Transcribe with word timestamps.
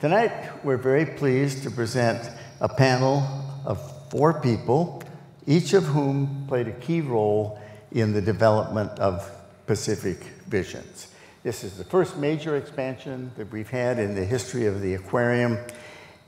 Tonight, 0.00 0.64
we're 0.64 0.76
very 0.76 1.04
pleased 1.04 1.64
to 1.64 1.72
present 1.72 2.30
a 2.60 2.68
panel 2.68 3.20
of 3.64 3.80
four 4.10 4.40
people, 4.40 5.02
each 5.44 5.72
of 5.72 5.86
whom 5.86 6.44
played 6.46 6.68
a 6.68 6.72
key 6.72 7.00
role 7.00 7.60
in 7.90 8.12
the 8.12 8.22
development 8.22 8.96
of 9.00 9.28
Pacific 9.66 10.18
Visions. 10.46 11.08
This 11.42 11.64
is 11.64 11.76
the 11.76 11.82
first 11.82 12.16
major 12.16 12.56
expansion 12.56 13.32
that 13.36 13.50
we've 13.50 13.68
had 13.68 13.98
in 13.98 14.14
the 14.14 14.24
history 14.24 14.66
of 14.66 14.82
the 14.82 14.94
aquarium, 14.94 15.58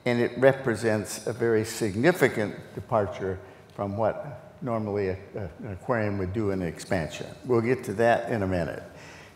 and 0.04 0.18
it 0.18 0.36
represents 0.36 1.28
a 1.28 1.32
very 1.32 1.64
significant 1.64 2.56
departure 2.74 3.38
from 3.76 3.96
what 3.96 4.56
normally 4.62 5.10
a, 5.10 5.18
a, 5.36 5.42
an 5.60 5.72
aquarium 5.80 6.18
would 6.18 6.32
do 6.32 6.50
in 6.50 6.60
an 6.60 6.66
expansion. 6.66 7.28
We'll 7.44 7.60
get 7.60 7.84
to 7.84 7.92
that 7.94 8.32
in 8.32 8.42
a 8.42 8.48
minute. 8.48 8.82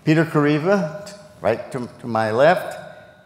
Peter 0.04 0.24
Kareiva, 0.24 1.16
right 1.40 1.70
to, 1.70 1.88
to 2.00 2.08
my 2.08 2.32
left, 2.32 2.80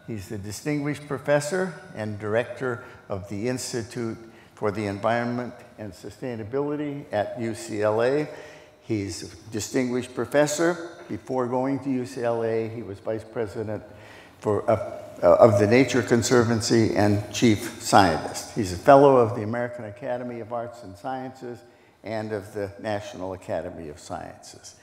He's 0.08 0.28
the 0.28 0.38
Distinguished 0.38 1.06
Professor 1.06 1.74
and 1.94 2.18
Director 2.18 2.82
of 3.10 3.28
the 3.28 3.46
Institute 3.46 4.16
for 4.54 4.70
the 4.70 4.86
Environment 4.86 5.52
and 5.76 5.92
Sustainability 5.92 7.04
at 7.12 7.38
UCLA. 7.38 8.26
He's 8.80 9.22
a 9.22 9.50
Distinguished 9.52 10.14
Professor. 10.14 10.92
Before 11.10 11.46
going 11.46 11.78
to 11.80 11.90
UCLA, 11.90 12.74
he 12.74 12.82
was 12.82 12.98
Vice 13.00 13.22
President 13.22 13.82
for, 14.38 14.68
uh, 14.70 14.98
uh, 15.22 15.36
of 15.40 15.58
the 15.58 15.66
Nature 15.66 16.00
Conservancy 16.00 16.96
and 16.96 17.30
Chief 17.30 17.82
Scientist. 17.82 18.54
He's 18.54 18.72
a 18.72 18.76
Fellow 18.76 19.18
of 19.18 19.36
the 19.36 19.42
American 19.42 19.84
Academy 19.84 20.40
of 20.40 20.54
Arts 20.54 20.84
and 20.84 20.96
Sciences 20.96 21.58
and 22.02 22.32
of 22.32 22.54
the 22.54 22.72
National 22.80 23.34
Academy 23.34 23.90
of 23.90 23.98
Sciences. 23.98 24.76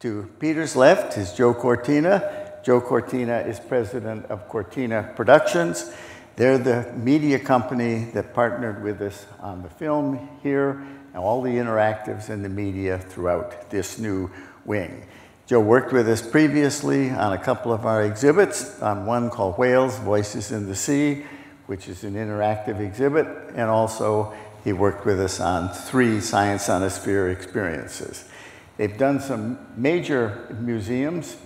To 0.00 0.30
Peter's 0.38 0.74
left 0.74 1.18
is 1.18 1.34
Joe 1.34 1.52
Cortina. 1.52 2.49
Joe 2.62 2.80
Cortina 2.80 3.38
is 3.38 3.58
president 3.58 4.26
of 4.26 4.46
Cortina 4.48 5.12
Productions. 5.16 5.90
They're 6.36 6.58
the 6.58 6.92
media 6.94 7.38
company 7.38 8.04
that 8.12 8.34
partnered 8.34 8.82
with 8.82 9.00
us 9.00 9.24
on 9.40 9.62
the 9.62 9.70
film 9.70 10.28
here 10.42 10.72
and 11.12 11.16
all 11.16 11.40
the 11.40 11.50
interactives 11.50 12.28
and 12.28 12.44
the 12.44 12.48
media 12.50 12.98
throughout 12.98 13.70
this 13.70 13.98
new 13.98 14.30
wing. 14.64 15.06
Joe 15.46 15.60
worked 15.60 15.92
with 15.92 16.08
us 16.08 16.22
previously 16.22 17.10
on 17.10 17.32
a 17.32 17.38
couple 17.38 17.72
of 17.72 17.86
our 17.86 18.02
exhibits, 18.04 18.80
on 18.82 19.06
one 19.06 19.30
called 19.30 19.58
Whales, 19.58 19.98
Voices 19.98 20.52
in 20.52 20.66
the 20.66 20.76
Sea, 20.76 21.24
which 21.66 21.88
is 21.88 22.04
an 22.04 22.14
interactive 22.14 22.78
exhibit, 22.78 23.26
and 23.54 23.70
also 23.70 24.34
he 24.64 24.72
worked 24.72 25.06
with 25.06 25.18
us 25.18 25.40
on 25.40 25.70
three 25.70 26.20
Science 26.20 26.68
on 26.68 26.82
a 26.82 26.90
Sphere 26.90 27.30
experiences. 27.30 28.28
They've 28.76 28.96
done 28.96 29.20
some 29.20 29.58
major 29.76 30.56
museums 30.60 31.36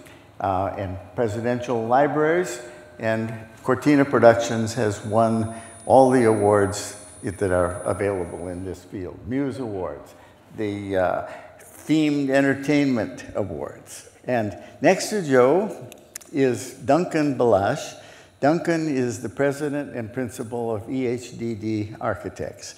uh, 0.41 0.75
and 0.77 0.97
presidential 1.15 1.87
libraries. 1.87 2.61
And 2.99 3.33
Cortina 3.63 4.05
Productions 4.05 4.75
has 4.75 5.05
won 5.05 5.55
all 5.87 6.11
the 6.11 6.25
awards 6.25 6.97
that 7.23 7.51
are 7.51 7.83
available 7.83 8.49
in 8.49 8.65
this 8.65 8.85
field. 8.85 9.19
Muse 9.27 9.59
Awards, 9.59 10.15
the 10.57 10.97
uh, 10.97 11.27
Themed 11.61 12.31
Entertainment 12.31 13.25
Awards. 13.35 14.11
And 14.25 14.57
next 14.81 15.11
to 15.11 15.23
Joe 15.23 15.91
is 16.33 16.75
Duncan 16.75 17.37
Ballash. 17.39 17.95
Duncan 18.41 18.95
is 18.95 19.23
the 19.23 19.29
president 19.29 19.95
and 19.95 20.12
principal 20.12 20.75
of 20.75 20.83
EHDD 20.83 21.97
Architects. 22.01 22.75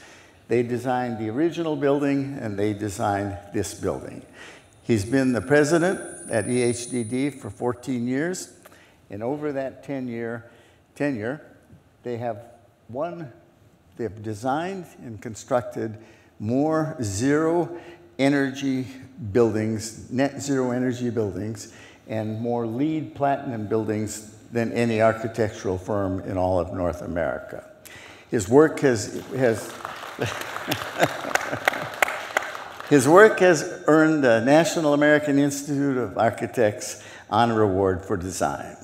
They 0.49 0.62
designed 0.62 1.19
the 1.19 1.29
original 1.29 1.75
building 1.75 2.39
and 2.41 2.57
they 2.57 2.73
designed 2.73 3.37
this 3.53 3.75
building. 3.75 4.23
He's 4.83 5.05
been 5.05 5.33
the 5.33 5.41
president 5.41 6.01
at 6.30 6.46
EHDD 6.46 7.41
for 7.41 7.50
14 7.50 8.06
years, 8.06 8.52
and 9.10 9.22
over 9.22 9.52
that 9.52 9.84
10 9.84 10.08
year 10.08 10.50
tenure, 10.94 11.41
they 12.02 12.16
have 12.16 12.44
one, 12.88 13.32
they've 13.96 14.22
designed 14.22 14.86
and 14.98 15.20
constructed 15.20 15.98
more 16.38 16.97
zero 17.02 17.78
energy 18.19 18.86
buildings, 19.32 20.10
net 20.10 20.41
zero 20.41 20.70
energy 20.70 21.10
buildings, 21.10 21.72
and 22.09 22.41
more 22.41 22.66
LEED 22.66 23.15
platinum 23.15 23.66
buildings 23.66 24.36
than 24.53 24.72
any 24.72 25.00
architectural 25.00 25.78
firm 25.78 26.20
in 26.20 26.36
all 26.36 26.60
of 26.60 26.72
North 26.72 27.03
America. 27.03 27.69
His 28.31 28.48
work 28.48 28.81
has, 28.81 29.22
has 29.36 29.72
His 32.88 33.08
work 33.08 33.41
has 33.41 33.82
earned 33.88 34.22
the 34.22 34.41
National 34.42 34.94
American 34.94 35.41
Institute 35.41 35.97
of 35.97 36.16
Architects 36.16 37.02
Honor 37.28 37.62
Award 37.62 38.04
for 38.04 38.16
Design. 38.16 38.76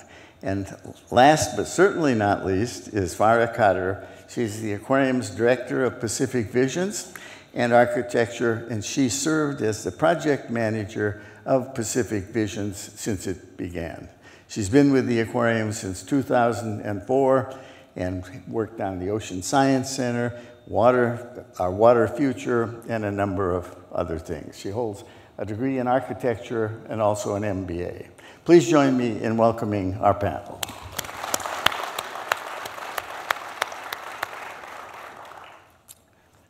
And 0.42 0.76
last 1.12 1.56
but 1.56 1.68
certainly 1.68 2.12
not 2.16 2.44
least 2.44 2.88
is 2.88 3.14
Farah 3.14 3.54
Khader. 3.54 4.04
She's 4.28 4.60
the 4.60 4.72
aquarium's 4.72 5.30
director 5.30 5.84
of 5.84 6.00
Pacific 6.00 6.50
Visions 6.50 7.14
and 7.54 7.72
Architecture, 7.72 8.66
and 8.68 8.84
she 8.84 9.08
served 9.08 9.62
as 9.62 9.84
the 9.84 9.92
project 9.92 10.50
manager 10.50 11.22
of 11.46 11.72
Pacific 11.72 12.24
Visions 12.24 12.90
since 12.96 13.28
it 13.28 13.56
began. 13.56 14.08
She's 14.48 14.68
been 14.68 14.92
with 14.92 15.06
the 15.06 15.20
aquarium 15.20 15.70
since 15.70 16.02
2004 16.02 17.54
and 17.94 18.42
worked 18.48 18.80
on 18.80 18.98
the 18.98 19.10
Ocean 19.10 19.42
Science 19.42 19.90
Center, 19.90 20.40
water, 20.72 21.44
our 21.58 21.70
water 21.70 22.08
future, 22.08 22.82
and 22.88 23.04
a 23.04 23.10
number 23.12 23.54
of 23.54 23.76
other 23.92 24.18
things. 24.18 24.58
She 24.58 24.70
holds 24.70 25.04
a 25.36 25.44
degree 25.44 25.78
in 25.78 25.86
architecture 25.86 26.80
and 26.88 26.98
also 27.02 27.34
an 27.34 27.42
MBA. 27.42 28.08
Please 28.46 28.66
join 28.66 28.96
me 28.96 29.20
in 29.22 29.36
welcoming 29.36 29.94
our 29.98 30.14
panel. 30.14 30.58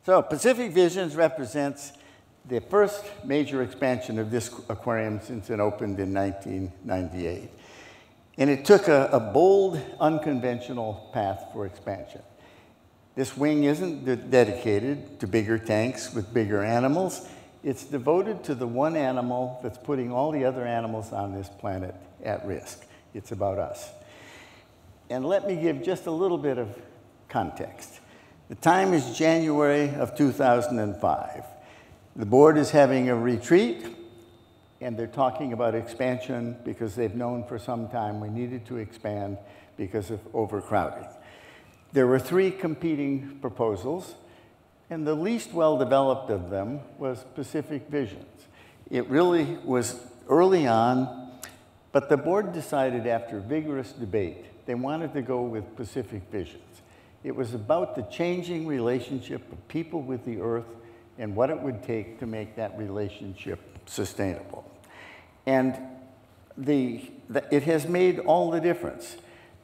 So 0.05 0.21
Pacific 0.21 0.71
Visions 0.71 1.17
represents 1.17 1.91
the 2.47 2.61
first 2.61 3.03
major 3.25 3.61
expansion 3.61 4.17
of 4.19 4.31
this 4.31 4.49
aquarium 4.69 5.19
since 5.21 5.49
it 5.49 5.59
opened 5.59 5.99
in 5.99 6.13
1998. 6.13 7.49
And 8.37 8.49
it 8.49 8.63
took 8.63 8.87
a, 8.87 9.09
a 9.11 9.19
bold, 9.19 9.81
unconventional 9.99 11.09
path 11.13 11.49
for 11.51 11.65
expansion. 11.65 12.21
This 13.15 13.37
wing 13.37 13.63
isn't 13.65 14.31
dedicated 14.31 15.19
to 15.19 15.27
bigger 15.27 15.59
tanks 15.59 16.13
with 16.13 16.33
bigger 16.33 16.63
animals. 16.63 17.27
It's 17.63 17.83
devoted 17.83 18.43
to 18.45 18.55
the 18.55 18.67
one 18.67 18.95
animal 18.95 19.59
that's 19.61 19.77
putting 19.77 20.11
all 20.11 20.31
the 20.31 20.45
other 20.45 20.65
animals 20.65 21.13
on 21.13 21.33
this 21.33 21.47
planet 21.47 21.93
at 22.23 22.45
risk. 22.45 22.85
It's 23.13 23.31
about 23.31 23.59
us. 23.59 23.89
And 25.09 25.25
let 25.25 25.47
me 25.47 25.55
give 25.55 25.83
just 25.83 26.07
a 26.07 26.11
little 26.11 26.39
bit 26.39 26.57
of 26.57 26.75
context. 27.29 27.99
The 28.49 28.55
time 28.55 28.93
is 28.93 29.15
January 29.15 29.93
of 29.95 30.17
2005. 30.17 31.43
The 32.15 32.25
board 32.25 32.57
is 32.57 32.71
having 32.71 33.09
a 33.09 33.15
retreat, 33.15 33.85
and 34.81 34.97
they're 34.97 35.07
talking 35.07 35.53
about 35.53 35.75
expansion 35.75 36.57
because 36.65 36.95
they've 36.95 37.15
known 37.15 37.43
for 37.43 37.59
some 37.59 37.89
time 37.89 38.19
we 38.19 38.29
needed 38.29 38.65
to 38.67 38.77
expand 38.77 39.37
because 39.77 40.09
of 40.09 40.19
overcrowding. 40.33 41.07
There 41.93 42.07
were 42.07 42.17
three 42.17 42.49
competing 42.49 43.37
proposals, 43.39 44.15
and 44.89 45.05
the 45.05 45.13
least 45.13 45.53
well 45.53 45.77
developed 45.77 46.31
of 46.31 46.49
them 46.49 46.79
was 46.97 47.23
Pacific 47.35 47.87
Visions. 47.87 48.47
It 48.89 49.07
really 49.09 49.59
was 49.63 49.99
early 50.27 50.65
on, 50.65 51.31
but 51.91 52.09
the 52.09 52.17
board 52.17 52.51
decided 52.51 53.05
after 53.05 53.39
vigorous 53.39 53.91
debate 53.91 54.45
they 54.65 54.73
wanted 54.73 55.13
to 55.13 55.21
go 55.21 55.43
with 55.43 55.75
Pacific 55.75 56.23
Visions. 56.31 56.81
It 57.23 57.35
was 57.35 57.53
about 57.53 57.95
the 57.95 58.01
changing 58.03 58.65
relationship 58.65 59.51
of 59.51 59.67
people 59.67 60.01
with 60.01 60.25
the 60.25 60.41
earth 60.41 60.65
and 61.19 61.35
what 61.35 61.51
it 61.51 61.59
would 61.59 61.83
take 61.83 62.19
to 62.19 62.25
make 62.25 62.55
that 62.55 62.75
relationship 62.75 63.59
sustainable. 63.85 64.65
And 65.45 65.77
the, 66.57 67.11
the, 67.29 67.45
it 67.53 67.63
has 67.63 67.87
made 67.87 68.17
all 68.17 68.49
the 68.49 68.59
difference. 68.59 69.15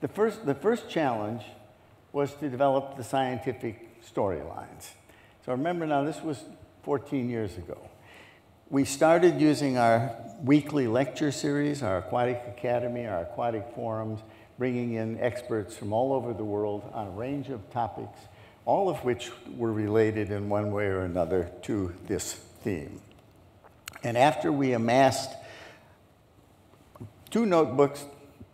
The 0.02 0.08
first, 0.08 0.46
the 0.46 0.54
first 0.54 0.90
challenge 0.90 1.42
was 2.12 2.34
to 2.36 2.50
develop 2.50 2.98
the 2.98 3.04
scientific 3.04 4.02
storylines. 4.04 4.92
So 5.46 5.52
remember 5.52 5.86
now, 5.86 6.04
this 6.04 6.22
was 6.22 6.44
14 6.84 7.30
years 7.30 7.58
ago. 7.58 7.78
We 8.70 8.86
started 8.86 9.42
using 9.42 9.78
our 9.78 10.16
weekly 10.44 10.88
lecture 10.88 11.32
series, 11.32 11.82
our 11.82 12.00
Aquatic 12.00 12.44
Academy, 12.48 13.08
our 13.08 13.22
aquatic 13.22 13.66
forums, 13.74 14.22
bringing 14.60 14.94
in 14.94 15.20
experts 15.20 15.76
from 15.76 15.94
all 15.94 16.14
over 16.14 16.34
the 16.34 16.44
world 16.44 16.90
on 16.94 17.08
a 17.08 17.12
range 17.12 17.50
of 17.50 17.68
topics, 17.72 18.20
all 18.66 18.90
of 18.90 19.04
which 19.04 19.32
were 19.58 19.72
related 19.72 20.30
in 20.30 20.50
one 20.50 20.72
way 20.72 20.86
or 20.86 21.02
another 21.02 21.50
to 21.64 21.96
this 22.08 22.34
theme. 22.34 23.02
And 24.04 24.18
after 24.18 24.52
we 24.52 24.74
amassed 24.74 25.32
two 27.30 27.46
notebooks 27.46 28.06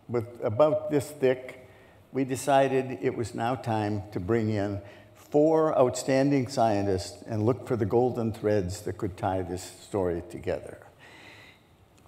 with 0.08 0.26
about 0.42 0.90
this 0.90 1.10
thick 1.10 1.55
we 2.12 2.24
decided 2.24 2.98
it 3.02 3.16
was 3.16 3.34
now 3.34 3.54
time 3.54 4.02
to 4.12 4.20
bring 4.20 4.50
in 4.50 4.80
four 5.14 5.76
outstanding 5.78 6.48
scientists 6.48 7.22
and 7.26 7.44
look 7.44 7.66
for 7.66 7.76
the 7.76 7.84
golden 7.84 8.32
threads 8.32 8.82
that 8.82 8.96
could 8.96 9.16
tie 9.16 9.42
this 9.42 9.62
story 9.82 10.22
together. 10.30 10.78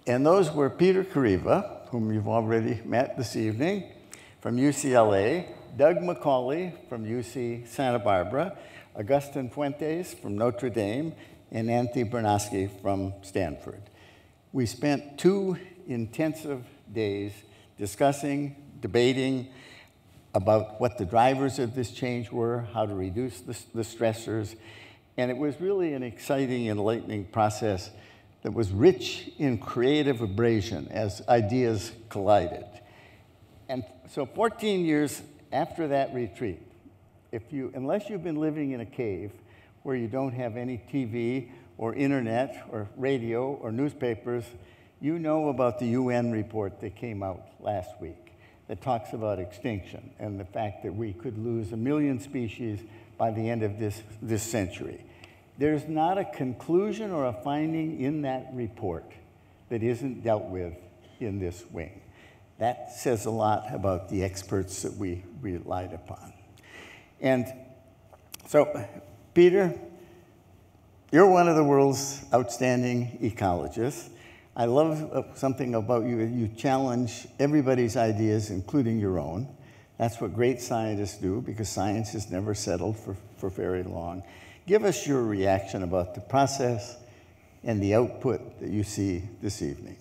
And 0.07 0.25
those 0.25 0.51
were 0.51 0.71
Peter 0.71 1.05
Kareiva, 1.05 1.89
whom 1.91 2.13
you've 2.13 2.29
already 2.29 2.81
met 2.85 3.19
this 3.19 3.37
evening, 3.37 3.93
from 4.41 4.57
UCLA, 4.57 5.47
Doug 5.77 5.97
McCauley 5.99 6.73
from 6.89 7.05
UC 7.05 7.69
Santa 7.69 7.99
Barbara, 7.99 8.57
Augustin 8.95 9.51
Fuentes 9.51 10.15
from 10.15 10.39
Notre 10.39 10.71
Dame, 10.71 11.13
and 11.51 11.71
Anthony 11.71 12.05
Barnosky 12.05 12.71
from 12.81 13.13
Stanford. 13.23 13.83
We 14.53 14.67
spent 14.67 15.19
two 15.19 15.59
intensive 15.87 16.65
days 16.93 17.33
discussing, 17.77 18.57
debating 18.81 19.49
about 20.39 20.81
what 20.81 20.99
the 20.99 21.05
drivers 21.05 21.59
of 21.59 21.75
this 21.75 21.91
change 21.91 22.31
were, 22.31 22.61
how 22.73 22.87
to 22.87 22.95
reduce 22.95 23.41
the, 23.41 23.59
the 23.75 23.83
stressors, 23.83 24.55
and 25.17 25.33
it 25.33 25.37
was 25.37 25.61
really 25.61 25.95
an 25.95 26.05
exciting, 26.05 26.69
enlightening 26.69 27.25
process 27.25 27.91
that 28.43 28.53
was 28.53 28.71
rich 28.71 29.33
in 29.39 29.59
creative 29.59 30.21
abrasion 30.21 30.87
as 30.93 31.23
ideas 31.29 31.91
collided. 32.09 32.65
And 33.69 33.83
so 34.09 34.27
14 34.27 34.85
years 34.85 35.21
after 35.51 35.89
that 35.89 36.15
retreat, 36.15 36.63
if 37.33 37.43
you, 37.51 37.73
unless 37.75 38.09
you've 38.09 38.23
been 38.23 38.39
living 38.39 38.71
in 38.71 38.81
a 38.81 38.87
cave 38.87 39.33
where 39.83 39.97
you 39.97 40.07
don't 40.07 40.33
have 40.35 40.57
any 40.57 40.81
TV 40.93 41.51
or 41.79 41.97
internet 41.97 42.65
or 42.71 42.89
radio 42.97 43.55
or 43.55 43.73
newspapers, 43.73 44.45
you 45.01 45.19
know 45.19 45.49
about 45.49 45.81
the 45.81 45.87
UN 45.87 46.31
report 46.31 46.81
that 46.81 46.95
came 46.95 47.25
out 47.25 47.49
last 47.61 47.91
week 48.01 48.28
that 48.69 48.83
talks 48.83 49.15
about 49.15 49.39
extinction 49.39 50.11
and 50.19 50.39
the 50.39 50.45
fact 50.45 50.83
that 50.85 50.95
we 50.95 51.13
could 51.13 51.39
lose 51.39 51.73
a 51.73 51.77
million 51.77 52.21
species 52.21 52.81
by 53.17 53.31
the 53.31 53.51
end 53.51 53.63
of 53.63 53.79
this, 53.79 54.03
this 54.23 54.43
century. 54.43 55.05
There's 55.57 55.89
not 55.89 56.19
a 56.19 56.25
conclusion 56.25 57.11
or 57.11 57.27
a 57.27 57.33
finding 57.33 58.01
in 58.01 58.23
that 58.23 58.51
report 58.53 59.11
that 59.71 59.83
isn't 59.83 60.23
dealt 60.23 60.45
with 60.45 60.75
in 61.19 61.41
this 61.41 61.65
wing. 61.71 62.01
That 62.59 62.93
says 62.93 63.27
a 63.27 63.31
lot 63.31 63.73
about 63.73 64.09
the 64.09 64.23
experts 64.23 64.83
that 64.83 64.95
we 64.95 65.25
relied 65.41 65.93
upon. 65.93 66.33
And 67.21 67.47
so, 68.47 68.87
Peter, 69.35 69.75
you're 71.11 71.29
one 71.29 71.49
of 71.49 71.57
the 71.57 71.65
world's 71.65 72.25
outstanding 72.33 73.19
ecologists. 73.23 74.11
I 74.59 74.65
love 74.65 75.13
uh, 75.13 75.23
something 75.37 75.77
about 75.77 76.05
you. 76.05 76.19
You 76.19 76.49
challenge 76.49 77.29
everybody's 77.39 77.97
ideas, 77.97 78.51
including 78.51 78.99
your 78.99 79.21
own. 79.21 79.47
That's 79.99 80.21
what 80.21 80.35
great 80.35 80.61
scientists 80.61 81.17
do 81.17 81.41
because 81.41 81.69
science 81.69 82.11
has 82.11 82.29
never 82.29 82.55
settled 82.55 82.99
for, 82.99 83.17
for 83.37 83.51
very 83.51 83.85
long. 83.85 84.25
Give 84.67 84.85
us 84.85 85.07
your 85.07 85.23
reaction 85.23 85.85
about 85.85 86.17
the 86.17 86.21
process 86.21 86.97
and 87.63 87.81
the 87.81 87.95
output 87.95 88.61
that 88.61 88.71
you 88.71 88.83
see 88.83 89.23
this 89.41 89.63
evening. 89.63 89.97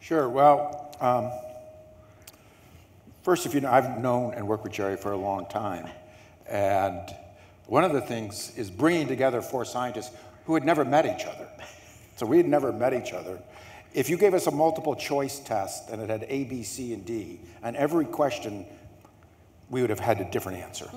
Sure. 0.00 0.28
Well, 0.28 0.92
um, 1.00 1.30
first, 3.22 3.46
if 3.46 3.54
you 3.54 3.60
know, 3.60 3.70
I've 3.70 4.00
known 4.00 4.34
and 4.34 4.48
worked 4.48 4.64
with 4.64 4.72
Jerry 4.72 4.96
for 4.96 5.12
a 5.12 5.16
long 5.16 5.46
time, 5.46 5.88
and 6.48 7.08
one 7.66 7.84
of 7.84 7.92
the 7.92 8.00
things 8.00 8.52
is 8.56 8.72
bringing 8.72 9.06
together 9.06 9.40
four 9.40 9.64
scientists 9.64 10.10
who 10.46 10.54
had 10.54 10.64
never 10.64 10.84
met 10.84 11.06
each 11.06 11.26
other. 11.26 11.48
So 12.20 12.26
we 12.26 12.36
had 12.36 12.46
never 12.46 12.70
met 12.70 12.92
each 12.92 13.14
other. 13.14 13.40
If 13.94 14.10
you 14.10 14.18
gave 14.18 14.34
us 14.34 14.46
a 14.46 14.50
multiple 14.50 14.94
choice 14.94 15.38
test 15.38 15.88
and 15.88 16.02
it 16.02 16.10
had 16.10 16.26
A, 16.28 16.44
B, 16.44 16.62
C, 16.62 16.92
and 16.92 17.02
D, 17.02 17.40
and 17.62 17.74
every 17.74 18.04
question, 18.04 18.66
we 19.70 19.80
would 19.80 19.88
have 19.88 20.00
had 20.00 20.20
a 20.20 20.30
different 20.30 20.58
answer. 20.58 20.90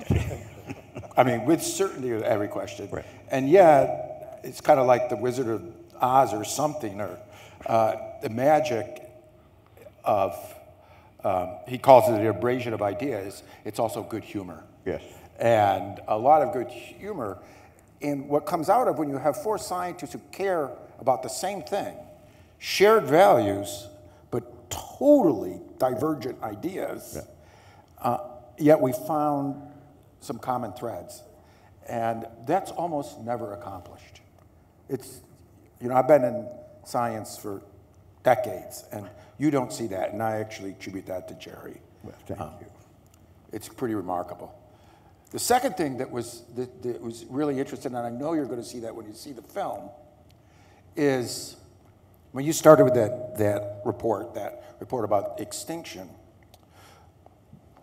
I 1.16 1.22
mean, 1.22 1.46
with 1.46 1.62
certainty 1.62 2.10
of 2.10 2.20
every 2.24 2.48
question. 2.48 2.90
Right. 2.92 3.06
And 3.30 3.48
yet, 3.48 4.42
it's 4.44 4.60
kind 4.60 4.78
of 4.78 4.86
like 4.86 5.08
the 5.08 5.16
Wizard 5.16 5.48
of 5.48 5.62
Oz 5.98 6.34
or 6.34 6.44
something, 6.44 7.00
or 7.00 7.18
uh, 7.64 7.96
the 8.20 8.28
magic 8.28 9.10
of, 10.04 10.36
um, 11.24 11.52
he 11.66 11.78
calls 11.78 12.06
it 12.10 12.20
the 12.20 12.28
abrasion 12.28 12.74
of 12.74 12.82
ideas. 12.82 13.42
It's 13.64 13.78
also 13.78 14.02
good 14.02 14.24
humor. 14.24 14.62
Yes. 14.84 15.00
And 15.38 16.02
a 16.06 16.18
lot 16.18 16.42
of 16.42 16.52
good 16.52 16.68
humor. 16.68 17.38
And 18.02 18.28
what 18.28 18.44
comes 18.44 18.68
out 18.68 18.88
of 18.88 18.98
when 18.98 19.08
you 19.08 19.16
have 19.16 19.42
four 19.42 19.56
scientists 19.56 20.12
who 20.12 20.20
care 20.30 20.70
about 20.98 21.22
the 21.22 21.28
same 21.28 21.62
thing, 21.62 21.96
shared 22.58 23.04
values, 23.04 23.88
but 24.30 24.70
totally 24.70 25.60
divergent 25.78 26.42
ideas, 26.42 27.16
yeah. 27.16 27.22
uh, 28.02 28.18
yet 28.58 28.80
we 28.80 28.92
found 29.06 29.60
some 30.20 30.38
common 30.38 30.72
threads. 30.72 31.22
And 31.88 32.26
that's 32.46 32.70
almost 32.70 33.20
never 33.20 33.52
accomplished. 33.52 34.22
It's, 34.88 35.20
you 35.80 35.88
know, 35.88 35.94
I've 35.94 36.08
been 36.08 36.24
in 36.24 36.48
science 36.84 37.36
for 37.36 37.62
decades, 38.22 38.84
and 38.90 39.08
you 39.36 39.50
don't 39.50 39.72
see 39.72 39.86
that, 39.88 40.12
and 40.12 40.22
I 40.22 40.38
actually 40.38 40.70
attribute 40.70 41.06
that 41.06 41.28
to 41.28 41.34
Jerry. 41.34 41.80
Well, 42.02 42.14
thank 42.26 42.40
um, 42.40 42.54
you. 42.60 42.66
It's 43.52 43.68
pretty 43.68 43.94
remarkable. 43.94 44.58
The 45.30 45.38
second 45.38 45.76
thing 45.76 45.98
that 45.98 46.10
was, 46.10 46.44
that, 46.56 46.82
that 46.82 47.00
was 47.02 47.26
really 47.28 47.58
interesting, 47.58 47.94
and 47.94 48.06
I 48.06 48.10
know 48.10 48.32
you're 48.32 48.46
going 48.46 48.62
to 48.62 48.66
see 48.66 48.80
that 48.80 48.94
when 48.94 49.06
you 49.06 49.14
see 49.14 49.32
the 49.32 49.42
film, 49.42 49.90
is 50.96 51.56
when 52.32 52.44
you 52.44 52.52
started 52.52 52.84
with 52.84 52.94
that, 52.94 53.38
that 53.38 53.80
report, 53.84 54.34
that 54.34 54.76
report 54.80 55.04
about 55.04 55.40
extinction, 55.40 56.08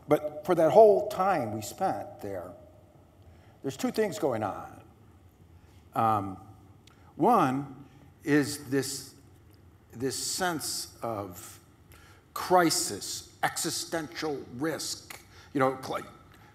but 0.08 0.46
for 0.46 0.56
that 0.56 0.72
whole 0.72 1.08
time 1.08 1.54
we 1.54 1.62
spent 1.62 2.22
there, 2.22 2.52
there's 3.62 3.78
two 3.78 3.92
things 3.92 4.19
going 4.19 4.44
on. 4.44 4.81
Um, 5.96 6.38
one 7.16 7.75
is 8.24 8.66
this, 8.66 9.13
this 9.96 10.16
sense 10.16 10.90
of 11.02 11.60
crisis, 12.34 13.30
existential 13.44 14.40
risk, 14.58 15.19
you 15.54 15.60
know, 15.60 15.78
cl 15.84 16.00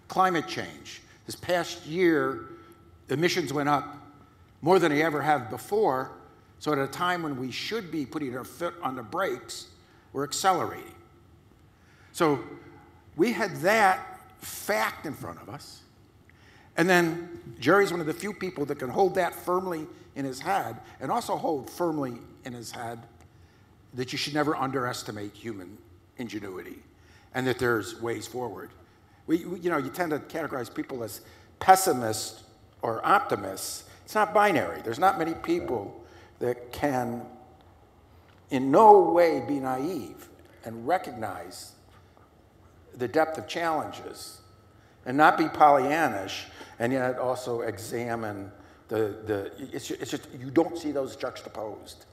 climate 0.07 0.47
change. 0.47 1.01
This 1.25 1.35
past 1.35 1.85
year, 1.85 2.45
emissions 3.09 3.51
went 3.51 3.69
up 3.69 3.85
more 4.61 4.79
than 4.79 4.91
they 4.91 5.03
ever 5.03 5.21
have 5.21 5.49
before. 5.49 6.11
So 6.59 6.71
at 6.71 6.79
a 6.79 6.87
time 6.87 7.23
when 7.23 7.39
we 7.39 7.51
should 7.51 7.91
be 7.91 8.05
putting 8.05 8.35
our 8.35 8.43
foot 8.43 8.73
on 8.81 8.95
the 8.95 9.03
brakes, 9.03 9.67
we're 10.13 10.23
accelerating. 10.23 10.95
So 12.11 12.39
we 13.15 13.31
had 13.31 13.55
that 13.57 14.21
fact 14.39 15.05
in 15.05 15.13
front 15.13 15.41
of 15.41 15.49
us. 15.49 15.81
And 16.77 16.89
then 16.89 17.39
Jerry's 17.59 17.91
one 17.91 18.01
of 18.01 18.07
the 18.07 18.13
few 18.13 18.33
people 18.33 18.65
that 18.65 18.79
can 18.79 18.89
hold 18.89 19.15
that 19.15 19.33
firmly 19.33 19.87
in 20.15 20.25
his 20.25 20.39
head 20.39 20.77
and 20.99 21.11
also 21.11 21.35
hold 21.35 21.69
firmly 21.69 22.13
in 22.45 22.53
his 22.53 22.71
head 22.71 22.99
that 23.93 24.11
you 24.11 24.17
should 24.17 24.33
never 24.33 24.55
underestimate 24.55 25.33
human 25.33 25.77
ingenuity 26.17 26.77
and 27.33 27.45
that 27.47 27.59
there's 27.59 27.99
ways 28.01 28.27
forward. 28.27 28.69
We, 29.25 29.39
you 29.39 29.69
know, 29.69 29.77
you 29.77 29.89
tend 29.89 30.11
to 30.11 30.19
categorize 30.19 30.73
people 30.73 31.03
as 31.03 31.21
pessimists 31.59 32.43
or 32.81 33.05
optimists. 33.05 33.85
It's 34.05 34.15
not 34.15 34.33
binary. 34.33 34.81
There's 34.81 34.99
not 34.99 35.19
many 35.19 35.33
people 35.33 36.05
that 36.39 36.71
can 36.71 37.21
in 38.49 38.71
no 38.71 39.11
way 39.11 39.43
be 39.47 39.59
naive 39.59 40.29
and 40.63 40.87
recognize 40.87 41.73
the 42.95 43.07
depth 43.07 43.37
of 43.37 43.47
challenges 43.47 44.41
and 45.05 45.17
not 45.17 45.37
be 45.37 45.45
Pollyannish 45.45 46.45
and 46.79 46.93
yet 46.93 47.17
also 47.17 47.61
examine 47.61 48.51
the, 48.87 49.17
the 49.25 49.51
it's, 49.73 49.91
it's 49.91 50.11
just, 50.11 50.27
you 50.39 50.49
don't 50.49 50.77
see 50.77 50.91
those 50.91 51.15
juxtaposed 51.15 52.05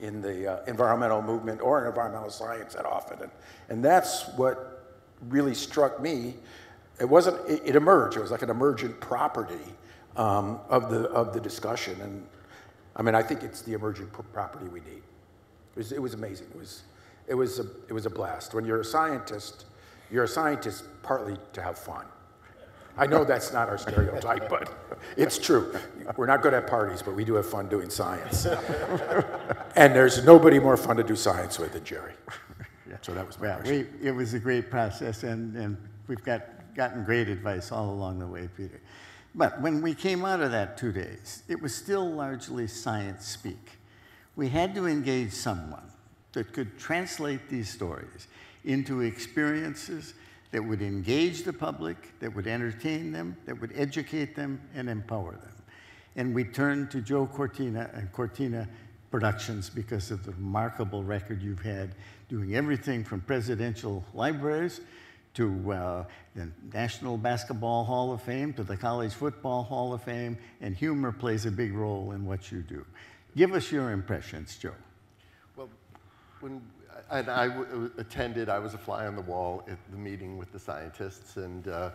in 0.00 0.20
the 0.20 0.52
uh, 0.52 0.64
environmental 0.66 1.22
movement 1.22 1.60
or 1.60 1.80
in 1.80 1.86
environmental 1.86 2.30
science 2.30 2.74
that 2.74 2.84
often. 2.84 3.20
And, 3.22 3.30
and 3.68 3.84
that's 3.84 4.28
what 4.36 4.98
really 5.28 5.54
struck 5.54 6.00
me. 6.00 6.34
It 7.00 7.08
wasn't, 7.08 7.38
it, 7.48 7.62
it 7.64 7.76
emerged, 7.76 8.16
it 8.16 8.20
was 8.20 8.30
like 8.30 8.42
an 8.42 8.50
emergent 8.50 9.00
property 9.00 9.74
um, 10.16 10.60
of, 10.68 10.90
the, 10.90 11.08
of 11.10 11.32
the 11.32 11.40
discussion. 11.40 12.00
And 12.00 12.26
I 12.96 13.02
mean, 13.02 13.14
I 13.14 13.22
think 13.22 13.42
it's 13.42 13.62
the 13.62 13.72
emergent 13.72 14.12
property 14.32 14.66
we 14.66 14.80
need. 14.80 15.02
It 15.74 15.78
was, 15.78 15.92
it 15.92 16.02
was 16.02 16.14
amazing. 16.14 16.48
It 16.54 16.58
was, 16.58 16.82
it, 17.26 17.34
was 17.34 17.58
a, 17.58 17.66
it 17.88 17.92
was 17.92 18.06
a 18.06 18.10
blast. 18.10 18.54
When 18.54 18.64
you're 18.64 18.80
a 18.80 18.84
scientist, 18.84 19.64
you're 20.10 20.24
a 20.24 20.28
scientist 20.28 20.84
partly 21.02 21.36
to 21.54 21.62
have 21.62 21.78
fun. 21.78 22.04
I 22.96 23.06
know 23.06 23.24
that's 23.24 23.54
not 23.54 23.70
our 23.70 23.78
stereotype, 23.78 24.50
but 24.50 24.70
it's 25.16 25.38
true. 25.38 25.74
We're 26.16 26.26
not 26.26 26.42
good 26.42 26.52
at 26.52 26.66
parties, 26.66 27.00
but 27.00 27.14
we 27.14 27.24
do 27.24 27.34
have 27.34 27.48
fun 27.48 27.68
doing 27.68 27.88
science. 27.88 28.44
and 29.76 29.94
there's 29.94 30.22
nobody 30.24 30.58
more 30.58 30.76
fun 30.76 30.96
to 30.96 31.02
do 31.02 31.16
science 31.16 31.58
with 31.58 31.72
than 31.72 31.84
Jerry. 31.84 32.12
So 33.00 33.14
that 33.14 33.26
was 33.26 33.40
my 33.40 33.48
well, 33.48 33.60
we, 33.64 33.86
It 34.00 34.14
was 34.14 34.34
a 34.34 34.38
great 34.38 34.70
process, 34.70 35.24
and, 35.24 35.56
and 35.56 35.76
we've 36.06 36.22
got, 36.22 36.74
gotten 36.76 37.02
great 37.02 37.28
advice 37.28 37.72
all 37.72 37.90
along 37.90 38.18
the 38.18 38.26
way, 38.26 38.48
Peter. 38.56 38.80
But 39.34 39.60
when 39.60 39.80
we 39.80 39.94
came 39.94 40.24
out 40.24 40.40
of 40.40 40.50
that 40.50 40.76
two 40.76 40.92
days, 40.92 41.42
it 41.48 41.60
was 41.60 41.74
still 41.74 42.10
largely 42.10 42.66
science 42.66 43.26
speak. 43.26 43.78
We 44.36 44.48
had 44.48 44.74
to 44.74 44.86
engage 44.86 45.32
someone 45.32 45.90
that 46.32 46.52
could 46.52 46.78
translate 46.78 47.48
these 47.48 47.68
stories 47.68 48.28
into 48.64 49.00
experiences 49.00 50.14
that 50.50 50.62
would 50.62 50.82
engage 50.82 51.44
the 51.44 51.52
public, 51.52 52.18
that 52.20 52.34
would 52.34 52.46
entertain 52.46 53.10
them, 53.10 53.36
that 53.46 53.58
would 53.60 53.72
educate 53.74 54.36
them, 54.36 54.60
and 54.74 54.88
empower 54.88 55.32
them. 55.32 55.52
And 56.16 56.34
we 56.34 56.44
turned 56.44 56.90
to 56.90 57.00
Joe 57.00 57.26
Cortina 57.26 57.90
and 57.94 58.12
Cortina 58.12 58.68
Productions 59.10 59.68
because 59.68 60.10
of 60.10 60.24
the 60.24 60.32
remarkable 60.32 61.04
record 61.04 61.42
you've 61.42 61.62
had 61.62 61.94
doing 62.28 62.54
everything 62.54 63.04
from 63.04 63.20
presidential 63.20 64.02
libraries 64.14 64.80
to 65.34 65.72
uh, 65.72 66.04
the 66.34 66.48
National 66.72 67.16
Basketball 67.16 67.84
Hall 67.84 68.12
of 68.12 68.22
Fame, 68.22 68.52
to 68.54 68.64
the 68.64 68.76
College 68.76 69.12
Football 69.12 69.62
Hall 69.62 69.94
of 69.94 70.02
Fame, 70.02 70.36
and 70.60 70.74
humor 70.76 71.12
plays 71.12 71.46
a 71.46 71.50
big 71.50 71.74
role 71.74 72.12
in 72.12 72.26
what 72.26 72.52
you 72.52 72.60
do. 72.62 72.84
Give 73.36 73.54
us 73.54 73.72
your 73.72 73.92
impressions, 73.92 74.58
Joe. 74.58 74.74
Well, 75.56 75.70
when 76.40 76.60
and 77.10 77.30
I 77.30 77.46
attended, 77.98 78.48
I 78.48 78.58
was 78.58 78.74
a 78.74 78.78
fly 78.78 79.06
on 79.06 79.16
the 79.16 79.22
wall 79.22 79.64
at 79.68 79.78
the 79.90 79.96
meeting 79.96 80.38
with 80.38 80.52
the 80.52 80.58
scientists 80.58 81.36
and 81.36 81.68
uh, 81.68 81.90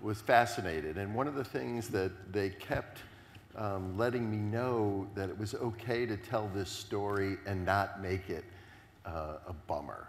was 0.00 0.20
fascinated. 0.20 0.96
And 0.96 1.14
one 1.14 1.26
of 1.26 1.34
the 1.34 1.44
things 1.44 1.88
that 1.88 2.32
they 2.32 2.50
kept 2.50 2.98
um, 3.56 3.96
letting 3.98 4.30
me 4.30 4.36
know 4.36 5.08
that 5.14 5.28
it 5.28 5.38
was 5.38 5.54
okay 5.54 6.06
to 6.06 6.16
tell 6.16 6.48
this 6.54 6.70
story 6.70 7.36
and 7.46 7.64
not 7.64 8.00
make 8.00 8.30
it 8.30 8.44
uh, 9.04 9.38
a 9.48 9.52
bummer. 9.52 10.08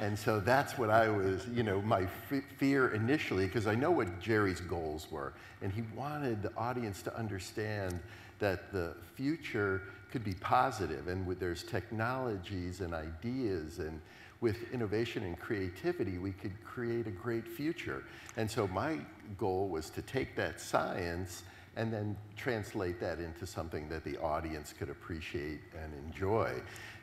And 0.00 0.18
so 0.18 0.40
that's 0.40 0.78
what 0.78 0.90
I 0.90 1.08
was, 1.08 1.46
you 1.48 1.62
know, 1.62 1.80
my 1.82 2.02
f- 2.02 2.42
fear 2.58 2.88
initially, 2.94 3.46
because 3.46 3.66
I 3.66 3.74
know 3.74 3.90
what 3.90 4.20
Jerry's 4.20 4.60
goals 4.60 5.10
were. 5.10 5.32
And 5.62 5.72
he 5.72 5.82
wanted 5.94 6.42
the 6.42 6.54
audience 6.56 7.02
to 7.02 7.16
understand 7.16 7.98
that 8.38 8.72
the 8.72 8.94
future 9.14 9.82
could 10.10 10.24
be 10.24 10.34
positive 10.34 11.08
and 11.08 11.26
with, 11.26 11.40
there's 11.40 11.62
technologies 11.62 12.80
and 12.80 12.94
ideas 12.94 13.78
and 13.78 14.00
with 14.40 14.72
innovation 14.72 15.24
and 15.24 15.38
creativity, 15.38 16.18
we 16.18 16.30
could 16.30 16.52
create 16.64 17.06
a 17.06 17.10
great 17.10 17.46
future. 17.46 18.04
And 18.36 18.48
so 18.48 18.68
my 18.68 19.00
goal 19.36 19.68
was 19.68 19.90
to 19.90 20.02
take 20.02 20.36
that 20.36 20.60
science 20.60 21.42
and 21.78 21.92
then 21.92 22.16
translate 22.36 23.00
that 23.00 23.20
into 23.20 23.46
something 23.46 23.88
that 23.88 24.04
the 24.04 24.18
audience 24.18 24.74
could 24.76 24.90
appreciate 24.90 25.60
and 25.80 25.92
enjoy. 26.04 26.52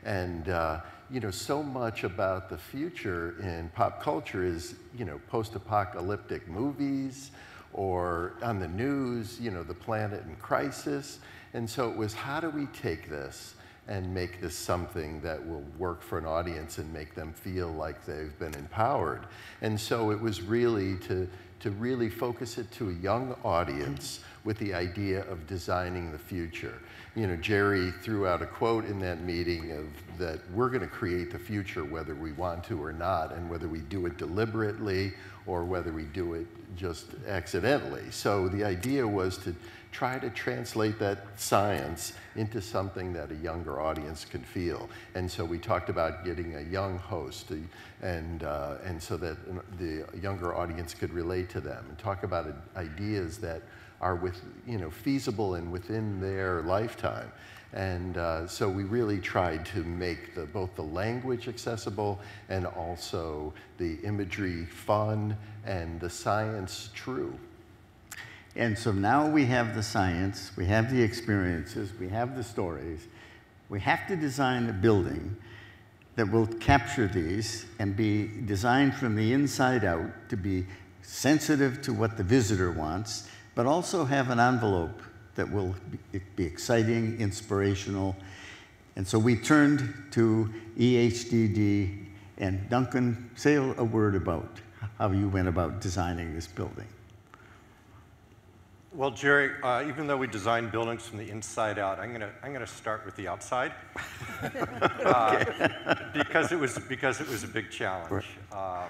And 0.04 0.48
uh, 0.48 0.80
you 1.10 1.18
know, 1.18 1.30
so 1.30 1.62
much 1.62 2.04
about 2.04 2.48
the 2.48 2.58
future 2.58 3.36
in 3.40 3.70
pop 3.74 4.02
culture 4.02 4.44
is 4.44 4.76
you 4.96 5.04
know 5.04 5.20
post-apocalyptic 5.28 6.46
movies, 6.46 7.32
or 7.72 8.34
on 8.42 8.58
the 8.58 8.68
news, 8.68 9.40
you 9.40 9.50
know, 9.50 9.62
the 9.62 9.74
planet 9.74 10.24
in 10.26 10.36
crisis. 10.36 11.18
And 11.54 11.68
so 11.68 11.90
it 11.90 11.96
was 11.96 12.14
how 12.14 12.40
do 12.40 12.50
we 12.50 12.66
take 12.66 13.08
this 13.08 13.54
and 13.88 14.12
make 14.12 14.40
this 14.40 14.56
something 14.56 15.20
that 15.20 15.46
will 15.46 15.64
work 15.78 16.02
for 16.02 16.18
an 16.18 16.26
audience 16.26 16.78
and 16.78 16.92
make 16.92 17.14
them 17.14 17.32
feel 17.32 17.68
like 17.68 18.04
they've 18.04 18.36
been 18.38 18.54
empowered. 18.54 19.26
And 19.62 19.78
so 19.78 20.10
it 20.10 20.20
was 20.20 20.42
really 20.42 20.96
to, 21.00 21.28
to 21.60 21.70
really 21.70 22.08
focus 22.08 22.58
it 22.58 22.70
to 22.72 22.90
a 22.90 22.94
young 22.94 23.36
audience 23.44 24.20
with 24.46 24.56
the 24.58 24.72
idea 24.72 25.22
of 25.28 25.44
designing 25.48 26.12
the 26.12 26.18
future. 26.18 26.78
You 27.16 27.26
know, 27.26 27.36
Jerry 27.36 27.90
threw 28.02 28.28
out 28.28 28.42
a 28.42 28.46
quote 28.46 28.84
in 28.84 29.00
that 29.00 29.20
meeting 29.20 29.72
of 29.72 29.86
that 30.18 30.38
we're 30.54 30.68
going 30.68 30.82
to 30.82 30.86
create 30.86 31.32
the 31.32 31.38
future 31.38 31.84
whether 31.84 32.14
we 32.14 32.32
want 32.32 32.62
to 32.64 32.82
or 32.82 32.92
not, 32.92 33.32
and 33.32 33.50
whether 33.50 33.66
we 33.66 33.80
do 33.80 34.06
it 34.06 34.16
deliberately 34.16 35.12
or 35.46 35.64
whether 35.64 35.92
we 35.92 36.04
do 36.04 36.34
it 36.34 36.46
just 36.76 37.06
accidentally. 37.26 38.04
So 38.10 38.48
the 38.48 38.64
idea 38.64 39.06
was 39.06 39.36
to 39.38 39.54
try 39.90 40.18
to 40.18 40.30
translate 40.30 40.98
that 40.98 41.24
science 41.36 42.12
into 42.36 42.60
something 42.60 43.12
that 43.14 43.32
a 43.32 43.36
younger 43.36 43.80
audience 43.80 44.24
could 44.24 44.44
feel. 44.44 44.88
And 45.14 45.28
so 45.28 45.44
we 45.44 45.58
talked 45.58 45.88
about 45.88 46.24
getting 46.24 46.56
a 46.56 46.60
young 46.60 46.98
host 46.98 47.50
and, 48.02 48.44
uh, 48.44 48.74
and 48.84 49.02
so 49.02 49.16
that 49.16 49.38
the 49.78 50.04
younger 50.20 50.54
audience 50.54 50.92
could 50.92 51.12
relate 51.12 51.48
to 51.50 51.60
them 51.60 51.84
and 51.88 51.98
talk 51.98 52.22
about 52.24 52.46
ideas 52.76 53.38
that 53.38 53.62
are 54.00 54.14
with, 54.14 54.40
you 54.66 54.78
know, 54.78 54.90
feasible 54.90 55.54
and 55.54 55.70
within 55.70 56.20
their 56.20 56.62
lifetime. 56.62 57.30
And 57.72 58.16
uh, 58.16 58.46
so 58.46 58.68
we 58.68 58.84
really 58.84 59.18
tried 59.18 59.66
to 59.66 59.82
make 59.84 60.34
the, 60.34 60.46
both 60.46 60.74
the 60.76 60.82
language 60.82 61.48
accessible 61.48 62.20
and 62.48 62.66
also 62.66 63.52
the 63.78 63.98
imagery 64.02 64.66
fun 64.66 65.36
and 65.64 66.00
the 66.00 66.08
science 66.08 66.90
true. 66.94 67.38
And 68.54 68.78
so 68.78 68.92
now 68.92 69.28
we 69.28 69.44
have 69.46 69.74
the 69.74 69.82
science, 69.82 70.52
we 70.56 70.64
have 70.66 70.90
the 70.90 71.02
experiences, 71.02 71.92
we 72.00 72.08
have 72.08 72.36
the 72.36 72.42
stories. 72.42 73.06
We 73.68 73.80
have 73.80 74.06
to 74.08 74.16
design 74.16 74.68
a 74.70 74.72
building 74.72 75.36
that 76.14 76.30
will 76.30 76.46
capture 76.46 77.06
these 77.06 77.66
and 77.78 77.94
be 77.94 78.28
designed 78.46 78.94
from 78.94 79.14
the 79.14 79.32
inside 79.32 79.84
out 79.84 80.10
to 80.30 80.36
be 80.36 80.66
sensitive 81.02 81.82
to 81.82 81.92
what 81.92 82.16
the 82.16 82.22
visitor 82.22 82.72
wants, 82.72 83.28
but 83.56 83.66
also 83.66 84.04
have 84.04 84.30
an 84.30 84.38
envelope 84.38 85.02
that 85.34 85.50
will 85.50 85.74
be 86.36 86.44
exciting, 86.44 87.18
inspirational. 87.18 88.14
And 88.94 89.08
so 89.08 89.18
we 89.18 89.34
turned 89.34 89.92
to 90.12 90.52
EHDD. 90.78 92.04
And 92.38 92.68
Duncan, 92.68 93.30
say 93.34 93.54
a 93.54 93.62
word 93.82 94.14
about 94.14 94.60
how 94.98 95.10
you 95.10 95.28
went 95.28 95.48
about 95.48 95.80
designing 95.80 96.34
this 96.34 96.46
building. 96.46 96.86
Well, 98.92 99.10
Jerry, 99.10 99.52
uh, 99.62 99.84
even 99.88 100.06
though 100.06 100.16
we 100.18 100.26
design 100.26 100.68
buildings 100.68 101.06
from 101.06 101.18
the 101.18 101.28
inside 101.28 101.78
out, 101.78 101.98
I'm 101.98 102.12
gonna 102.12 102.30
I'm 102.42 102.52
gonna 102.52 102.66
start 102.66 103.04
with 103.04 103.14
the 103.16 103.28
outside 103.28 103.72
uh, 105.04 105.44
because 106.14 106.50
it 106.50 106.58
was 106.58 106.78
because 106.78 107.20
it 107.20 107.28
was 107.28 107.44
a 107.44 107.48
big 107.48 107.70
challenge. 107.70 108.24
Um, 108.52 108.88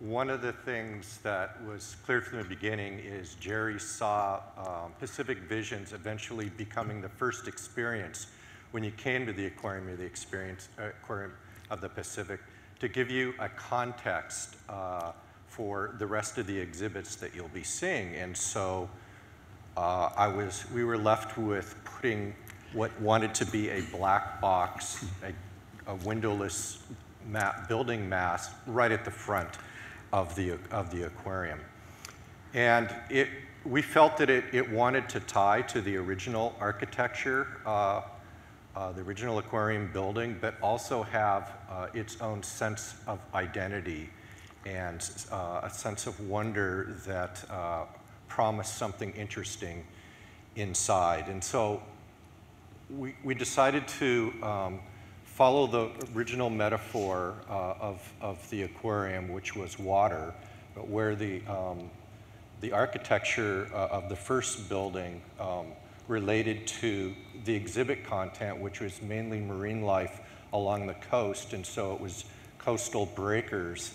one 0.00 0.28
of 0.28 0.42
the 0.42 0.52
things 0.52 1.18
that 1.22 1.62
was 1.64 1.96
clear 2.04 2.20
from 2.20 2.38
the 2.38 2.44
beginning 2.44 2.98
is 2.98 3.34
Jerry 3.36 3.80
saw 3.80 4.40
um, 4.58 4.92
Pacific 4.98 5.38
Visions 5.38 5.94
eventually 5.94 6.50
becoming 6.50 7.00
the 7.00 7.08
first 7.08 7.48
experience 7.48 8.26
when 8.72 8.84
you 8.84 8.90
came 8.90 9.24
to 9.24 9.32
the 9.32 9.46
aquarium 9.46 9.88
of 9.88 9.98
the 9.98 10.04
experience 10.04 10.68
uh, 10.78 10.88
aquarium 11.02 11.32
of 11.70 11.80
the 11.80 11.88
Pacific 11.88 12.40
to 12.78 12.88
give 12.88 13.10
you 13.10 13.32
a 13.38 13.48
context 13.48 14.56
uh, 14.68 15.12
for 15.48 15.94
the 15.98 16.06
rest 16.06 16.36
of 16.36 16.46
the 16.46 16.58
exhibits 16.58 17.16
that 17.16 17.34
you'll 17.34 17.48
be 17.48 17.62
seeing. 17.62 18.14
And 18.16 18.36
so 18.36 18.90
uh, 19.78 20.10
I 20.14 20.28
was, 20.28 20.70
we 20.74 20.84
were 20.84 20.98
left 20.98 21.38
with 21.38 21.74
putting 21.84 22.34
what 22.74 22.98
wanted 23.00 23.34
to 23.36 23.46
be 23.46 23.70
a 23.70 23.80
black 23.92 24.42
box, 24.42 25.06
a, 25.22 25.90
a 25.90 25.94
windowless 25.96 26.82
mat, 27.26 27.66
building 27.66 28.06
mass 28.06 28.50
right 28.66 28.92
at 28.92 29.02
the 29.02 29.10
front 29.10 29.56
of 30.12 30.34
the, 30.34 30.58
of 30.70 30.90
the 30.90 31.06
aquarium. 31.06 31.60
And 32.54 32.94
it, 33.10 33.28
we 33.64 33.82
felt 33.82 34.16
that 34.18 34.30
it, 34.30 34.44
it 34.52 34.70
wanted 34.70 35.08
to 35.10 35.20
tie 35.20 35.62
to 35.62 35.80
the 35.80 35.96
original 35.96 36.54
architecture, 36.60 37.46
uh, 37.66 38.02
uh, 38.74 38.92
the 38.92 39.02
original 39.02 39.38
aquarium 39.38 39.90
building, 39.92 40.36
but 40.40 40.54
also 40.62 41.02
have 41.02 41.52
uh, 41.70 41.88
its 41.94 42.20
own 42.20 42.42
sense 42.42 42.94
of 43.06 43.18
identity 43.34 44.08
and 44.64 45.10
uh, 45.30 45.60
a 45.62 45.70
sense 45.70 46.06
of 46.06 46.18
wonder 46.28 46.96
that 47.06 47.44
uh, 47.50 47.84
promise 48.28 48.68
something 48.68 49.12
interesting 49.12 49.84
inside. 50.56 51.28
And 51.28 51.42
so 51.42 51.82
we, 52.90 53.14
we 53.24 53.34
decided 53.34 53.86
to 53.88 54.32
um, 54.42 54.80
follow 55.36 55.66
the 55.66 55.90
original 56.16 56.48
metaphor 56.48 57.34
uh, 57.50 57.74
of, 57.78 58.12
of 58.22 58.48
the 58.48 58.62
aquarium, 58.62 59.28
which 59.28 59.54
was 59.54 59.78
water, 59.78 60.32
but 60.74 60.88
where 60.88 61.14
the, 61.14 61.42
um, 61.46 61.90
the 62.62 62.72
architecture 62.72 63.68
uh, 63.74 63.88
of 63.88 64.08
the 64.08 64.16
first 64.16 64.66
building 64.70 65.20
um, 65.38 65.66
related 66.08 66.66
to 66.66 67.14
the 67.44 67.54
exhibit 67.54 68.02
content, 68.02 68.58
which 68.58 68.80
was 68.80 69.02
mainly 69.02 69.38
marine 69.38 69.82
life 69.82 70.20
along 70.54 70.86
the 70.86 70.94
coast, 70.94 71.52
and 71.52 71.66
so 71.66 71.92
it 71.92 72.00
was 72.00 72.24
coastal 72.56 73.04
breakers. 73.04 73.92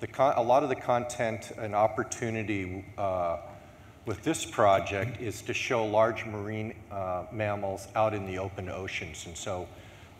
The 0.00 0.08
a 0.34 0.42
lot 0.42 0.62
of 0.62 0.70
the 0.70 0.76
content 0.76 1.52
and 1.58 1.74
opportunity 1.74 2.86
uh, 2.96 3.36
with 4.06 4.22
this 4.22 4.46
project 4.46 5.20
is 5.20 5.42
to 5.42 5.52
show 5.52 5.84
large 5.84 6.24
marine 6.24 6.72
uh, 6.90 7.24
mammals 7.30 7.86
out 7.94 8.14
in 8.14 8.24
the 8.24 8.38
open 8.38 8.70
oceans. 8.70 9.26
And 9.26 9.36
so 9.36 9.68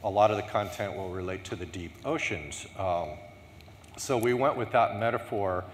a 0.02 0.11
lot 0.11 0.30
of 0.30 0.37
the 0.37 0.42
content 0.42 0.97
will 0.97 1.11
relate 1.11 1.45
to 1.45 1.57
the 1.57 1.66
deep 1.66 1.92
oceans. 2.04 2.66
Um, 2.78 3.11
so 3.97 4.16
we 4.16 4.33
went 4.33 4.57
with 4.57 4.73
that 4.73 4.99
metaphor. 4.99 5.64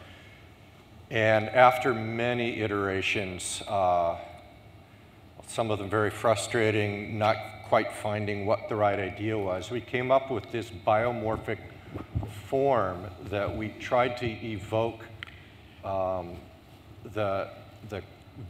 And 1.10 1.48
after 1.48 1.94
many 1.94 2.60
iterations, 2.60 3.62
uh, 3.68 4.16
some 5.46 5.70
of 5.70 5.78
them 5.78 5.88
very 5.88 6.10
frustrating, 6.10 7.18
not 7.18 7.36
quite 7.68 7.92
finding 7.92 8.46
what 8.46 8.68
the 8.68 8.74
right 8.74 8.98
idea 8.98 9.38
was, 9.38 9.70
we 9.70 9.80
came 9.80 10.10
up 10.10 10.30
with 10.30 10.50
this 10.50 10.70
biomorphic 10.70 11.58
form 12.48 13.06
that 13.30 13.56
we 13.56 13.68
tried 13.80 14.16
to 14.16 14.26
evoke 14.26 15.04
um, 15.84 16.36
the 17.14 17.48
the 17.88 18.02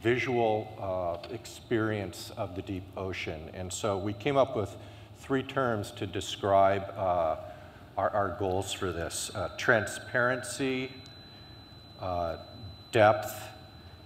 visual 0.02 0.74
uh, 0.80 1.32
experience 1.32 2.32
of 2.36 2.56
the 2.56 2.62
deep 2.62 2.84
ocean. 2.96 3.50
And 3.54 3.72
so 3.72 3.96
we 3.98 4.12
came 4.12 4.36
up 4.36 4.56
with 4.56 4.74
three 5.18 5.42
terms 5.42 5.90
to 5.92 6.06
describe 6.06 6.92
uh, 6.96 7.36
our, 7.96 8.10
our, 8.10 8.36
goals 8.38 8.72
for 8.72 8.92
this. 8.92 9.30
Uh, 9.34 9.48
transparency, 9.56 10.92
uh, 12.00 12.36
depth, 12.92 13.42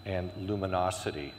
and 0.04 0.30
luminosity. 0.38 1.32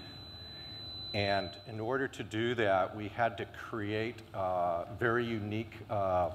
And 1.13 1.49
in 1.67 1.79
order 1.79 2.07
to 2.07 2.23
do 2.23 2.55
that, 2.55 2.95
we 2.95 3.09
had 3.09 3.37
to 3.37 3.45
create 3.69 4.21
uh, 4.33 4.85
very 4.99 5.25
unique 5.25 5.73
uh, 5.89 6.29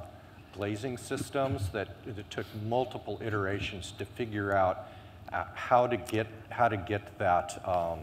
glazing 0.52 0.96
systems 0.96 1.68
that 1.70 1.88
it 2.06 2.30
took 2.30 2.46
multiple 2.66 3.18
iterations 3.22 3.92
to 3.98 4.04
figure 4.04 4.54
out 4.54 4.88
uh, 5.32 5.44
how 5.54 5.86
to 5.86 5.96
get 5.96 6.26
how 6.50 6.68
to 6.68 6.76
get 6.76 7.18
that 7.18 7.60
um, 7.66 7.98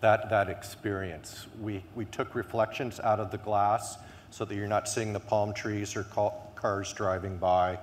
that 0.00 0.30
that 0.30 0.48
experience. 0.48 1.46
We 1.60 1.82
we 1.94 2.04
took 2.06 2.34
reflections 2.34 3.00
out 3.00 3.20
of 3.20 3.30
the 3.30 3.38
glass 3.38 3.98
so 4.30 4.44
that 4.44 4.54
you're 4.54 4.66
not 4.66 4.88
seeing 4.88 5.12
the 5.12 5.20
palm 5.20 5.52
trees 5.52 5.96
or 5.96 6.04
ca 6.04 6.30
cars 6.54 6.92
driving 6.92 7.36
by. 7.36 7.78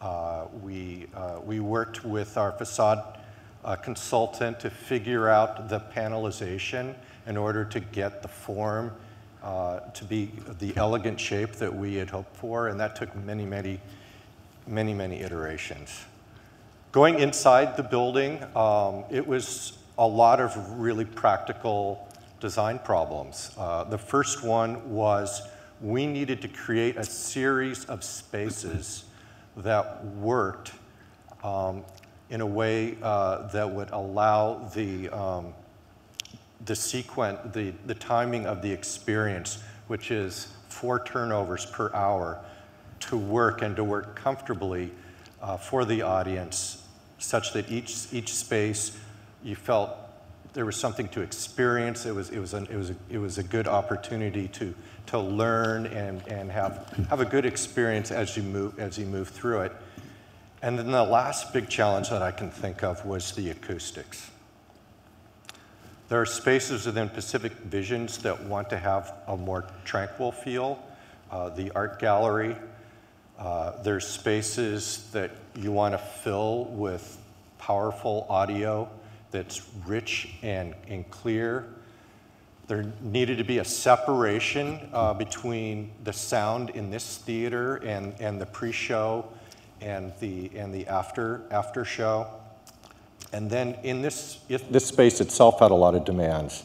Uh, 0.00 0.46
we 0.62 1.06
uh, 1.14 1.40
we 1.44 1.60
worked 1.60 2.04
with 2.04 2.36
our 2.36 2.52
facade 2.52 3.18
uh, 3.64 3.76
consultant 3.76 4.60
to 4.60 4.70
figure 4.70 5.28
out 5.28 5.68
the 5.68 5.80
panelization 5.80 6.94
in 7.26 7.36
order 7.36 7.64
to 7.64 7.80
get 7.80 8.22
the 8.22 8.28
form 8.28 8.92
uh, 9.42 9.80
to 9.90 10.04
be 10.04 10.30
the 10.58 10.76
elegant 10.76 11.18
shape 11.18 11.52
that 11.52 11.74
we 11.74 11.94
had 11.94 12.10
hoped 12.10 12.34
for, 12.36 12.68
and 12.68 12.80
that 12.80 12.96
took 12.96 13.14
many, 13.16 13.44
many, 13.44 13.80
many, 14.66 14.92
many 14.92 15.20
iterations. 15.20 16.04
Going 16.90 17.18
inside 17.18 17.76
the 17.76 17.82
building, 17.82 18.42
um, 18.56 19.04
it 19.10 19.26
was 19.26 19.77
a 19.98 20.06
lot 20.06 20.40
of 20.40 20.56
really 20.78 21.04
practical 21.04 22.08
design 22.40 22.78
problems. 22.78 23.50
Uh, 23.58 23.82
the 23.84 23.98
first 23.98 24.44
one 24.44 24.88
was 24.88 25.42
we 25.80 26.06
needed 26.06 26.40
to 26.40 26.48
create 26.48 26.96
a 26.96 27.04
series 27.04 27.84
of 27.86 28.04
spaces 28.04 29.04
that 29.56 30.04
worked 30.04 30.72
um, 31.42 31.84
in 32.30 32.40
a 32.40 32.46
way 32.46 32.96
uh, 33.02 33.48
that 33.48 33.68
would 33.68 33.90
allow 33.90 34.70
the, 34.74 35.08
um, 35.08 35.52
the 36.64 36.76
sequence, 36.76 37.38
the, 37.52 37.72
the 37.86 37.94
timing 37.94 38.46
of 38.46 38.62
the 38.62 38.70
experience, 38.70 39.62
which 39.88 40.12
is 40.12 40.52
four 40.68 41.02
turnovers 41.04 41.66
per 41.66 41.92
hour, 41.92 42.38
to 43.00 43.16
work 43.16 43.62
and 43.62 43.74
to 43.74 43.82
work 43.82 44.14
comfortably 44.14 44.92
uh, 45.42 45.56
for 45.56 45.84
the 45.84 46.02
audience, 46.02 46.84
such 47.18 47.52
that 47.52 47.68
each, 47.70 48.06
each 48.12 48.32
space 48.32 48.96
you 49.42 49.56
felt 49.56 49.90
there 50.52 50.66
was 50.66 50.76
something 50.76 51.08
to 51.08 51.20
experience. 51.20 52.06
It 52.06 52.14
was, 52.14 52.30
it 52.30 52.38
was, 52.38 52.54
an, 52.54 52.66
it 52.70 52.76
was, 52.76 52.90
a, 52.90 52.96
it 53.10 53.18
was 53.18 53.38
a 53.38 53.42
good 53.42 53.68
opportunity 53.68 54.48
to, 54.48 54.74
to 55.06 55.18
learn 55.18 55.86
and, 55.86 56.26
and 56.26 56.50
have, 56.50 56.88
have 57.10 57.20
a 57.20 57.24
good 57.24 57.46
experience 57.46 58.10
as 58.10 58.36
you, 58.36 58.42
move, 58.42 58.78
as 58.78 58.98
you 58.98 59.06
move 59.06 59.28
through 59.28 59.62
it. 59.62 59.72
And 60.62 60.78
then 60.78 60.90
the 60.90 61.04
last 61.04 61.52
big 61.52 61.68
challenge 61.68 62.10
that 62.10 62.22
I 62.22 62.32
can 62.32 62.50
think 62.50 62.82
of 62.82 63.04
was 63.04 63.32
the 63.32 63.50
acoustics. 63.50 64.30
There 66.08 66.20
are 66.20 66.26
spaces 66.26 66.86
within 66.86 67.10
Pacific 67.10 67.52
Visions 67.52 68.18
that 68.18 68.42
want 68.44 68.70
to 68.70 68.78
have 68.78 69.12
a 69.26 69.36
more 69.36 69.66
tranquil 69.84 70.32
feel. 70.32 70.82
Uh, 71.30 71.50
the 71.50 71.70
art 71.72 72.00
gallery, 72.00 72.56
uh, 73.38 73.82
there's 73.82 74.06
spaces 74.08 75.08
that 75.12 75.30
you 75.54 75.70
want 75.70 75.92
to 75.92 75.98
fill 75.98 76.64
with 76.64 77.18
powerful 77.58 78.26
audio 78.30 78.88
that's 79.30 79.62
rich 79.86 80.30
and, 80.42 80.74
and 80.88 81.08
clear. 81.10 81.66
There 82.66 82.92
needed 83.00 83.38
to 83.38 83.44
be 83.44 83.58
a 83.58 83.64
separation 83.64 84.90
uh, 84.92 85.14
between 85.14 85.90
the 86.04 86.12
sound 86.12 86.70
in 86.70 86.90
this 86.90 87.18
theater 87.18 87.76
and, 87.76 88.14
and 88.20 88.40
the 88.40 88.46
pre-show 88.46 89.26
and 89.80 90.12
the, 90.20 90.50
and 90.54 90.74
the 90.74 90.86
after, 90.86 91.42
after 91.50 91.84
show. 91.84 92.26
And 93.32 93.50
then 93.50 93.76
in 93.82 94.02
this, 94.02 94.40
this 94.48 94.86
space 94.86 95.20
itself 95.20 95.60
had 95.60 95.70
a 95.70 95.74
lot 95.74 95.94
of 95.94 96.04
demands. 96.04 96.64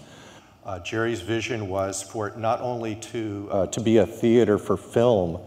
Uh, 0.66 0.80
Jerry's 0.80 1.22
vision 1.22 1.68
was 1.68 2.02
for 2.02 2.28
it 2.28 2.38
not 2.38 2.62
only 2.62 2.96
to, 2.96 3.50
uh, 3.52 3.68
to 3.68 3.82
be 3.82 3.98
a 3.98 4.06
theater 4.06 4.58
for 4.58 4.78
film, 4.78 5.40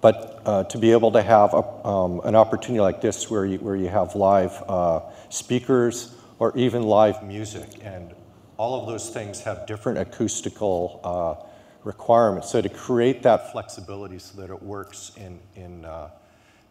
but 0.00 0.42
uh, 0.46 0.64
to 0.64 0.78
be 0.78 0.92
able 0.92 1.12
to 1.12 1.22
have 1.22 1.52
a, 1.52 1.86
um, 1.86 2.20
an 2.24 2.34
opportunity 2.34 2.80
like 2.80 3.00
this 3.00 3.30
where 3.30 3.44
you, 3.44 3.58
where 3.58 3.76
you 3.76 3.88
have 3.88 4.14
live 4.14 4.62
uh, 4.68 5.00
speakers 5.28 6.14
or 6.40 6.56
even 6.56 6.82
live 6.82 7.22
music. 7.22 7.68
And 7.84 8.12
all 8.56 8.80
of 8.80 8.88
those 8.88 9.10
things 9.10 9.40
have 9.42 9.66
different 9.66 9.98
acoustical 9.98 11.00
uh, 11.04 11.46
requirements. 11.84 12.50
So 12.50 12.60
to 12.60 12.68
create 12.68 13.22
that 13.22 13.52
flexibility 13.52 14.18
so 14.18 14.40
that 14.40 14.50
it 14.50 14.60
works 14.60 15.12
in, 15.16 15.38
in, 15.54 15.84
uh, 15.84 16.10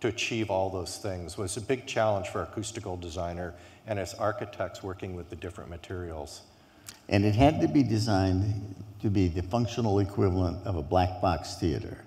to 0.01 0.07
achieve 0.07 0.49
all 0.49 0.69
those 0.69 0.97
things 0.97 1.37
was 1.37 1.55
a 1.55 1.61
big 1.61 1.85
challenge 1.85 2.27
for 2.27 2.41
acoustical 2.41 2.97
designer 2.97 3.53
and 3.87 3.99
as 3.99 4.13
architects 4.15 4.83
working 4.83 5.15
with 5.15 5.29
the 5.29 5.35
different 5.35 5.69
materials. 5.69 6.41
And 7.07 7.23
it 7.23 7.35
had 7.35 7.61
to 7.61 7.67
be 7.67 7.83
designed 7.83 8.75
to 9.01 9.09
be 9.09 9.27
the 9.27 9.43
functional 9.43 9.99
equivalent 9.99 10.65
of 10.65 10.75
a 10.75 10.83
black 10.83 11.21
box 11.21 11.55
theater 11.55 12.03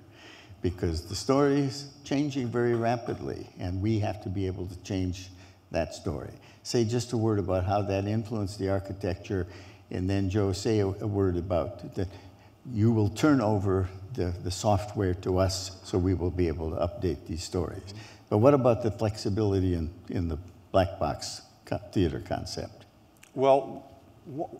because 0.62 1.02
the 1.02 1.14
story 1.14 1.60
is 1.60 1.88
changing 2.04 2.48
very 2.48 2.74
rapidly 2.74 3.48
and 3.58 3.80
we 3.80 3.98
have 4.00 4.22
to 4.22 4.28
be 4.28 4.46
able 4.46 4.66
to 4.66 4.76
change 4.82 5.28
that 5.72 5.94
story. 5.94 6.30
Say 6.62 6.84
just 6.84 7.12
a 7.12 7.16
word 7.16 7.38
about 7.38 7.64
how 7.64 7.82
that 7.82 8.06
influenced 8.06 8.58
the 8.58 8.70
architecture 8.70 9.46
and 9.92 10.08
then 10.08 10.30
Joe 10.30 10.52
say 10.52 10.80
a, 10.80 10.86
a 10.86 11.06
word 11.06 11.36
about 11.36 11.94
that 11.94 12.08
you 12.70 12.92
will 12.92 13.10
turn 13.10 13.40
over 13.40 13.88
the, 14.14 14.34
the 14.42 14.50
software 14.50 15.14
to 15.14 15.38
us 15.38 15.80
so 15.84 15.98
we 15.98 16.14
will 16.14 16.30
be 16.30 16.48
able 16.48 16.70
to 16.70 16.76
update 16.76 17.26
these 17.26 17.44
stories. 17.44 17.94
But 18.30 18.38
what 18.38 18.54
about 18.54 18.82
the 18.82 18.90
flexibility 18.90 19.74
in, 19.74 19.90
in 20.08 20.28
the 20.28 20.38
black 20.70 20.98
box 20.98 21.42
theater 21.92 22.22
concept? 22.26 22.86
Well, 23.34 23.90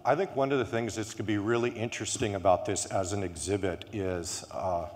I 0.05 0.15
think 0.15 0.35
one 0.35 0.53
of 0.53 0.59
the 0.59 0.65
things 0.65 0.97
that's 0.97 1.13
going 1.13 1.19
to 1.19 1.23
be 1.23 1.39
really 1.39 1.71
interesting 1.71 2.35
about 2.35 2.67
this 2.67 2.87
as 2.87 3.13
an 3.13 3.23
exhibit 3.23 3.85
is 3.93 4.45
uh, 4.51 4.89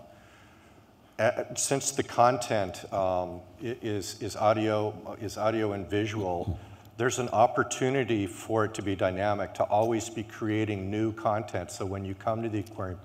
since 1.55 1.93
the 1.93 2.03
content 2.03 2.93
um, 2.93 3.41
is, 3.63 4.21
is, 4.21 4.37
audio, 4.37 5.17
is 5.21 5.39
audio 5.39 5.73
and 5.73 5.89
visual, 5.89 6.59
there's 6.99 7.19
an 7.19 7.29
opportunity 7.31 8.27
for 8.27 8.67
it 8.67 8.75
to 8.75 8.83
be 8.83 8.95
dynamic, 8.95 9.55
to 9.55 9.65
always 9.65 10.11
be 10.11 10.23
creating 10.23 10.91
new 10.91 11.13
content. 11.13 11.71
So 11.71 11.87
when 11.87 12.05
you 12.05 12.15
come 12.15 12.43
to 12.43 12.49
the 12.49 12.61
aquarium 12.61 13.01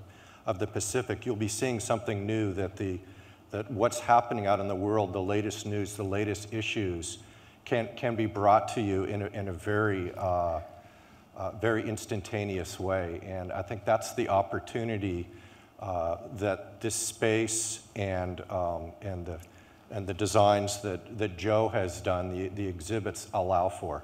of 0.45 0.59
the 0.59 0.67
Pacific, 0.67 1.25
you'll 1.25 1.35
be 1.35 1.47
seeing 1.47 1.79
something 1.79 2.25
new 2.25 2.53
that, 2.53 2.75
the, 2.75 2.99
that 3.51 3.69
what's 3.71 3.99
happening 3.99 4.45
out 4.45 4.59
in 4.59 4.67
the 4.67 4.75
world, 4.75 5.13
the 5.13 5.21
latest 5.21 5.65
news, 5.65 5.95
the 5.95 6.03
latest 6.03 6.53
issues, 6.53 7.19
can, 7.63 7.89
can 7.95 8.15
be 8.15 8.25
brought 8.25 8.67
to 8.69 8.81
you 8.81 9.05
in 9.05 9.21
a, 9.21 9.27
in 9.27 9.47
a 9.47 9.53
very, 9.53 10.11
uh, 10.17 10.59
uh, 11.37 11.51
very 11.61 11.87
instantaneous 11.87 12.79
way. 12.79 13.21
And 13.23 13.53
I 13.53 13.61
think 13.61 13.85
that's 13.85 14.13
the 14.13 14.29
opportunity 14.29 15.27
uh, 15.81 16.17
that 16.37 16.79
this 16.81 16.95
space 16.95 17.81
and, 17.95 18.41
um, 18.49 18.91
and 19.01 19.25
the 19.25 19.39
and 19.91 20.07
the 20.07 20.13
designs 20.13 20.81
that, 20.81 21.17
that 21.17 21.37
Joe 21.37 21.67
has 21.69 22.01
done, 22.01 22.33
the, 22.33 22.47
the 22.49 22.65
exhibits 22.65 23.27
allow 23.33 23.69
for. 23.69 24.01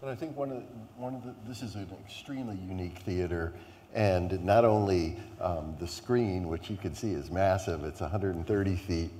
But 0.00 0.10
I 0.10 0.14
think 0.14 0.36
one 0.36 0.52
of, 0.52 0.58
the, 0.58 0.64
one 0.96 1.14
of 1.14 1.24
the, 1.24 1.34
this 1.48 1.62
is 1.62 1.74
an 1.74 1.88
extremely 2.04 2.56
unique 2.56 2.98
theater, 2.98 3.52
and 3.94 4.44
not 4.44 4.64
only 4.64 5.16
um, 5.40 5.74
the 5.80 5.88
screen, 5.88 6.46
which 6.46 6.70
you 6.70 6.76
can 6.76 6.94
see 6.94 7.12
is 7.12 7.30
massive, 7.30 7.82
it's 7.82 8.00
130 8.00 8.76
feet 8.76 9.10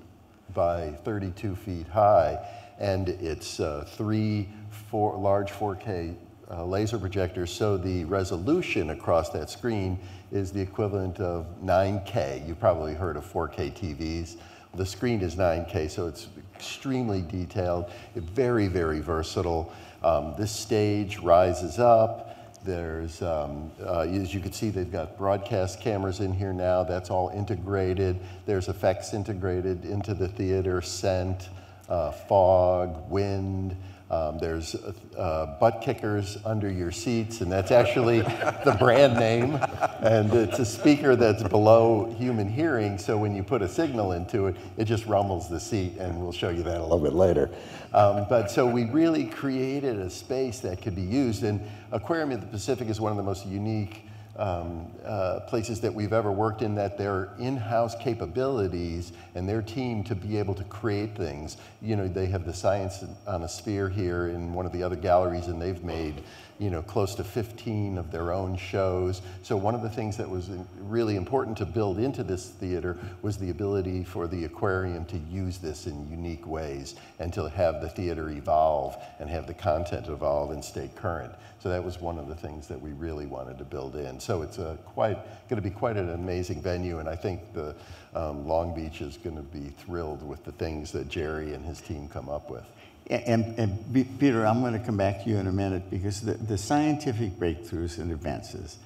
by 0.54 0.90
32 1.04 1.56
feet 1.56 1.88
high, 1.88 2.38
and 2.78 3.08
it's 3.08 3.58
uh, 3.58 3.84
three 3.88 4.48
four, 4.90 5.16
large 5.16 5.50
4K 5.50 6.14
uh, 6.48 6.64
laser 6.64 6.98
projectors, 6.98 7.50
so 7.50 7.76
the 7.76 8.04
resolution 8.04 8.90
across 8.90 9.30
that 9.30 9.50
screen 9.50 9.98
is 10.36 10.52
the 10.52 10.60
equivalent 10.60 11.18
of 11.18 11.46
9K. 11.64 12.46
You've 12.46 12.60
probably 12.60 12.94
heard 12.94 13.16
of 13.16 13.24
4K 13.24 13.72
TVs. 13.72 14.36
The 14.74 14.84
screen 14.84 15.22
is 15.22 15.34
9K, 15.34 15.90
so 15.90 16.06
it's 16.06 16.28
extremely 16.54 17.22
detailed, 17.22 17.90
very, 18.14 18.68
very 18.68 19.00
versatile. 19.00 19.72
Um, 20.02 20.34
this 20.38 20.52
stage 20.52 21.18
rises 21.18 21.78
up. 21.78 22.62
There's, 22.64 23.22
um, 23.22 23.70
uh, 23.82 24.00
as 24.00 24.34
you 24.34 24.40
can 24.40 24.52
see, 24.52 24.70
they've 24.70 24.90
got 24.90 25.16
broadcast 25.16 25.80
cameras 25.80 26.20
in 26.20 26.32
here 26.32 26.52
now. 26.52 26.84
That's 26.84 27.10
all 27.10 27.30
integrated. 27.30 28.20
There's 28.44 28.68
effects 28.68 29.14
integrated 29.14 29.84
into 29.84 30.12
the 30.12 30.28
theater, 30.28 30.82
scent, 30.82 31.48
uh, 31.88 32.10
fog, 32.12 33.10
wind. 33.10 33.76
Um, 34.08 34.38
there's 34.38 34.76
uh, 35.18 35.56
butt 35.58 35.80
kickers 35.82 36.38
under 36.44 36.70
your 36.70 36.92
seats, 36.92 37.40
and 37.40 37.50
that's 37.50 37.72
actually 37.72 38.20
the 38.64 38.76
brand 38.78 39.14
name. 39.14 39.58
And 40.00 40.32
it's 40.32 40.60
a 40.60 40.64
speaker 40.64 41.16
that's 41.16 41.42
below 41.42 42.14
human 42.16 42.48
hearing, 42.48 42.98
so 42.98 43.18
when 43.18 43.34
you 43.34 43.42
put 43.42 43.62
a 43.62 43.68
signal 43.68 44.12
into 44.12 44.46
it, 44.46 44.56
it 44.76 44.84
just 44.84 45.06
rumbles 45.06 45.48
the 45.48 45.58
seat, 45.58 45.96
and 45.98 46.20
we'll 46.20 46.30
show 46.30 46.50
you 46.50 46.62
that 46.62 46.78
a 46.78 46.82
little 46.82 47.00
bit 47.00 47.14
later. 47.14 47.50
Um, 47.92 48.26
but 48.28 48.48
so 48.48 48.64
we 48.64 48.84
really 48.84 49.24
created 49.24 49.98
a 49.98 50.08
space 50.08 50.60
that 50.60 50.80
could 50.80 50.94
be 50.94 51.02
used, 51.02 51.42
and 51.42 51.60
Aquarium 51.90 52.30
of 52.30 52.40
the 52.40 52.46
Pacific 52.46 52.88
is 52.88 53.00
one 53.00 53.10
of 53.10 53.16
the 53.16 53.24
most 53.24 53.44
unique 53.44 54.05
um, 54.38 54.86
uh, 55.04 55.40
places 55.48 55.80
that 55.80 55.94
we've 55.94 56.12
ever 56.12 56.30
worked 56.30 56.62
in 56.62 56.74
that 56.74 56.98
their 56.98 57.30
in-house 57.38 57.94
capabilities 58.00 59.12
and 59.34 59.48
their 59.48 59.62
team 59.62 60.04
to 60.04 60.14
be 60.14 60.36
able 60.38 60.54
to 60.54 60.64
create 60.64 61.14
things. 61.14 61.56
You 61.80 61.96
know, 61.96 62.08
they 62.08 62.26
have 62.26 62.44
the 62.44 62.52
science 62.52 63.04
on 63.26 63.42
a 63.42 63.48
sphere 63.48 63.88
here 63.88 64.28
in 64.28 64.52
one 64.52 64.66
of 64.66 64.72
the 64.72 64.82
other 64.82 64.96
galleries, 64.96 65.48
and 65.48 65.60
they've 65.60 65.82
made 65.82 66.22
you 66.58 66.70
know, 66.70 66.82
close 66.82 67.14
to 67.16 67.24
15 67.24 67.98
of 67.98 68.10
their 68.10 68.32
own 68.32 68.56
shows. 68.56 69.22
So 69.42 69.56
one 69.56 69.74
of 69.74 69.82
the 69.82 69.90
things 69.90 70.16
that 70.16 70.28
was 70.28 70.50
really 70.80 71.16
important 71.16 71.56
to 71.58 71.66
build 71.66 71.98
into 71.98 72.22
this 72.22 72.48
theater 72.48 72.96
was 73.22 73.36
the 73.36 73.50
ability 73.50 74.04
for 74.04 74.26
the 74.26 74.44
aquarium 74.44 75.04
to 75.06 75.18
use 75.18 75.58
this 75.58 75.86
in 75.86 76.10
unique 76.10 76.46
ways 76.46 76.94
and 77.18 77.32
to 77.34 77.48
have 77.48 77.80
the 77.80 77.88
theater 77.88 78.30
evolve 78.30 78.96
and 79.18 79.28
have 79.28 79.46
the 79.46 79.54
content 79.54 80.08
evolve 80.08 80.50
and 80.50 80.64
stay 80.64 80.90
current. 80.96 81.32
So 81.58 81.68
that 81.70 81.82
was 81.82 82.00
one 82.00 82.18
of 82.18 82.28
the 82.28 82.34
things 82.34 82.68
that 82.68 82.80
we 82.80 82.92
really 82.92 83.26
wanted 83.26 83.58
to 83.58 83.64
build 83.64 83.96
in. 83.96 84.20
So 84.20 84.42
it's 84.42 84.58
a 84.58 84.78
quite 84.84 85.18
going 85.48 85.60
to 85.60 85.68
be 85.68 85.74
quite 85.74 85.96
an 85.96 86.10
amazing 86.10 86.62
venue, 86.62 86.98
and 86.98 87.08
I 87.08 87.16
think 87.16 87.52
the 87.54 87.74
um, 88.14 88.46
Long 88.46 88.74
Beach 88.74 89.00
is 89.00 89.16
going 89.16 89.36
to 89.36 89.42
be 89.42 89.70
thrilled 89.70 90.26
with 90.26 90.44
the 90.44 90.52
things 90.52 90.92
that 90.92 91.08
Jerry 91.08 91.54
and 91.54 91.64
his 91.64 91.80
team 91.80 92.08
come 92.08 92.28
up 92.28 92.50
with. 92.50 92.64
And, 93.08 93.56
and, 93.58 94.18
Peter, 94.18 94.44
I'm 94.44 94.60
going 94.60 94.72
to 94.72 94.84
come 94.84 94.96
back 94.96 95.22
to 95.24 95.30
you 95.30 95.36
in 95.36 95.46
a 95.46 95.52
minute 95.52 95.90
because 95.90 96.20
the, 96.20 96.34
the 96.34 96.58
scientific 96.58 97.38
breakthroughs 97.38 97.98
and 97.98 98.10
advances 98.10 98.78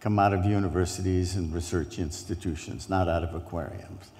come 0.00 0.18
out 0.18 0.32
of 0.32 0.44
universities 0.44 1.36
and 1.36 1.52
research 1.54 1.98
institutions, 1.98 2.88
not 2.88 3.08
out 3.08 3.22
of 3.22 3.34
aquariums. 3.34 4.10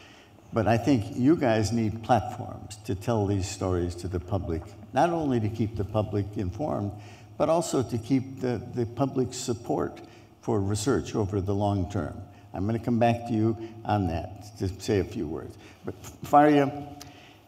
But 0.53 0.67
I 0.67 0.79
think 0.79 1.17
you 1.17 1.37
guys 1.37 1.73
need 1.73 2.03
platforms 2.03 2.77
to 2.85 2.95
tell 2.95 3.27
these 3.27 3.49
stories 3.49 3.95
to 3.97 4.09
the 4.09 4.21
public, 4.21 4.63
not 4.93 5.11
only 5.11 5.41
to 5.41 5.49
keep 5.49 5.77
the 5.77 5.85
public 5.85 6.27
informed, 6.37 6.93
but 7.37 7.49
also 7.49 7.83
to 7.83 7.99
keep 7.99 8.41
the, 8.41 8.61
the 8.75 8.87
public 8.87 9.35
support 9.35 10.01
for 10.41 10.61
research 10.61 11.15
over 11.15 11.41
the 11.41 11.55
long 11.55 11.91
term. 11.91 12.21
I'm 12.55 12.67
going 12.67 12.79
to 12.79 12.85
come 12.85 12.99
back 12.99 13.27
to 13.27 13.33
you 13.33 13.57
on 13.85 14.07
that 14.09 14.57
to 14.59 14.69
say 14.81 15.01
a 15.01 15.05
few 15.05 15.29
words. 15.29 15.57
But 15.85 15.95
Faria, 16.25 16.89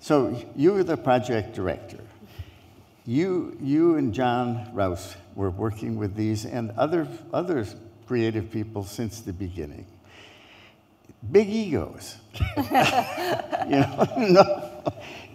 so 0.01 0.43
you 0.57 0.73
were 0.73 0.83
the 0.83 0.97
project 0.97 1.55
director. 1.55 2.01
You, 3.07 3.57
you 3.61 3.97
and 3.97 4.15
John 4.15 4.71
Rouse 4.73 5.15
were 5.35 5.51
working 5.51 5.97
with 5.97 6.15
these 6.15 6.47
and 6.47 6.71
other, 6.73 7.07
other 7.33 7.67
creative 8.07 8.51
people 8.51 8.83
since 8.83 9.21
the 9.21 9.33
beginning. 9.33 9.87
Big 11.31 11.49
egos. 11.49 12.17
you 12.57 12.63
know, 12.63 14.09
no, 14.17 14.83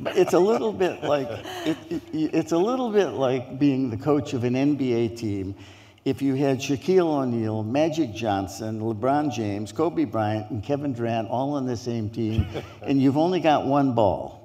it's 0.08 0.34
a 0.34 0.40
little 0.40 0.74
bit 0.74 1.04
like 1.04 1.28
it, 1.66 1.78
it, 1.90 2.02
it's 2.12 2.52
a 2.52 2.58
little 2.58 2.92
bit 2.92 3.10
like 3.10 3.60
being 3.60 3.92
the 3.92 3.98
coach 3.98 4.34
of 4.34 4.44
an 4.44 4.56
NBA 4.56 5.18
team. 5.18 5.54
If 6.06 6.22
you 6.22 6.34
had 6.36 6.60
Shaquille 6.60 7.06
O'Neal, 7.06 7.64
Magic 7.64 8.14
Johnson, 8.14 8.80
LeBron 8.80 9.32
James, 9.32 9.72
Kobe 9.72 10.06
Bryant, 10.06 10.50
and 10.50 10.64
Kevin 10.64 10.94
Durant 10.94 11.30
all 11.30 11.54
on 11.54 11.66
the 11.66 11.78
same 11.78 12.10
team, 12.10 12.48
and 12.82 13.02
you've 13.02 13.18
only 13.18 13.40
got 13.40 13.66
one 13.66 13.94
ball 13.94 14.45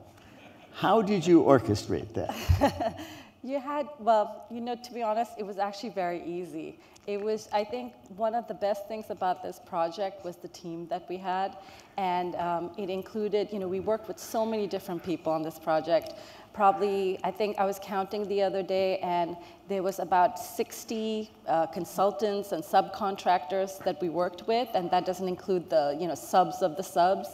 how 0.73 1.03
did 1.03 1.27
you 1.27 1.43
orchestrate 1.43 2.13
that? 2.15 2.99
you 3.43 3.61
had, 3.61 3.89
well, 3.99 4.47
you 4.51 4.61
know, 4.61 4.77
to 4.77 4.93
be 4.93 5.03
honest, 5.03 5.33
it 5.39 5.47
was 5.47 5.59
actually 5.59 5.91
very 5.91 6.23
easy. 6.25 6.79
It 7.07 7.21
was, 7.21 7.49
I 7.53 7.65
think, 7.65 7.95
one 8.17 8.35
of 8.35 8.47
the 8.47 8.55
best 8.55 8.87
things 8.87 9.07
about 9.09 9.43
this 9.43 9.61
project 9.65 10.25
was 10.25 10.37
the 10.37 10.49
team 10.49 10.87
that 10.89 11.09
we 11.09 11.17
had. 11.17 11.57
And 11.97 12.37
um, 12.37 12.71
it 12.79 12.91
included, 12.91 13.49
you 13.53 13.59
know, 13.59 13.69
we 13.69 13.81
worked 13.81 14.07
with 14.07 14.19
so 14.19 14.45
many 14.45 14.67
different 14.67 15.03
people 15.03 15.33
on 15.33 15.43
this 15.43 15.59
project. 15.59 16.15
Probably, 16.53 17.19
I 17.25 17.31
think 17.31 17.59
I 17.59 17.65
was 17.65 17.79
counting 17.83 18.29
the 18.29 18.43
other 18.43 18.63
day, 18.63 18.99
and 18.99 19.37
there 19.69 19.83
was 19.83 19.99
about 19.99 20.39
60 20.39 21.31
uh, 21.47 21.67
consultants 21.67 22.53
and 22.53 22.63
subcontractors 22.63 23.83
that 23.85 24.01
we 24.03 24.09
worked 24.09 24.47
with, 24.47 24.69
and 24.75 24.91
that 24.91 25.07
doesn't 25.07 25.29
include 25.29 25.71
the, 25.71 25.97
you 25.99 26.07
know, 26.07 26.15
subs 26.15 26.61
of 26.61 26.77
the 26.77 26.83
subs. 26.83 27.29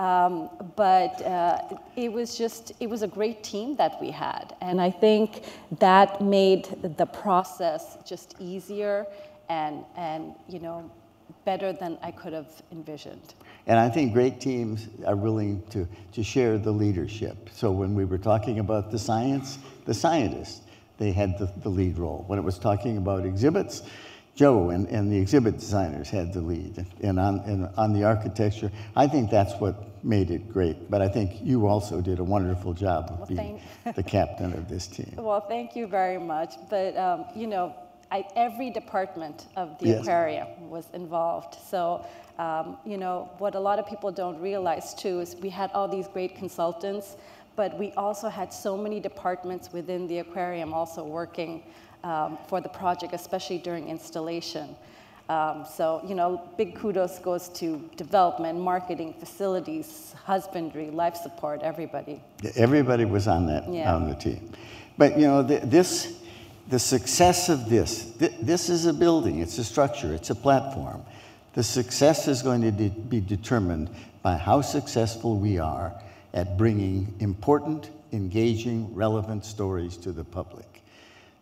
Um, 0.00 0.48
but 0.76 1.20
uh, 1.26 1.60
it 1.94 2.10
was 2.10 2.38
just, 2.38 2.72
it 2.80 2.88
was 2.88 3.02
a 3.02 3.06
great 3.06 3.44
team 3.44 3.76
that 3.76 4.00
we 4.00 4.10
had. 4.10 4.56
And 4.62 4.80
I 4.80 4.90
think 4.90 5.44
that 5.78 6.22
made 6.22 6.64
the 6.96 7.04
process 7.04 7.98
just 8.06 8.34
easier 8.38 9.06
and, 9.50 9.84
and 9.98 10.32
you 10.48 10.58
know, 10.58 10.90
better 11.44 11.74
than 11.74 11.98
I 12.02 12.12
could 12.12 12.32
have 12.32 12.50
envisioned. 12.72 13.34
And 13.66 13.78
I 13.78 13.90
think 13.90 14.14
great 14.14 14.40
teams 14.40 14.88
are 15.06 15.16
willing 15.16 15.62
to, 15.68 15.86
to 16.12 16.22
share 16.22 16.56
the 16.56 16.72
leadership. 16.72 17.50
So 17.52 17.70
when 17.70 17.94
we 17.94 18.06
were 18.06 18.18
talking 18.18 18.58
about 18.58 18.90
the 18.90 18.98
science, 18.98 19.58
the 19.84 19.92
scientists, 19.92 20.62
they 20.96 21.12
had 21.12 21.38
the, 21.38 21.52
the 21.58 21.68
lead 21.68 21.98
role. 21.98 22.24
When 22.26 22.38
it 22.38 22.42
was 22.42 22.58
talking 22.58 22.96
about 22.96 23.26
exhibits, 23.26 23.82
Joe 24.40 24.70
and, 24.70 24.88
and 24.88 25.12
the 25.12 25.18
exhibit 25.18 25.58
designers 25.58 26.08
had 26.08 26.32
the 26.32 26.40
lead. 26.40 26.86
And 27.02 27.20
on, 27.20 27.40
and 27.40 27.68
on 27.76 27.92
the 27.92 28.04
architecture, 28.04 28.72
I 28.96 29.06
think 29.06 29.30
that's 29.30 29.52
what 29.60 30.02
made 30.02 30.30
it 30.30 30.50
great. 30.50 30.90
But 30.90 31.02
I 31.02 31.08
think 31.08 31.42
you 31.42 31.66
also 31.66 32.00
did 32.00 32.20
a 32.20 32.24
wonderful 32.24 32.72
job 32.72 33.10
of 33.10 33.18
well, 33.18 33.26
being 33.28 33.60
the 33.94 34.02
captain 34.02 34.54
of 34.54 34.66
this 34.66 34.86
team. 34.86 35.12
Well, 35.18 35.42
thank 35.42 35.76
you 35.76 35.86
very 35.86 36.16
much. 36.16 36.54
But, 36.70 36.96
um, 36.96 37.26
you 37.36 37.46
know, 37.48 37.74
I, 38.10 38.24
every 38.34 38.70
department 38.70 39.48
of 39.56 39.78
the 39.78 39.88
yes. 39.88 40.00
aquarium 40.00 40.70
was 40.70 40.86
involved. 40.94 41.58
So, 41.68 42.06
um, 42.38 42.78
you 42.86 42.96
know, 42.96 43.28
what 43.36 43.54
a 43.56 43.60
lot 43.60 43.78
of 43.78 43.86
people 43.86 44.10
don't 44.10 44.40
realize 44.40 44.94
too 44.94 45.20
is 45.20 45.36
we 45.36 45.50
had 45.50 45.70
all 45.72 45.86
these 45.86 46.08
great 46.08 46.34
consultants, 46.34 47.18
but 47.56 47.78
we 47.78 47.92
also 47.92 48.30
had 48.30 48.54
so 48.54 48.74
many 48.74 49.00
departments 49.00 49.70
within 49.70 50.06
the 50.06 50.20
aquarium 50.20 50.72
also 50.72 51.04
working 51.04 51.62
um, 52.04 52.38
for 52.48 52.60
the 52.60 52.68
project, 52.68 53.12
especially 53.14 53.58
during 53.58 53.88
installation. 53.88 54.76
Um, 55.28 55.64
so, 55.64 56.02
you 56.08 56.16
know, 56.16 56.42
big 56.56 56.74
kudos 56.74 57.20
goes 57.20 57.48
to 57.50 57.88
development, 57.96 58.58
marketing, 58.58 59.14
facilities, 59.20 60.12
husbandry, 60.24 60.90
life 60.90 61.14
support, 61.14 61.62
everybody. 61.62 62.20
Everybody 62.56 63.04
was 63.04 63.28
on 63.28 63.46
that, 63.46 63.72
yeah. 63.72 63.94
on 63.94 64.08
the 64.08 64.16
team. 64.16 64.50
But, 64.98 65.16
you 65.16 65.28
know, 65.28 65.42
the, 65.44 65.60
this, 65.60 66.18
the 66.68 66.80
success 66.80 67.48
of 67.48 67.68
this, 67.68 68.12
th 68.18 68.32
this 68.42 68.68
is 68.68 68.86
a 68.86 68.92
building, 68.92 69.38
it's 69.38 69.58
a 69.58 69.64
structure, 69.64 70.12
it's 70.12 70.30
a 70.30 70.34
platform. 70.34 71.02
The 71.52 71.62
success 71.62 72.26
is 72.26 72.42
going 72.42 72.62
to 72.62 72.72
de 72.72 72.88
be 72.88 73.20
determined 73.20 73.88
by 74.22 74.36
how 74.36 74.62
successful 74.62 75.36
we 75.36 75.58
are 75.58 75.92
at 76.34 76.58
bringing 76.58 77.14
important, 77.20 77.90
engaging, 78.12 78.92
relevant 78.94 79.44
stories 79.44 79.96
to 79.98 80.12
the 80.12 80.24
public. 80.24 80.79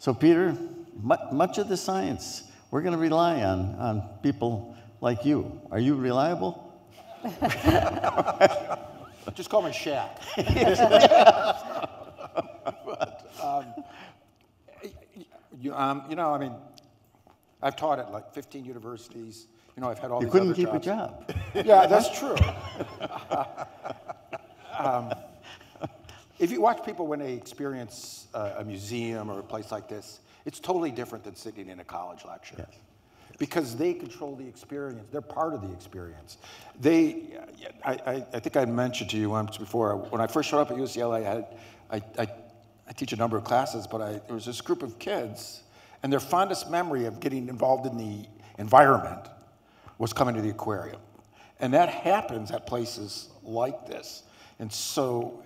So, 0.01 0.15
Peter, 0.15 0.57
much 1.03 1.59
of 1.59 1.69
the 1.69 1.77
science, 1.77 2.45
we're 2.71 2.83
going 2.83 2.93
to 2.93 3.01
rely 3.01 3.43
on, 3.43 3.75
on 3.81 4.09
people 4.23 4.77
like 5.01 5.25
you. 5.25 5.61
Are 5.73 5.81
you 5.81 5.97
reliable? 5.97 6.73
Just 9.35 9.51
call 9.51 9.63
me 9.63 9.71
Shaq. 9.71 10.09
but, 12.85 13.29
um, 13.43 13.65
you, 15.61 15.75
um, 15.75 16.05
you, 16.09 16.15
know, 16.15 16.33
I 16.33 16.39
mean, 16.39 16.55
I've 17.61 17.75
taught 17.75 17.99
at 17.99 18.13
like 18.13 18.33
15 18.33 18.65
universities. 18.65 19.49
You 19.77 19.83
know, 19.83 19.91
I've 19.91 19.99
had 19.99 20.13
all 20.13 20.21
you 20.21 20.27
these 20.27 20.33
couldn't 20.33 20.55
keep 20.55 20.71
jobs. 20.81 20.87
a 20.87 20.91
job. 20.91 21.35
yeah, 21.67 21.89
that's 21.89 22.17
true. 22.17 22.37
um, 24.79 25.13
if 26.39 26.53
you 26.53 26.61
watch 26.61 26.85
people 26.85 27.07
when 27.07 27.19
they 27.19 27.33
experience 27.33 28.29
uh, 28.35 28.55
a 28.59 28.65
museum 28.65 29.31
or 29.31 29.41
a 29.41 29.43
place 29.43 29.73
like 29.73 29.89
this, 29.89 30.21
it's 30.45 30.61
totally 30.61 30.91
different 30.91 31.25
than 31.25 31.35
sitting 31.35 31.69
in 31.69 31.81
a 31.81 31.85
college 31.85 32.25
lecture. 32.25 32.55
Yes. 32.59 32.69
Because 33.39 33.77
they 33.77 33.95
control 33.95 34.35
the 34.35 34.47
experience. 34.47 35.01
They're 35.13 35.21
part 35.21 35.55
of 35.55 35.63
the 35.63 35.73
experience. 35.73 36.39
They, 36.81 37.39
I, 37.85 38.25
I, 38.33 38.41
think 38.41 38.57
I 38.57 38.65
mentioned 38.65 39.11
to 39.11 39.17
you 39.17 39.31
once 39.31 39.59
before, 39.59 39.97
when 39.97 40.21
I 40.21 40.27
first 40.27 40.49
showed 40.49 40.61
up 40.61 40.71
at 40.71 40.77
UCLA, 40.77 41.19
I, 41.19 41.21
had, 41.21 41.47
I, 41.91 42.03
I, 42.23 42.29
I 42.89 42.93
teach 42.93 43.13
a 43.13 43.17
number 43.17 43.37
of 43.37 43.45
classes, 43.45 43.87
but 43.87 44.01
I, 44.01 44.13
there 44.27 44.35
was 44.35 44.45
this 44.45 44.61
group 44.61 44.83
of 44.83 44.99
kids, 44.99 45.63
and 46.03 46.13
their 46.13 46.21
fondest 46.21 46.71
memory 46.71 47.05
of 47.05 47.21
getting 47.21 47.49
involved 47.49 47.87
in 47.87 47.97
the 47.97 48.27
environment 48.59 49.29
was 49.99 50.13
coming 50.13 50.35
to 50.35 50.41
the 50.41 50.51
aquarium. 50.51 51.01
And 51.61 51.75
that 51.75 51.89
happens 51.89 52.51
at 52.51 52.67
places 52.67 53.29
like 53.43 53.87
this. 53.87 54.23
And 54.59 54.73
so 54.73 55.43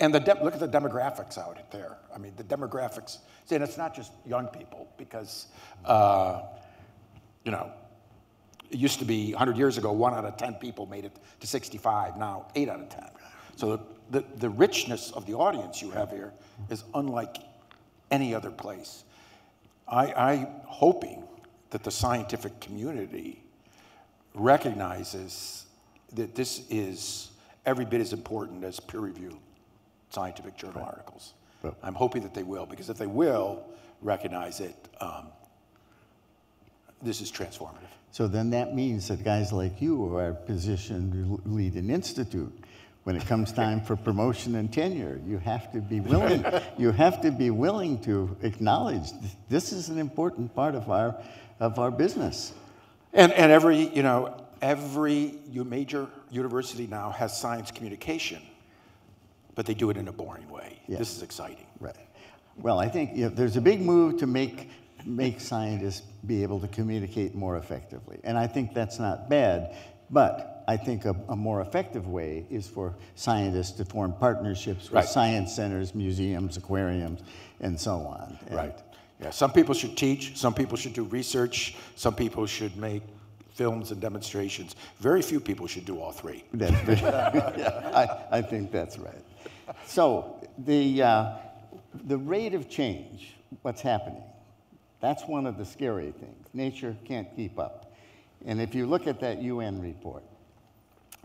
and 0.00 0.14
the 0.14 0.38
look 0.42 0.54
at 0.54 0.60
the 0.60 0.68
demographics 0.68 1.36
out 1.36 1.58
there. 1.70 1.98
I 2.12 2.18
mean, 2.18 2.32
the 2.36 2.44
demographics, 2.44 3.18
and 3.50 3.62
it's 3.62 3.76
not 3.76 3.94
just 3.94 4.12
young 4.26 4.48
people 4.48 4.88
because, 4.96 5.46
uh, 5.84 6.42
you 7.44 7.52
know, 7.52 7.70
it 8.70 8.78
used 8.78 8.98
to 9.00 9.04
be 9.04 9.32
100 9.32 9.58
years 9.58 9.76
ago, 9.76 9.92
one 9.92 10.14
out 10.14 10.24
of 10.24 10.38
10 10.38 10.54
people 10.54 10.86
made 10.86 11.04
it 11.04 11.12
to 11.40 11.46
65. 11.46 12.16
Now, 12.16 12.46
eight 12.54 12.68
out 12.68 12.80
of 12.80 12.88
10. 12.88 13.04
So 13.56 13.82
the, 14.10 14.24
the 14.36 14.48
richness 14.48 15.10
of 15.10 15.26
the 15.26 15.34
audience 15.34 15.82
you 15.82 15.90
have 15.90 16.10
here 16.10 16.32
is 16.70 16.82
unlike 16.94 17.36
any 18.10 18.34
other 18.34 18.50
place. 18.50 19.04
I, 19.86 20.12
I'm 20.12 20.46
hoping 20.64 21.24
that 21.70 21.84
the 21.84 21.90
scientific 21.90 22.58
community 22.60 23.42
recognizes 24.34 25.66
that 26.14 26.34
this 26.34 26.62
is 26.70 27.30
every 27.66 27.84
bit 27.84 28.00
as 28.00 28.14
important 28.14 28.64
as 28.64 28.80
peer 28.80 29.00
review 29.00 29.38
scientific 30.10 30.56
journal 30.56 30.80
right. 30.80 30.88
articles. 30.88 31.34
Right. 31.62 31.74
I'm 31.82 31.94
hoping 31.94 32.22
that 32.22 32.34
they 32.34 32.42
will, 32.42 32.66
because 32.66 32.90
if 32.90 32.98
they 32.98 33.06
will 33.06 33.64
recognize 34.02 34.60
it, 34.60 34.76
um, 35.00 35.28
this 37.02 37.20
is 37.20 37.30
transformative. 37.30 37.88
So 38.12 38.26
then 38.26 38.50
that 38.50 38.74
means 38.74 39.08
that 39.08 39.24
guys 39.24 39.52
like 39.52 39.80
you 39.80 40.16
are 40.16 40.32
positioned 40.32 41.12
to 41.12 41.40
lead 41.48 41.74
an 41.74 41.90
institute. 41.90 42.52
When 43.04 43.16
it 43.16 43.26
comes 43.26 43.52
time 43.64 43.80
for 43.80 43.96
promotion 43.96 44.56
and 44.56 44.72
tenure, 44.72 45.20
you 45.26 45.38
have 45.38 45.72
to 45.72 45.80
be 45.80 46.00
willing, 46.00 46.44
you 46.76 46.90
have 46.90 47.20
to 47.22 47.30
be 47.30 47.50
willing 47.50 48.00
to 48.02 48.36
acknowledge 48.42 49.10
th- 49.10 49.32
this 49.48 49.72
is 49.72 49.88
an 49.88 49.98
important 49.98 50.54
part 50.54 50.74
of 50.74 50.90
our, 50.90 51.16
of 51.60 51.78
our 51.78 51.90
business. 51.90 52.52
And, 53.12 53.32
and 53.32 53.50
every, 53.50 53.88
you 53.94 54.02
know, 54.02 54.44
every 54.62 55.34
major 55.52 56.06
university 56.30 56.86
now 56.86 57.10
has 57.10 57.38
science 57.38 57.70
communication, 57.70 58.42
but 59.60 59.66
they 59.66 59.74
do 59.74 59.90
it 59.90 59.98
in 59.98 60.08
a 60.08 60.12
boring 60.12 60.48
way. 60.48 60.78
Yeah. 60.88 60.96
This 60.96 61.14
is 61.14 61.22
exciting. 61.22 61.66
Right. 61.80 61.94
Well, 62.56 62.78
I 62.78 62.88
think 62.88 63.14
you 63.14 63.24
know, 63.24 63.28
there's 63.28 63.58
a 63.58 63.60
big 63.60 63.82
move 63.82 64.18
to 64.20 64.26
make, 64.26 64.70
make 65.04 65.38
scientists 65.38 66.00
be 66.26 66.42
able 66.42 66.60
to 66.60 66.68
communicate 66.68 67.34
more 67.34 67.58
effectively. 67.58 68.20
And 68.24 68.38
I 68.38 68.46
think 68.46 68.72
that's 68.72 68.98
not 68.98 69.28
bad, 69.28 69.76
but 70.08 70.64
I 70.66 70.78
think 70.78 71.04
a, 71.04 71.14
a 71.28 71.36
more 71.36 71.60
effective 71.60 72.08
way 72.08 72.46
is 72.48 72.68
for 72.68 72.94
scientists 73.16 73.72
to 73.72 73.84
form 73.84 74.14
partnerships 74.14 74.84
with 74.84 74.94
Right. 74.94 75.04
science 75.04 75.54
centers, 75.54 75.94
museums, 75.94 76.56
aquariums, 76.56 77.20
and 77.60 77.78
so 77.78 77.96
on. 77.96 78.38
And 78.46 78.56
Right. 78.56 78.78
Yeah, 79.20 79.28
some 79.28 79.52
people 79.52 79.74
should 79.74 79.94
teach, 79.94 80.38
some 80.38 80.54
people 80.54 80.78
should 80.78 80.94
do 80.94 81.02
research, 81.04 81.76
some 81.96 82.14
people 82.14 82.46
should 82.46 82.78
make 82.78 83.02
films 83.52 83.90
and 83.90 84.00
demonstrations. 84.00 84.74
Very 85.00 85.20
few 85.20 85.38
people 85.38 85.66
should 85.66 85.84
do 85.84 86.00
all 86.00 86.12
three. 86.12 86.44
Yeah, 86.54 87.90
I, 87.94 88.38
I 88.38 88.40
think 88.40 88.72
that's 88.72 88.98
right. 88.98 89.22
So 89.86 90.46
the, 90.58 91.02
uh, 91.02 91.32
the 92.04 92.18
rate 92.18 92.54
of 92.54 92.68
change, 92.68 93.34
what's 93.62 93.80
happening, 93.80 94.22
that's 95.00 95.24
one 95.24 95.46
of 95.46 95.56
the 95.56 95.64
scary 95.64 96.12
things. 96.12 96.46
Nature 96.52 96.96
can't 97.04 97.34
keep 97.34 97.58
up. 97.58 97.92
And 98.44 98.60
if 98.60 98.74
you 98.74 98.86
look 98.86 99.06
at 99.06 99.20
that 99.20 99.42
UN 99.42 99.80
report, 99.80 100.22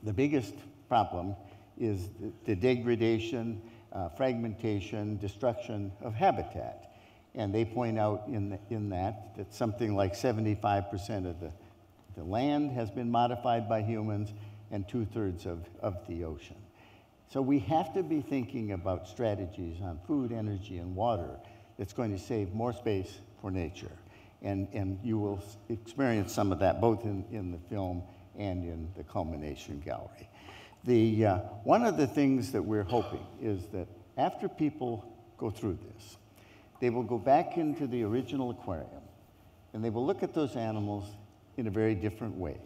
the 0.03 0.13
biggest 0.13 0.53
problem 0.88 1.36
is 1.79 2.10
the, 2.45 2.55
degradation, 2.55 3.62
uh, 3.91 4.10
fragmentation, 4.10 5.17
destruction 5.17 5.91
of 6.01 6.13
habitat. 6.13 6.93
And 7.34 7.53
they 7.53 7.65
point 7.65 7.99
out 7.99 8.23
in, 8.27 8.49
the, 8.49 8.60
in 8.69 8.89
that 8.89 9.36
that 9.36 9.53
something 9.53 9.95
like 9.95 10.13
75% 10.13 11.29
of 11.29 11.39
the, 11.39 11.51
the 12.15 12.23
land 12.23 12.71
has 12.71 12.89
been 12.89 13.12
modified 13.12 13.67
by 13.67 13.81
humans 13.81 14.31
and 14.71 14.88
two 14.88 15.05
thirds 15.05 15.45
of, 15.45 15.67
of 15.81 15.95
the 16.08 16.23
ocean. 16.23 16.55
So 17.29 17.41
we 17.41 17.59
have 17.59 17.93
to 17.93 18.03
be 18.03 18.21
thinking 18.21 18.71
about 18.71 19.07
strategies 19.07 19.81
on 19.81 19.99
food, 20.07 20.31
energy, 20.31 20.77
and 20.77 20.95
water 20.95 21.29
that's 21.77 21.93
going 21.93 22.11
to 22.11 22.19
save 22.19 22.53
more 22.53 22.73
space 22.73 23.19
for 23.41 23.51
nature. 23.51 23.91
And, 24.41 24.67
and 24.73 24.99
you 25.03 25.17
will 25.17 25.43
experience 25.69 26.31
some 26.31 26.51
of 26.51 26.59
that 26.59 26.79
both 26.79 27.03
in, 27.03 27.25
in 27.31 27.51
the 27.51 27.57
film 27.69 28.03
and 28.38 28.63
in 28.63 28.89
the 28.95 29.03
culmination 29.03 29.81
gallery. 29.83 30.29
The, 30.83 31.25
uh, 31.25 31.38
one 31.63 31.83
of 31.83 31.97
the 31.97 32.05
things 32.05 32.51
that 32.51 32.61
we're 32.61 32.83
hoping 32.83 33.25
is 33.41 33.65
that 33.67 33.88
after 34.17 34.47
people 34.47 35.11
go 35.38 35.49
through 35.49 35.79
this, 35.93 36.17
they 36.79 36.89
will 36.89 37.03
go 37.03 37.17
back 37.17 37.57
into 37.57 37.88
the 37.88 38.03
original 38.03 38.51
aquarium 38.51 39.01
and 39.73 39.83
they 39.83 39.89
will 39.89 40.05
look 40.05 40.23
at 40.23 40.33
those 40.33 40.55
animals 40.55 41.05
in 41.57 41.67
a 41.67 41.71
very 41.71 41.95
different 41.95 42.35
way. 42.35 42.57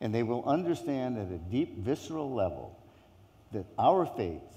And 0.00 0.14
they 0.14 0.22
will 0.22 0.44
understand 0.44 1.18
at 1.18 1.28
a 1.30 1.38
deep, 1.38 1.78
visceral 1.78 2.32
level 2.32 2.81
that 3.52 3.66
our 3.78 4.06
fates 4.06 4.56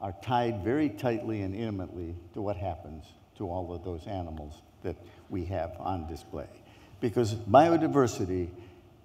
are 0.00 0.14
tied 0.22 0.62
very 0.62 0.88
tightly 0.88 1.42
and 1.42 1.54
intimately 1.54 2.14
to 2.34 2.42
what 2.42 2.56
happens 2.56 3.04
to 3.36 3.48
all 3.48 3.72
of 3.72 3.84
those 3.84 4.06
animals 4.06 4.62
that 4.82 4.96
we 5.28 5.44
have 5.44 5.72
on 5.78 6.06
display. 6.06 6.46
Because 7.00 7.34
biodiversity 7.34 8.48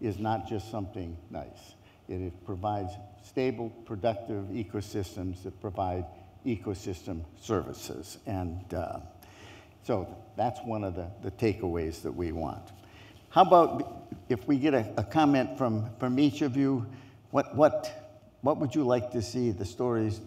is 0.02 0.20
not 0.20 0.48
just 0.48 0.70
something 0.70 1.18
nice, 1.30 1.76
It, 2.10 2.34
provides 2.46 2.92
stable, 3.24 3.70
productive 3.86 4.46
ecosystems 4.46 5.44
that 5.44 5.60
provide 5.62 6.06
ecosystem 6.46 7.24
services. 7.40 8.18
And 8.26 8.74
uh, 8.74 9.00
so 9.84 10.08
that's 10.36 10.60
one 10.66 10.84
of 10.84 10.96
the, 10.96 11.08
the 11.22 11.32
takeaways 11.32 12.02
that 12.02 12.12
we 12.12 12.32
want. 12.32 12.72
How 13.30 13.44
about 13.44 14.08
if 14.30 14.48
we 14.48 14.58
get 14.58 14.74
a, 14.74 14.94
a 14.98 15.04
comment 15.04 15.58
from, 15.58 15.90
from 16.00 16.20
each 16.20 16.42
of 16.42 16.58
you? 16.58 16.86
What, 17.32 17.56
what, 17.56 18.03
what 18.44 18.58
would 18.58 18.76
you 18.76 18.84
like 18.84 19.10
to 19.12 19.22
see 19.22 19.52
the 19.52 19.66
stories 19.66 20.20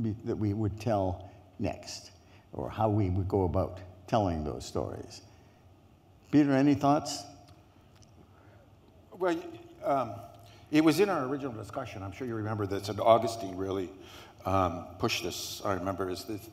be, 0.00 0.14
that 0.24 0.36
we 0.36 0.52
would 0.52 0.78
tell 0.78 1.30
next? 1.58 2.12
Or 2.52 2.70
how 2.70 2.88
we 2.88 3.10
would 3.10 3.26
go 3.26 3.44
about 3.44 3.78
telling 4.06 4.44
those 4.44 4.64
stories? 4.64 5.22
Peter, 6.30 6.52
any 6.52 6.74
thoughts? 6.74 7.24
Well, 9.18 9.36
um, 9.82 10.12
it 10.70 10.84
was 10.84 11.00
in 11.00 11.08
our 11.08 11.24
original 11.24 11.52
discussion. 11.52 12.02
I'm 12.02 12.12
sure 12.12 12.26
you 12.26 12.34
remember 12.34 12.64
and 12.64 13.00
Augustine 13.00 13.56
really 13.56 13.88
um, 14.44 14.84
pushed 14.98 15.24
this. 15.24 15.62
I 15.64 15.72
remember 15.72 16.10
is 16.10 16.24
this 16.24 16.50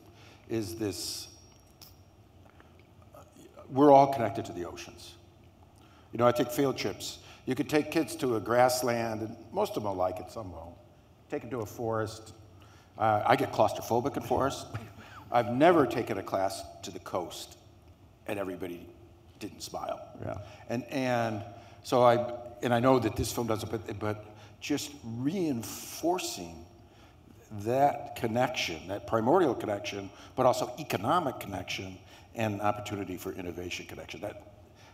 is 0.48 0.76
this. 0.76 1.28
We're 3.70 3.92
all 3.92 4.12
connected 4.12 4.46
to 4.46 4.52
the 4.52 4.64
oceans. 4.64 5.12
You 6.12 6.18
know, 6.18 6.26
I 6.26 6.32
take 6.32 6.50
field 6.50 6.78
trips. 6.78 7.18
You 7.46 7.54
could 7.54 7.68
take 7.68 7.90
kids 7.90 8.16
to 8.16 8.36
a 8.36 8.40
grassland, 8.40 9.20
and 9.20 9.36
most 9.52 9.76
of 9.76 9.82
them 9.82 9.84
will 9.84 9.94
like 9.94 10.18
it, 10.18 10.30
some 10.30 10.52
won't. 10.52 10.74
Take 11.30 11.42
them 11.42 11.50
to 11.50 11.60
a 11.60 11.66
forest. 11.66 12.32
Uh, 12.96 13.22
I 13.26 13.36
get 13.36 13.52
claustrophobic 13.52 14.16
in 14.16 14.22
forests. 14.22 14.66
I've 15.32 15.50
never 15.50 15.86
taken 15.86 16.18
a 16.18 16.22
class 16.22 16.62
to 16.82 16.90
the 16.90 17.00
coast, 17.00 17.56
and 18.26 18.38
everybody 18.38 18.86
didn't 19.40 19.62
smile. 19.62 20.00
Yeah. 20.24 20.38
And, 20.68 20.84
and 20.84 21.42
so 21.82 22.02
I, 22.02 22.32
and 22.62 22.72
I 22.72 22.80
know 22.80 22.98
that 22.98 23.16
this 23.16 23.32
film 23.32 23.46
doesn't, 23.46 23.70
but, 23.70 23.98
but 23.98 24.24
just 24.60 24.92
reinforcing 25.04 26.64
that 27.60 28.16
connection, 28.16 28.88
that 28.88 29.06
primordial 29.06 29.54
connection, 29.54 30.08
but 30.34 30.46
also 30.46 30.72
economic 30.78 31.38
connection 31.40 31.98
and 32.34 32.60
opportunity 32.60 33.16
for 33.16 33.32
innovation 33.32 33.86
connection. 33.86 34.20
That, 34.20 34.42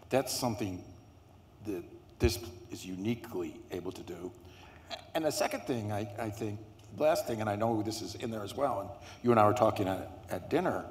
that's 0.09 0.33
something 0.33 0.83
that 1.67 1.83
this 2.21 2.39
is 2.71 2.87
uniquely 2.87 3.57
able 3.73 3.91
to 3.93 4.03
do. 4.03 4.31
And 5.15 5.25
the 5.25 5.33
second 5.33 5.63
thing, 5.63 5.93
I, 5.93 6.09
I 6.19 6.31
think, 6.31 6.61
last 6.97 7.27
thing, 7.27 7.41
and 7.41 7.51
I 7.51 7.57
know 7.57 7.83
this 7.83 8.03
is 8.03 8.15
in 8.17 8.31
there 8.31 8.45
as 8.45 8.57
well, 8.57 8.81
and 8.81 8.91
you 9.23 9.31
and 9.31 9.41
I 9.41 9.47
were 9.47 9.55
talking 9.55 9.89
at, 9.89 10.11
at 10.31 10.51
dinner, 10.51 10.85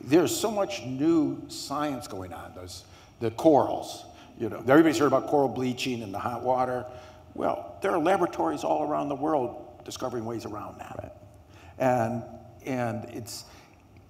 there's 0.00 0.34
so 0.34 0.50
much 0.50 0.84
new 0.84 1.42
science 1.48 2.06
going 2.06 2.32
on. 2.32 2.52
There's 2.54 2.84
the 3.20 3.30
corals, 3.32 4.04
you 4.38 4.48
know, 4.48 4.58
everybody's 4.58 4.98
heard 4.98 5.06
about 5.06 5.28
coral 5.28 5.48
bleaching 5.48 6.02
and 6.02 6.12
the 6.12 6.18
hot 6.18 6.42
water. 6.42 6.84
Well, 7.34 7.78
there 7.82 7.92
are 7.92 7.98
laboratories 7.98 8.64
all 8.64 8.88
around 8.88 9.08
the 9.08 9.14
world 9.14 9.84
discovering 9.84 10.24
ways 10.24 10.44
around 10.44 10.78
that. 10.80 11.20
And, 11.78 12.22
and 12.66 13.04
it's, 13.10 13.44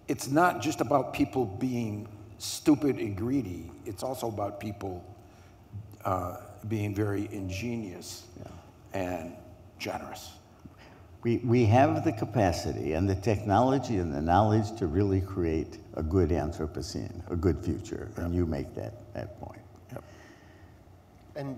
it's 0.09 0.29
not 0.29 0.63
just 0.63 0.81
about 0.81 1.13
people 1.13 1.45
being 1.45 2.09
stupid 2.39 2.99
and 2.99 3.17
greedy, 3.17 3.71
it's 3.87 4.03
also 4.03 4.29
about 4.29 4.61
people 4.61 5.05
uh, 6.05 6.37
being 6.69 6.95
very 6.95 7.29
ingenious 7.33 8.27
and 8.93 9.35
generous. 9.79 10.33
We, 11.23 11.39
we 11.39 11.65
have 11.67 12.05
the 12.05 12.13
capacity 12.13 12.93
and 12.93 13.09
the 13.09 13.15
technology 13.15 13.97
and 13.97 14.13
the 14.13 14.21
knowledge 14.21 14.77
to 14.79 14.87
really 14.87 15.23
create 15.23 15.79
a 15.95 16.03
good 16.03 16.29
Anthropocene, 16.29 17.23
a 17.31 17.37
good 17.37 17.65
future, 17.65 18.11
and 18.17 18.35
you 18.35 18.45
make 18.45 18.75
that, 18.75 19.13
that 19.15 19.41
point. 19.41 19.61
And 21.35 21.57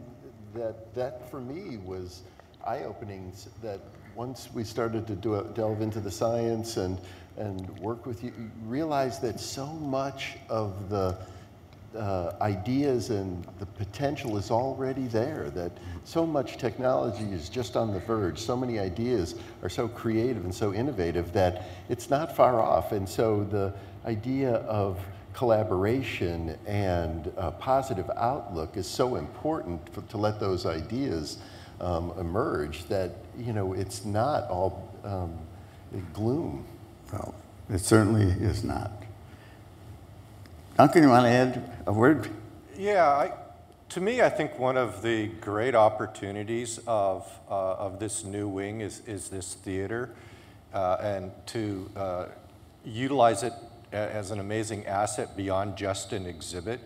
that, 0.55 0.95
that 0.95 1.31
for 1.31 1.41
me 1.41 1.79
was 1.79 2.23
eye-opening, 2.65 3.33
that 3.63 3.81
once 4.15 4.49
we 4.55 4.65
started 4.65 5.07
to 5.09 5.15
do, 5.15 5.47
delve 5.55 5.83
into 5.83 6.01
the 6.01 6.11
science 6.11 6.79
and, 6.79 6.99
and 7.37 7.69
work 7.79 8.07
with 8.07 8.25
you, 8.25 8.33
you 8.39 8.51
realize 8.65 9.19
that 9.19 9.39
so 9.39 9.67
much 9.67 10.39
of 10.49 10.89
the 10.89 11.19
uh, 11.97 12.37
ideas 12.41 13.11
and 13.11 13.45
the 13.59 13.67
potential 13.67 14.37
is 14.37 14.51
already 14.51 15.07
there, 15.07 15.51
that 15.51 15.73
so 16.05 16.27
much 16.27 16.57
technology 16.57 17.25
is 17.33 17.49
just 17.49 17.77
on 17.77 17.93
the 17.93 18.01
verge, 18.01 18.39
so 18.39 18.57
many 18.57 18.79
ideas 18.79 19.35
are 19.63 19.69
so 19.69 19.89
creative 19.89 20.45
and 20.45 20.55
so 20.55 20.73
innovative 20.73 21.33
that 21.33 21.65
it's 21.89 22.11
not 22.11 22.35
far 22.35 22.61
off. 22.61 22.93
And 22.93 23.09
so 23.09 23.45
the 23.45 23.73
idea 24.09 24.55
of 24.55 24.99
collaboration 25.33 26.57
and 26.67 27.33
a 27.37 27.51
positive 27.51 28.11
outlook 28.17 28.77
is 28.77 28.87
so 28.87 29.17
important 29.17 29.93
for, 29.93 30.01
to 30.03 30.17
let 30.17 30.41
those 30.41 30.65
ideas 30.65 31.39
um, 31.81 32.13
emerge 32.19 32.85
that, 32.87 33.11
you 33.39 33.53
know, 33.53 33.75
it's 33.75 34.05
not 34.05 34.49
all 34.49 34.89
um, 35.05 35.37
gloom. 36.15 36.65
Well, 37.13 37.35
it 37.69 37.81
certainly 37.81 38.25
is 38.25 38.65
not. 38.65 38.91
Duncan, 40.77 41.05
you 41.05 41.09
want 41.09 41.25
to 41.25 41.31
add 41.31 41.73
a 41.87 41.93
word? 41.93 42.29
Yeah, 42.77 43.07
I, 43.07 43.33
to 43.89 44.01
me, 44.03 44.21
I 44.21 44.29
think 44.29 44.59
one 44.59 44.77
of 44.77 45.01
the 45.01 45.29
great 45.41 45.75
opportunities 45.75 46.79
of, 46.87 47.27
uh, 47.51 47.77
of 47.77 47.99
this 47.99 48.25
new 48.25 48.47
wing 48.47 48.83
is, 48.83 49.01
is 49.07 49.31
this 49.31 49.55
theater, 49.55 50.11
uh, 50.75 50.99
and 51.01 51.33
to 51.47 51.91
uh, 51.97 52.27
utilize 52.85 53.43
it 53.43 53.55
as 53.91 54.31
an 54.31 54.39
amazing 54.39 54.85
asset 54.85 55.35
beyond 55.35 55.77
just 55.77 56.13
an 56.13 56.27
exhibit. 56.27 56.81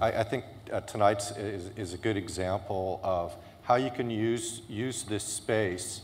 I, 0.00 0.08
I 0.10 0.22
think 0.24 0.44
uh, 0.72 0.80
tonight's 0.80 1.30
is, 1.36 1.70
is 1.76 1.94
a 1.94 1.98
good 1.98 2.16
example 2.16 2.98
of 3.04 3.36
how 3.62 3.76
you 3.76 3.92
can 3.92 4.10
use, 4.10 4.62
use 4.68 5.04
this 5.04 5.22
space 5.22 6.00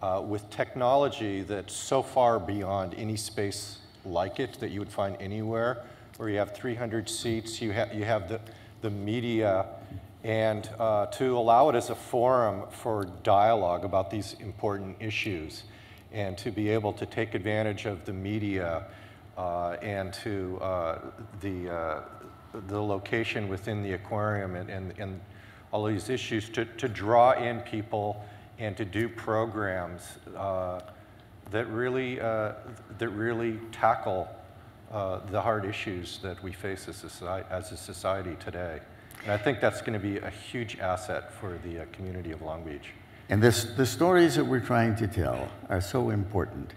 uh, 0.00 0.22
with 0.26 0.48
technology 0.48 1.42
that's 1.42 1.74
so 1.74 2.02
far 2.02 2.40
beyond 2.40 2.94
any 2.94 3.16
space 3.16 3.76
like 4.06 4.40
it 4.40 4.54
that 4.60 4.70
you 4.70 4.80
would 4.80 4.88
find 4.90 5.18
anywhere, 5.20 5.84
where 6.18 6.28
you 6.28 6.36
have 6.36 6.52
300 6.52 7.08
seats, 7.08 7.62
you, 7.62 7.72
ha 7.72 7.86
you 7.94 8.04
have 8.04 8.28
the, 8.28 8.40
the 8.82 8.90
media, 8.90 9.66
and 10.24 10.68
uh, 10.78 11.06
to 11.06 11.38
allow 11.38 11.68
it 11.70 11.76
as 11.76 11.90
a 11.90 11.94
forum 11.94 12.64
for 12.70 13.06
dialogue 13.22 13.84
about 13.84 14.10
these 14.10 14.34
important 14.40 14.96
issues, 15.00 15.62
and 16.12 16.36
to 16.36 16.50
be 16.50 16.68
able 16.68 16.92
to 16.92 17.06
take 17.06 17.34
advantage 17.34 17.86
of 17.86 18.04
the 18.04 18.12
media 18.12 18.84
uh, 19.36 19.76
and 19.80 20.12
to 20.12 20.58
uh, 20.60 20.98
the, 21.40 21.72
uh, 21.72 22.00
the 22.66 22.82
location 22.82 23.48
within 23.48 23.80
the 23.84 23.92
aquarium 23.92 24.56
and, 24.56 24.68
and, 24.68 24.92
and 24.98 25.20
all 25.70 25.84
these 25.84 26.10
issues 26.10 26.48
to, 26.48 26.64
to 26.64 26.88
draw 26.88 27.32
in 27.32 27.60
people 27.60 28.24
and 28.58 28.76
to 28.76 28.84
do 28.84 29.08
programs 29.08 30.18
uh, 30.36 30.80
that 31.52 31.68
really, 31.68 32.20
uh, 32.20 32.54
that 32.98 33.08
really 33.10 33.60
tackle 33.70 34.28
uh, 34.92 35.20
the 35.30 35.40
hard 35.40 35.64
issues 35.64 36.18
that 36.22 36.42
we 36.42 36.52
face 36.52 36.88
as 36.88 37.04
a, 37.04 37.10
society, 37.10 37.46
as 37.50 37.72
a 37.72 37.76
society 37.76 38.36
today. 38.40 38.80
And 39.22 39.32
I 39.32 39.36
think 39.36 39.60
that's 39.60 39.80
going 39.80 39.94
to 39.94 39.98
be 39.98 40.18
a 40.18 40.30
huge 40.30 40.78
asset 40.78 41.32
for 41.32 41.58
the 41.64 41.82
uh, 41.82 41.84
community 41.92 42.32
of 42.32 42.42
Long 42.42 42.64
Beach. 42.64 42.90
And 43.28 43.42
this, 43.42 43.64
the 43.64 43.84
stories 43.84 44.36
that 44.36 44.44
we're 44.44 44.60
trying 44.60 44.96
to 44.96 45.06
tell 45.06 45.50
are 45.68 45.80
so 45.80 46.10
important 46.10 46.72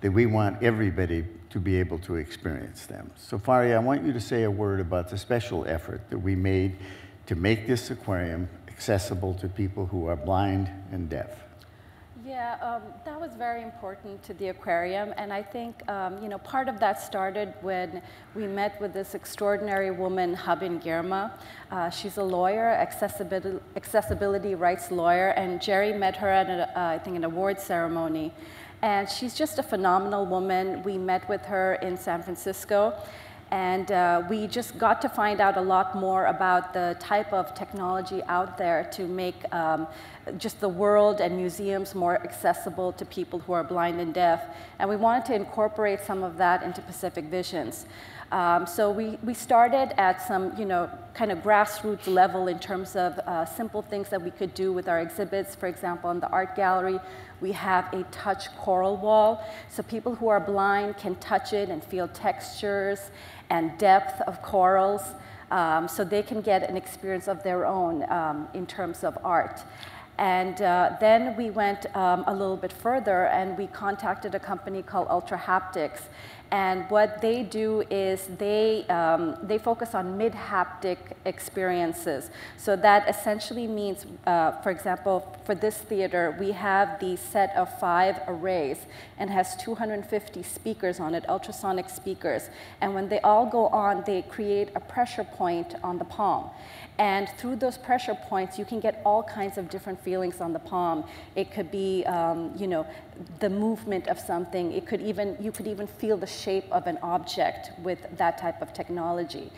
that 0.00 0.10
we 0.10 0.26
want 0.26 0.62
everybody 0.62 1.24
to 1.50 1.60
be 1.60 1.76
able 1.76 1.98
to 2.00 2.16
experience 2.16 2.86
them. 2.86 3.10
So, 3.16 3.38
Fari, 3.38 3.74
I 3.74 3.78
want 3.78 4.04
you 4.04 4.12
to 4.12 4.20
say 4.20 4.42
a 4.42 4.50
word 4.50 4.80
about 4.80 5.08
the 5.08 5.16
special 5.16 5.64
effort 5.66 6.10
that 6.10 6.18
we 6.18 6.34
made 6.34 6.76
to 7.26 7.36
make 7.36 7.66
this 7.66 7.90
aquarium 7.90 8.48
accessible 8.68 9.34
to 9.34 9.48
people 9.48 9.86
who 9.86 10.08
are 10.08 10.16
blind 10.16 10.68
and 10.90 11.08
deaf. 11.08 11.43
Yeah, 12.34 12.56
um, 12.62 12.82
that 13.04 13.20
was 13.20 13.36
very 13.36 13.62
important 13.62 14.20
to 14.24 14.34
the 14.34 14.48
aquarium, 14.48 15.14
and 15.16 15.32
I 15.32 15.40
think 15.40 15.88
um, 15.88 16.20
you 16.20 16.28
know 16.28 16.38
part 16.38 16.68
of 16.68 16.80
that 16.80 17.00
started 17.00 17.54
when 17.60 18.02
we 18.34 18.48
met 18.48 18.80
with 18.80 18.92
this 18.92 19.14
extraordinary 19.14 19.92
woman, 19.92 20.34
Haben 20.34 20.80
Girma. 20.80 21.30
Uh, 21.70 21.90
she's 21.90 22.16
a 22.16 22.24
lawyer, 22.24 22.70
accessibility, 22.70 23.60
accessibility 23.76 24.56
rights 24.56 24.90
lawyer, 24.90 25.28
and 25.36 25.62
Jerry 25.62 25.92
met 25.92 26.16
her 26.16 26.28
at 26.28 26.50
a, 26.50 26.76
uh, 26.76 26.94
I 26.96 26.98
think 26.98 27.16
an 27.16 27.22
award 27.22 27.60
ceremony, 27.60 28.32
and 28.82 29.08
she's 29.08 29.34
just 29.34 29.60
a 29.60 29.62
phenomenal 29.62 30.26
woman. 30.26 30.82
We 30.82 30.98
met 30.98 31.28
with 31.28 31.42
her 31.42 31.74
in 31.82 31.96
San 31.96 32.20
Francisco, 32.24 32.94
and 33.54 33.92
uh, 33.92 34.20
we 34.28 34.48
just 34.48 34.76
got 34.78 35.00
to 35.00 35.08
find 35.08 35.40
out 35.40 35.56
a 35.56 35.60
lot 35.60 35.94
more 35.94 36.26
about 36.26 36.72
the 36.72 36.96
type 36.98 37.32
of 37.32 37.54
technology 37.54 38.20
out 38.24 38.58
there 38.58 38.82
to 38.90 39.06
make 39.06 39.36
um, 39.54 39.86
just 40.38 40.58
the 40.58 40.68
world 40.68 41.20
and 41.20 41.36
museums 41.36 41.94
more 41.94 42.20
accessible 42.24 42.90
to 42.90 43.04
people 43.04 43.38
who 43.38 43.52
are 43.52 43.62
blind 43.62 44.00
and 44.00 44.12
deaf. 44.12 44.42
And 44.80 44.90
we 44.90 44.96
wanted 44.96 45.24
to 45.26 45.36
incorporate 45.36 46.00
some 46.00 46.24
of 46.24 46.36
that 46.38 46.64
into 46.64 46.82
Pacific 46.82 47.26
Visions. 47.26 47.86
Um, 48.32 48.66
so 48.66 48.90
we, 48.90 49.18
we 49.22 49.34
started 49.34 49.94
at 50.00 50.20
some, 50.26 50.58
you 50.58 50.64
know, 50.64 50.90
kind 51.12 51.30
of 51.30 51.38
grassroots 51.38 52.08
level 52.08 52.48
in 52.48 52.58
terms 52.58 52.96
of 52.96 53.16
uh, 53.20 53.44
simple 53.44 53.82
things 53.82 54.08
that 54.08 54.20
we 54.20 54.32
could 54.32 54.52
do 54.54 54.72
with 54.72 54.88
our 54.88 55.00
exhibits. 55.00 55.54
For 55.54 55.68
example, 55.68 56.10
in 56.10 56.18
the 56.18 56.28
art 56.30 56.56
gallery, 56.56 56.98
we 57.40 57.52
have 57.52 57.92
a 57.92 58.02
touch 58.04 58.52
coral 58.56 58.96
wall. 58.96 59.46
So 59.68 59.84
people 59.84 60.16
who 60.16 60.26
are 60.26 60.40
blind 60.40 60.96
can 60.96 61.14
touch 61.16 61.52
it 61.52 61.68
and 61.68 61.84
feel 61.84 62.08
textures 62.08 63.10
and 63.50 63.76
depth 63.78 64.20
of 64.22 64.42
corals. 64.42 65.02
Um, 65.50 65.88
so 65.88 66.04
they 66.04 66.22
can 66.22 66.40
get 66.40 66.68
an 66.68 66.76
experience 66.76 67.28
of 67.28 67.42
their 67.42 67.64
own 67.66 68.10
um, 68.10 68.48
in 68.54 68.66
terms 68.66 69.04
of 69.04 69.16
art. 69.22 69.62
And 70.18 70.62
uh, 70.62 70.96
then 71.00 71.36
we 71.36 71.50
went 71.50 71.86
um, 71.96 72.24
a 72.26 72.32
little 72.32 72.56
bit 72.56 72.72
further 72.72 73.26
and 73.26 73.58
we 73.58 73.66
contacted 73.66 74.34
a 74.34 74.38
company 74.38 74.82
called 74.82 75.08
Ultrahaptics. 75.08 76.02
And 76.54 76.88
what 76.88 77.20
they 77.20 77.42
do 77.42 77.82
is 77.90 78.28
they, 78.38 78.86
um, 78.86 79.36
they 79.42 79.58
focus 79.58 79.92
on 79.92 80.16
mid-haptic 80.16 80.98
experiences. 81.24 82.30
So 82.58 82.76
that 82.76 83.08
essentially 83.08 83.66
means, 83.66 84.06
uh, 84.24 84.52
for 84.62 84.70
example, 84.70 85.36
for 85.44 85.56
this 85.56 85.78
theater, 85.78 86.36
we 86.38 86.52
have 86.52 87.00
the 87.00 87.16
set 87.16 87.56
of 87.56 87.76
five 87.80 88.20
arrays 88.28 88.86
and 89.18 89.30
has 89.30 89.56
250 89.56 90.44
speakers 90.44 91.00
on 91.00 91.16
it, 91.16 91.28
ultrasonic 91.28 91.88
speakers. 91.90 92.50
And 92.80 92.94
when 92.94 93.08
they 93.08 93.18
all 93.22 93.46
go 93.46 93.66
on, 93.68 94.04
they 94.06 94.22
create 94.22 94.68
a 94.76 94.80
pressure 94.80 95.24
point 95.24 95.74
on 95.82 95.98
the 95.98 96.04
palm. 96.04 96.50
And 96.98 97.28
through 97.38 97.56
those 97.56 97.76
pressure 97.76 98.14
points, 98.14 98.60
you 98.60 98.64
can 98.64 98.78
get 98.78 99.02
all 99.04 99.24
kinds 99.24 99.58
of 99.58 99.68
different 99.68 100.00
feelings 100.04 100.40
on 100.40 100.52
the 100.52 100.58
palm. 100.58 101.04
It 101.34 101.50
could 101.54 101.70
be, 101.70 102.04
um, 102.04 102.52
you 102.56 102.66
know, 102.66 102.86
the 103.40 103.50
movement 103.50 104.08
of 104.08 104.18
something. 104.18 104.72
It 104.72 104.86
could 104.86 105.00
even, 105.00 105.36
you 105.40 105.52
could 105.52 105.66
even 105.66 105.86
feel 105.86 106.16
the 106.16 106.26
shape 106.26 106.66
of 106.70 106.86
an 106.86 106.98
object 107.02 107.70
with 107.82 108.00
that 108.18 108.38
type 108.38 108.60
of 108.62 108.72
technology. 108.72 109.50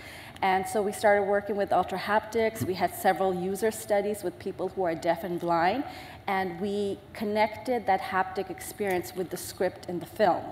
And 0.42 0.66
so 0.66 0.82
we 0.82 0.92
started 0.92 1.22
working 1.22 1.56
with 1.56 1.70
Ultrahaptics. 1.70 2.62
We 2.62 2.74
had 2.74 2.94
several 2.94 3.34
user 3.34 3.70
studies 3.70 4.22
with 4.22 4.38
people 4.38 4.68
who 4.68 4.82
are 4.84 4.94
deaf 4.94 5.24
and 5.24 5.40
blind, 5.40 5.84
and 6.26 6.60
we 6.60 6.98
connected 7.12 7.86
that 7.86 8.00
haptic 8.00 8.50
experience 8.50 9.14
with 9.14 9.30
the 9.30 9.36
script 9.36 9.88
in 9.88 10.00
the 10.00 10.06
film 10.06 10.42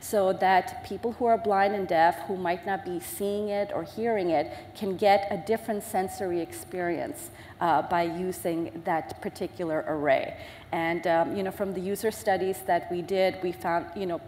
so 0.00 0.32
that 0.32 0.84
people 0.84 1.12
who 1.12 1.26
are 1.26 1.38
blind 1.38 1.74
and 1.74 1.86
deaf, 1.86 2.18
who 2.26 2.36
might 2.36 2.66
not 2.66 2.84
be 2.84 2.98
seeing 2.98 3.48
it 3.48 3.70
or 3.72 3.84
hearing 3.84 4.30
it, 4.30 4.52
can 4.74 4.96
get 4.96 5.28
a 5.30 5.36
different 5.46 5.84
sensory 5.84 6.40
experience 6.40 7.30
uh, 7.60 7.82
by 7.82 8.02
using 8.02 8.82
that 8.84 9.20
particular 9.22 9.84
array. 9.86 10.36
And 10.72 11.06
um, 11.06 11.36
you 11.36 11.42
know, 11.42 11.50
from 11.50 11.74
the 11.74 11.80
user 11.80 12.10
studies 12.10 12.58
that 12.66 12.90
we 12.90 13.02
did, 13.02 13.36
we 13.42 13.52
found 13.52 13.86
you 13.94 14.06
know, 14.06 14.20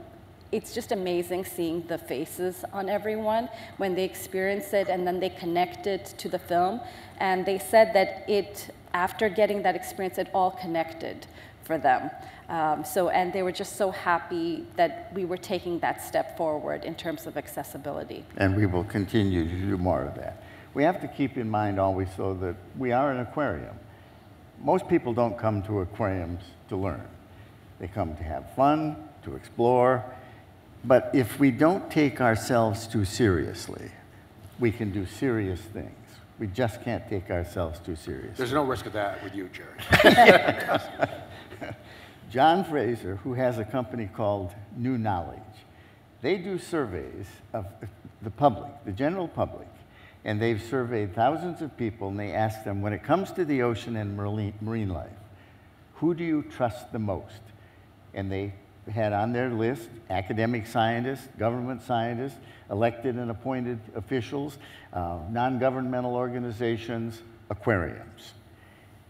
it's 0.53 0.75
just 0.75 0.93
amazing 0.93 1.47
seeing 1.47 1.83
the 1.87 1.97
faces 1.97 2.63
on 2.75 2.91
everyone 2.91 3.49
when 3.79 3.95
they 3.95 4.05
experience 4.05 4.75
it 4.75 4.89
and 4.89 5.07
then 5.07 5.19
they 5.19 5.31
connect 5.31 5.87
it 5.87 6.15
to 6.19 6.29
the 6.29 6.39
film. 6.39 6.81
And 7.19 7.47
they 7.47 7.59
said 7.59 7.95
that 7.95 8.29
it, 8.29 8.69
after 8.95 9.29
getting 9.29 9.63
that 9.63 9.75
experience, 9.75 10.19
it 10.19 10.29
all 10.35 10.51
connected 10.51 11.27
for 11.65 11.79
them. 11.79 12.11
Um, 12.49 12.85
so, 12.85 13.09
and 13.09 13.33
they 13.33 13.43
were 13.43 13.53
just 13.53 13.77
so 13.77 13.91
happy 13.91 14.67
that 14.77 15.11
we 15.15 15.25
were 15.25 15.37
taking 15.37 15.79
that 15.79 16.03
step 16.03 16.37
forward 16.37 16.85
in 16.85 16.95
terms 16.95 17.27
of 17.27 17.37
accessibility. 17.37 18.25
And 18.37 18.57
we 18.57 18.67
will 18.67 18.85
continue 18.85 19.45
to 19.49 19.67
do 19.67 19.79
more 19.79 20.03
of 20.03 20.15
that. 20.17 20.43
We 20.75 20.83
have 20.83 21.01
to 21.01 21.09
keep 21.09 21.37
in 21.37 21.49
mind 21.49 21.79
always, 21.79 22.09
though, 22.17 22.35
that 22.35 22.57
we 22.77 22.93
are 22.93 23.13
an 23.13 23.21
aquarium. 23.21 23.77
Most 24.61 24.89
people 24.89 25.13
don't 25.13 25.39
come 25.39 25.63
to 25.65 25.81
aquariums 25.81 26.43
to 26.69 26.77
learn. 26.77 27.07
They 27.79 27.89
come 27.89 28.17
to 28.17 28.23
have 28.23 28.55
fun, 28.55 28.97
to 29.25 29.35
explore, 29.35 30.05
but 30.85 31.11
if 31.15 31.39
we 31.39 31.51
don't 31.51 31.91
take 31.91 32.21
ourselves 32.21 32.87
too 32.87 33.05
seriously, 33.05 33.91
we 34.59 34.73
can 34.73 34.93
do 34.93 35.07
serious 35.07 35.61
things. 35.61 35.91
We 36.43 36.49
just 36.49 36.83
can't 36.83 37.09
take 37.09 37.31
ourselves 37.31 37.79
too 37.79 37.95
seriously. 37.95 38.35
There's 38.37 38.53
no 38.53 38.65
risk 38.65 38.87
of 38.87 38.95
that 38.95 39.23
with 39.23 39.33
you, 39.33 39.49
Jerry. 39.51 39.79
John 42.33 42.65
Fraser, 42.65 43.15
who 43.23 43.35
has 43.35 43.59
a 43.59 43.65
company 43.65 44.11
called 44.13 44.53
New 44.77 44.99
Knowledge, 44.99 45.39
they 46.21 46.39
do 46.39 46.59
surveys 46.59 47.27
of 47.53 47.67
the 48.23 48.31
public, 48.31 48.73
the 48.85 48.91
general 48.91 49.29
public, 49.29 49.69
and 50.25 50.43
they've 50.43 50.61
surveyed 50.61 51.15
thousands 51.15 51.63
of 51.63 51.77
people 51.77 52.09
and 52.09 52.19
they 52.19 52.33
ask 52.33 52.65
them, 52.65 52.83
when 52.83 52.93
it 52.93 53.05
comes 53.05 53.31
to 53.31 53.45
the 53.45 53.63
ocean 53.63 53.95
and 53.95 54.17
marine 54.17 54.89
life, 54.89 55.11
who 55.95 56.13
do 56.13 56.25
you 56.25 56.43
trust 56.43 56.91
the 56.91 56.99
most? 56.99 57.41
And 58.15 58.33
they 58.33 58.53
had 58.91 59.13
on 59.13 59.33
their 59.33 59.51
list 59.51 59.89
academic 60.11 60.67
scientists, 60.67 61.29
government 61.39 61.83
scientists, 61.83 62.39
elected 62.71 63.17
and 63.17 63.31
appointed 63.31 63.79
officials, 63.95 64.59
uh, 64.93 65.19
non 65.31 65.59
governmental 65.59 66.15
organizations, 66.15 67.23
aquariums. 67.51 68.33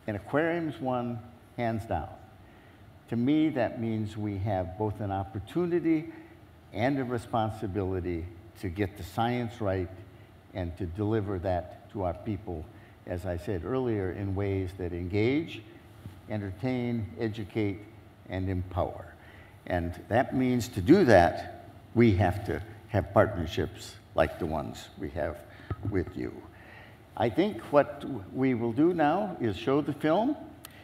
And 0.07 0.17
aquariums 0.17 0.81
won 0.81 1.19
hands 1.57 1.87
down. 1.87 2.09
To 3.09 3.17
me, 3.17 3.51
that 3.51 3.81
means 3.81 4.17
we 4.17 4.39
have 4.39 4.77
both 4.79 5.01
an 5.01 5.11
opportunity 5.11 6.13
and 6.73 6.99
a 6.99 7.05
responsibility 7.05 8.25
to 8.61 8.69
get 8.69 8.97
the 8.97 9.05
science 9.05 9.61
right 9.61 9.89
and 10.55 10.77
to 10.79 10.87
deliver 10.87 11.39
that 11.41 11.91
to 11.93 12.03
our 12.03 12.15
people, 12.15 12.65
as 13.07 13.27
I 13.27 13.37
said 13.37 13.65
earlier, 13.65 14.13
in 14.13 14.35
ways 14.35 14.71
that 14.79 14.93
engage, 14.93 15.63
entertain, 16.31 17.07
educate, 17.19 17.81
and 18.29 18.49
empower. 18.49 19.12
And 19.67 19.95
that 20.09 20.35
means 20.35 20.69
to 20.69 20.81
do 20.81 21.05
that, 21.05 21.67
we 21.95 22.15
have 22.17 22.45
to 22.47 22.63
have 22.89 23.13
partnerships 23.13 23.95
like 24.15 24.39
the 24.39 24.47
ones 24.47 24.89
we 24.99 25.11
have 25.11 25.39
with 25.91 26.17
you. 26.17 26.33
I 27.17 27.29
think 27.29 27.61
what 27.73 28.05
we 28.35 28.55
will 28.55 28.73
do 28.73 28.95
now 28.95 29.37
is 29.41 29.57
show 29.57 29.81
the 29.81 29.93
film. 29.93 30.37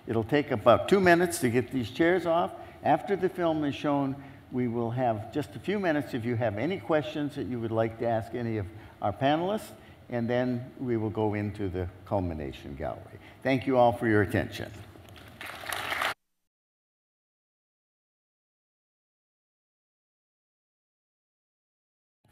It'll 0.06 0.24
take 0.24 0.50
about 0.50 0.88
two 0.88 1.00
minutes 1.00 1.38
to 1.40 1.50
get 1.50 1.70
these 1.70 1.90
chairs 1.90 2.26
off. 2.26 2.52
After 2.84 3.16
the 3.16 3.28
film 3.28 3.64
is 3.64 3.74
shown, 3.74 4.14
we 4.52 4.68
will 4.68 4.90
have 4.90 5.32
just 5.32 5.54
a 5.56 5.58
few 5.58 5.78
minutes 5.78 6.14
if 6.14 6.24
you 6.24 6.36
have 6.36 6.56
any 6.56 6.78
questions 6.78 7.34
that 7.36 7.46
you 7.46 7.60
would 7.60 7.72
like 7.72 7.98
to 7.98 8.06
ask 8.06 8.34
any 8.34 8.58
of 8.58 8.66
our 9.02 9.12
panelists. 9.12 9.70
and 10.10 10.28
then 10.28 10.64
we 10.80 10.96
will 10.96 11.10
go 11.10 11.34
into 11.34 11.68
the 11.68 11.86
culmination 12.06 12.74
gallery. 12.76 13.18
Thank 13.42 13.66
you 13.66 13.76
all 13.76 13.92
for 13.92 14.06
your 14.06 14.22
attention. 14.22 14.70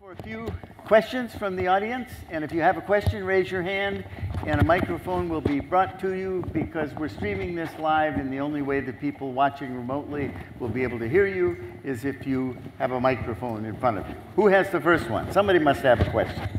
For 0.07 0.13
a 0.13 0.23
few 0.23 0.47
questions 0.85 1.35
from 1.35 1.57
the 1.57 1.67
audience, 1.67 2.09
and 2.31 2.45
if 2.45 2.53
you 2.53 2.61
have 2.61 2.77
a 2.77 2.81
question, 2.81 3.25
raise 3.25 3.51
your 3.51 3.63
hand, 3.63 4.05
and 4.47 4.61
a 4.61 4.65
microphone 4.65 5.29
will 5.29 5.41
be 5.41 5.59
brought 5.59 5.99
to 5.99 6.13
you 6.13 6.45
because 6.53 6.95
we're 6.95 7.09
streaming 7.09 7.57
this 7.57 7.71
live, 7.81 8.15
and 8.15 8.33
the 8.33 8.39
only 8.39 8.63
way 8.63 8.79
that 8.79 9.01
people 9.01 9.33
watching 9.33 9.75
remotely 9.75 10.33
will 10.61 10.69
be 10.69 10.85
able 10.85 11.01
to 11.01 11.09
hear 11.09 11.27
you 11.27 11.57
is 11.83 12.05
if 12.05 12.25
you 12.25 12.57
have 12.79 12.93
a 12.93 13.01
microphone 13.01 13.65
in 13.65 13.77
front 13.79 13.99
of 13.99 14.09
you. 14.09 14.15
Who 14.37 14.47
has 14.47 14.71
the 14.71 14.81
first 14.81 15.11
one? 15.11 15.33
Somebody 15.33 15.59
must 15.59 15.81
have 15.81 15.99
a 15.99 16.09
question 16.13 16.51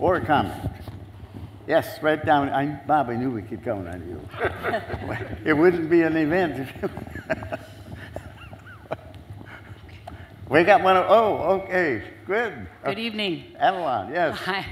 or 0.00 0.16
a 0.16 0.26
comment. 0.26 0.68
Yes, 1.68 2.02
right 2.02 2.24
down. 2.26 2.48
I, 2.48 2.66
Bob, 2.88 3.08
I 3.08 3.14
knew 3.14 3.30
we 3.30 3.42
could 3.42 3.62
count 3.62 3.86
on 3.86 4.02
you. 4.08 4.20
it 5.44 5.52
wouldn't 5.52 5.88
be 5.88 6.02
an 6.02 6.16
event. 6.16 6.68
we 10.48 10.62
got 10.62 10.82
one. 10.82 10.96
Of, 10.96 11.06
oh, 11.08 11.36
okay, 11.62 12.02
good. 12.26 12.66
Good 12.84 12.98
evening. 12.98 13.56
Avalon, 13.58 14.12
yes. 14.12 14.38
Hi. 14.44 14.66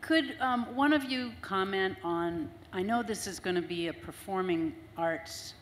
Could 0.00 0.36
um, 0.40 0.66
one 0.76 0.92
of 0.92 1.04
you 1.04 1.32
comment 1.40 1.96
on, 2.04 2.50
I 2.72 2.82
know 2.82 3.02
this 3.02 3.26
is 3.26 3.40
going 3.40 3.56
to 3.56 3.62
be 3.62 3.88
a 3.88 3.92
performing 3.92 4.74
arts 4.96 5.54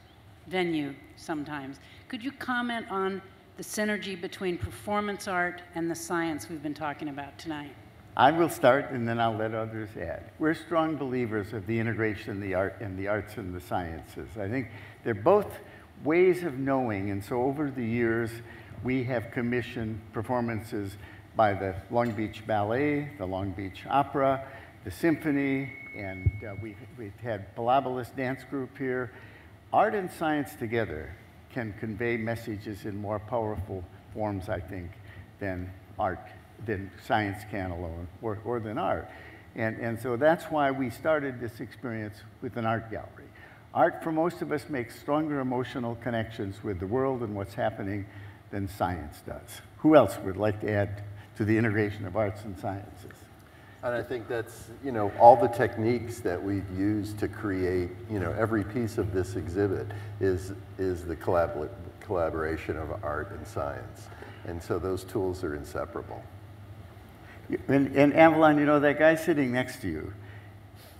venue 0.49 0.95
sometimes. 1.16 1.78
Could 2.09 2.22
you 2.22 2.33
comment 2.33 2.87
on 2.91 3.22
the 3.57 3.62
synergy 3.62 4.20
between 4.20 4.59
performance 4.59 5.28
art 5.28 5.62
and 5.74 5.91
the 5.91 5.95
science 5.95 6.49
we've 6.49 6.62
been 6.62 6.74
talking 6.74 7.09
about 7.09 7.39
tonight? 7.39 7.72
I 8.16 8.30
will 8.30 8.51
start 8.51 8.91
and 8.91 9.09
then 9.09 9.18
I'll 9.18 9.37
let 9.37 9.55
others 9.55 9.89
add. 9.99 10.24
We're 10.39 10.55
strong 10.55 10.97
believers 10.97 11.53
of 11.53 11.66
the 11.66 11.78
integration 11.78 12.33
of 12.33 12.41
the 12.41 12.55
art 12.55 12.76
and 12.80 12.99
the 12.99 13.09
arts 13.09 13.37
and 13.37 13.55
the 13.55 13.61
sciences. 13.61 14.28
I 14.39 14.49
think 14.49 14.68
they're 15.05 15.14
both 15.14 15.59
ways 16.05 16.43
of 16.43 16.59
knowing, 16.59 17.11
and 17.11 17.24
so 17.24 17.43
over 17.43 17.70
the 17.70 17.85
years, 17.85 18.30
we 18.83 19.05
have 19.05 19.30
commissioned 19.30 20.01
performances 20.12 20.97
by 21.37 21.55
the 21.55 21.74
Long 21.91 22.11
Beach 22.11 22.47
Ballet, 22.47 23.09
the 23.18 23.26
Long 23.26 23.53
Beach 23.53 23.85
Opera, 23.89 24.45
the 24.85 24.91
Symphony, 24.91 25.72
and 25.97 26.30
uh, 26.45 26.55
we've, 26.61 26.76
we've 26.99 27.18
had 27.22 27.55
Pilobolus 27.55 28.14
Dance 28.16 28.43
Group 28.45 28.76
here. 28.76 29.12
Art 29.72 29.95
and 29.95 30.11
science 30.11 30.55
together 30.59 31.14
can 31.51 31.74
convey 31.78 32.16
messages 32.16 32.85
in 32.85 32.97
more 32.97 33.18
powerful 33.18 33.85
forms, 34.12 34.49
I 34.49 34.61
think, 34.61 34.91
than 35.39 35.70
art 35.99 36.20
than 36.64 36.91
science 37.07 37.43
can 37.51 37.72
alone 37.72 38.07
or, 38.20 38.39
or 38.45 38.61
than 38.61 38.78
art. 38.78 39.09
And, 39.55 39.78
and 39.78 40.01
so 40.01 40.16
that's 40.16 40.45
why 40.45 40.70
we 40.70 40.91
started 40.91 41.41
this 41.41 41.61
experience 41.61 42.16
with 42.41 42.57
an 42.57 42.66
art 42.66 42.91
gallery. 42.91 43.26
Art, 43.74 44.03
for 44.03 44.12
most 44.12 44.43
of 44.43 44.53
us, 44.53 44.68
makes 44.68 44.99
stronger 44.99 45.41
emotional 45.41 45.97
connections 45.97 46.62
with 46.62 46.78
the 46.78 46.87
world 46.87 47.22
and 47.22 47.35
what's 47.35 47.55
happening 47.55 48.07
than 48.53 48.68
science 48.68 49.20
does. 49.26 49.61
Who 49.78 49.96
else 49.96 50.16
would 50.24 50.36
like 50.36 50.61
to 50.61 50.70
add 50.70 51.03
to 51.36 51.44
the 51.44 51.59
integration 51.59 52.07
of 52.07 52.16
arts 52.16 52.44
and 52.44 52.57
sciences? 52.57 53.11
And 53.82 53.92
I 53.92 54.03
think 54.03 54.28
that's, 54.28 54.70
you 54.84 54.92
know, 54.92 55.11
all 55.18 55.34
the 55.34 55.48
techniques 55.48 56.20
that 56.20 56.40
we've 56.40 56.70
used 56.70 57.18
to 57.18 57.26
create, 57.26 57.90
you 58.09 58.20
know, 58.20 58.32
every 58.38 58.62
piece 58.62 58.96
of 58.96 59.12
this 59.12 59.34
exhibit 59.34 59.88
is, 60.20 60.53
is 60.78 61.05
the 61.05 61.16
collabor 61.16 61.68
collaboration 61.98 62.76
of 62.76 63.03
art 63.03 63.32
and 63.32 63.44
science. 63.44 64.07
And 64.44 64.62
so 64.62 64.78
those 64.78 65.03
tools 65.03 65.42
are 65.42 65.57
inseparable. 65.57 66.22
And, 67.66 67.96
and 67.96 68.14
Avalon, 68.14 68.59
you 68.59 68.66
know, 68.66 68.78
that 68.80 68.98
guy 68.98 69.16
sitting 69.16 69.50
next 69.50 69.80
to 69.80 69.88
you, 69.88 70.12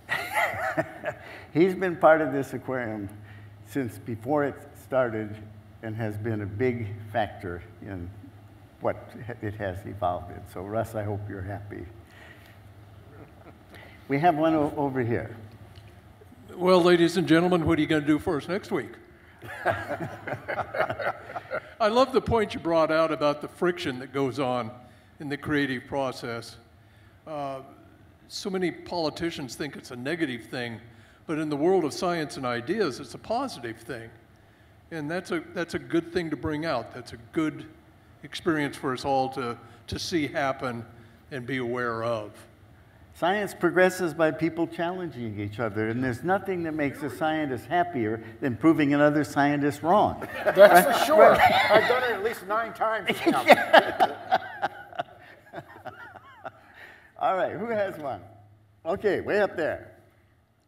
he's 1.53 1.75
been 1.75 1.95
part 1.95 2.19
of 2.19 2.33
this 2.33 2.53
aquarium 2.53 3.07
since 3.65 3.97
before 3.97 4.43
it 4.43 4.55
started 4.83 5.35
and 5.83 5.95
has 5.97 6.17
been 6.17 6.41
a 6.41 6.45
big 6.45 6.87
factor 7.11 7.61
in 7.81 8.09
what 8.79 8.95
it 9.41 9.53
has 9.55 9.77
evolved 9.85 10.31
in. 10.31 10.41
So, 10.53 10.61
Russ, 10.61 10.95
I 10.95 11.03
hope 11.03 11.19
you're 11.29 11.41
happy. 11.41 11.85
We 14.07 14.17
have 14.19 14.35
one 14.35 14.55
over 14.55 15.01
here. 15.01 15.35
Well, 16.55 16.81
ladies 16.81 17.17
and 17.17 17.27
gentlemen, 17.27 17.65
what 17.65 17.77
are 17.77 17.81
you 17.81 17.87
going 17.87 18.01
to 18.01 18.07
do 18.07 18.19
for 18.19 18.37
us 18.37 18.47
next 18.47 18.71
week? 18.71 18.91
I 19.65 21.89
love 21.89 22.13
the 22.13 22.21
point 22.21 22.53
you 22.53 22.61
brought 22.61 22.91
out 22.91 23.11
about 23.11 23.41
the 23.41 23.47
friction 23.47 23.99
that 23.99 24.13
goes 24.13 24.39
on 24.39 24.71
in 25.19 25.27
the 25.27 25.37
creative 25.37 25.85
process. 25.85 26.57
Uh, 27.27 27.59
so 28.29 28.49
many 28.49 28.71
politicians 28.71 29.55
think 29.55 29.75
it's 29.75 29.91
a 29.91 29.95
negative 29.95 30.45
thing, 30.45 30.79
but 31.27 31.39
in 31.39 31.49
the 31.49 31.57
world 31.57 31.83
of 31.83 31.93
science 31.93 32.37
and 32.37 32.45
ideas, 32.45 32.99
it's 32.99 33.15
a 33.15 33.19
positive 33.19 33.77
thing. 33.77 34.09
And 34.91 35.09
that's 35.09 35.31
a, 35.31 35.43
that's 35.53 35.73
a 35.73 35.79
good 35.79 36.13
thing 36.13 36.29
to 36.29 36.35
bring 36.35 36.65
out. 36.65 36.93
That's 36.93 37.13
a 37.13 37.17
good 37.31 37.65
experience 38.23 38.77
for 38.77 38.93
us 38.93 39.05
all 39.05 39.29
to, 39.29 39.57
to 39.87 39.99
see 39.99 40.27
happen 40.27 40.85
and 41.31 41.45
be 41.45 41.57
aware 41.57 42.03
of. 42.03 42.31
Science 43.15 43.53
progresses 43.53 44.13
by 44.13 44.31
people 44.31 44.65
challenging 44.65 45.39
each 45.39 45.59
other, 45.59 45.89
and 45.89 46.03
there's 46.03 46.23
nothing 46.23 46.63
that 46.63 46.73
makes 46.73 47.03
a 47.03 47.09
scientist 47.09 47.67
happier 47.67 48.23
than 48.41 48.55
proving 48.57 48.95
another 48.95 49.23
scientist 49.23 49.83
wrong. 49.83 50.27
That's 50.45 50.99
for 50.99 51.05
sure. 51.05 51.31
I've 51.31 51.87
done 51.87 52.03
it 52.03 52.11
at 52.11 52.23
least 52.23 52.47
nine 52.47 52.73
times 52.73 53.09
now. 53.27 53.45
All 57.19 57.37
right, 57.37 57.53
who 57.53 57.67
has 57.67 57.97
one? 57.99 58.21
Okay, 58.83 59.21
way 59.21 59.41
up 59.41 59.55
there. 59.55 59.91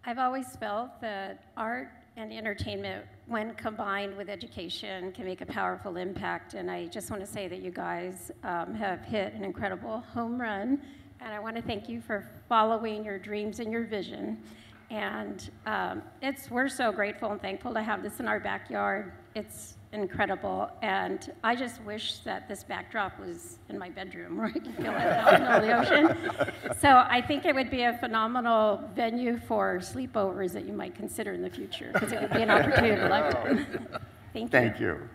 I've 0.06 0.20
always 0.20 0.46
felt 0.58 1.02
that 1.02 1.46
art 1.58 1.90
and 2.18 2.32
entertainment, 2.32 3.06
when 3.28 3.54
combined 3.56 4.16
with 4.16 4.30
education, 4.30 5.12
can 5.12 5.26
make 5.26 5.42
a 5.42 5.46
powerful 5.46 5.98
impact. 5.98 6.54
And 6.54 6.72
I 6.72 6.86
just 6.86 7.10
want 7.10 7.26
to 7.26 7.30
say 7.30 7.48
that 7.48 7.62
you 7.62 7.72
guys 7.72 8.32
um, 8.44 8.74
have 8.74 9.02
hit 9.02 9.34
an 9.34 9.44
incredible 9.44 10.00
home 10.14 10.40
run. 10.40 10.82
And 11.20 11.34
I 11.34 11.40
want 11.40 11.56
to 11.58 11.62
thank 11.62 11.90
you 11.90 12.02
for 12.02 12.30
following 12.48 13.04
your 13.04 13.20
dreams 13.20 13.60
and 13.60 13.72
your 13.72 13.84
vision. 13.84 14.42
And 14.90 15.50
um, 15.66 16.04
it's, 16.22 16.50
we're 16.50 16.70
so 16.70 16.92
grateful 16.92 17.32
and 17.32 17.42
thankful 17.42 17.74
to 17.74 17.82
have 17.82 18.04
this 18.04 18.20
in 18.20 18.28
our 18.28 18.40
backyard. 18.40 19.12
It's 19.34 19.75
incredible. 19.96 20.70
And 20.82 21.32
I 21.44 21.56
just 21.56 21.82
wish 21.84 22.20
that 22.20 22.48
this 22.48 22.64
backdrop 22.64 23.20
was 23.20 23.58
in 23.70 23.80
my 23.80 23.90
bedroom 23.90 24.38
where 24.38 24.48
I 24.48 24.52
could 24.52 24.76
feel 24.76 24.92
it 24.92 25.02
out 25.02 25.34
in 25.34 25.68
the 25.68 25.78
ocean. 25.80 26.76
So 26.80 26.90
I 26.90 27.22
think 27.22 27.46
it 27.46 27.56
would 27.56 27.72
be 27.72 27.84
a 27.84 27.98
phenomenal 27.98 28.88
venue 28.96 29.40
for 29.48 29.80
sleepovers 29.80 30.52
that 30.54 30.66
you 30.66 30.74
might 30.74 30.94
consider 30.96 31.34
in 31.34 31.42
the 31.42 31.50
future 31.50 31.90
because 31.94 32.12
it 32.12 32.22
would 32.22 32.34
be 32.34 32.42
an 32.42 32.52
opportunity 32.52 32.96
to 32.96 33.08
lifetime. 33.08 33.66
Thank 34.34 34.46
you. 34.46 34.60
Thank 34.60 34.80
you. 34.80 35.10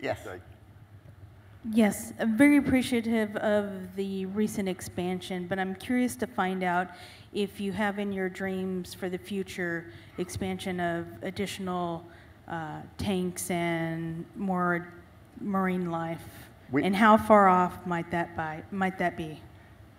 Yes. 0.00 0.26
Yes, 1.72 2.14
I'm 2.18 2.38
very 2.38 2.56
appreciative 2.56 3.36
of 3.36 3.94
the 3.94 4.24
recent 4.26 4.66
expansion, 4.66 5.46
but 5.46 5.58
I'm 5.58 5.74
curious 5.74 6.16
to 6.16 6.26
find 6.26 6.64
out 6.64 6.88
if 7.34 7.60
you 7.60 7.70
have 7.72 7.98
in 7.98 8.14
your 8.14 8.30
dreams 8.30 8.94
for 8.94 9.10
the 9.10 9.18
future 9.18 9.92
expansion 10.16 10.80
of 10.80 11.06
additional 11.20 12.02
uh, 12.50 12.80
tanks 12.98 13.50
and 13.50 14.24
more 14.36 14.92
marine 15.40 15.90
life? 15.90 16.22
We- 16.70 16.84
and 16.84 16.94
how 16.94 17.16
far 17.16 17.48
off 17.48 17.86
might 17.86 18.10
that, 18.10 18.36
by, 18.36 18.62
might 18.70 18.98
that 18.98 19.16
be? 19.16 19.40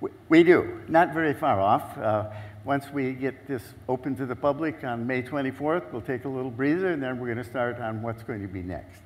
We- 0.02 0.12
We 0.30 0.44
do, 0.44 0.82
not 0.88 1.14
very 1.14 1.34
far 1.34 1.60
off. 1.60 1.98
Uh, 1.98 2.30
Once 2.64 2.92
we 2.94 3.14
get 3.14 3.48
this 3.48 3.74
open 3.90 4.16
to 4.16 4.24
the 4.28 4.36
public 4.36 4.84
on 4.84 5.08
May 5.08 5.24
24th, 5.24 5.92
we'll 5.92 6.00
take 6.00 6.26
a 6.26 6.30
little 6.30 6.52
breather, 6.52 6.92
and 6.92 7.02
then 7.02 7.20
we're 7.20 7.26
going 7.26 7.44
to 7.44 7.44
start 7.50 7.80
on 7.80 8.04
what's 8.04 8.22
going 8.22 8.40
to 8.44 8.48
be 8.48 8.62
next. 8.62 9.02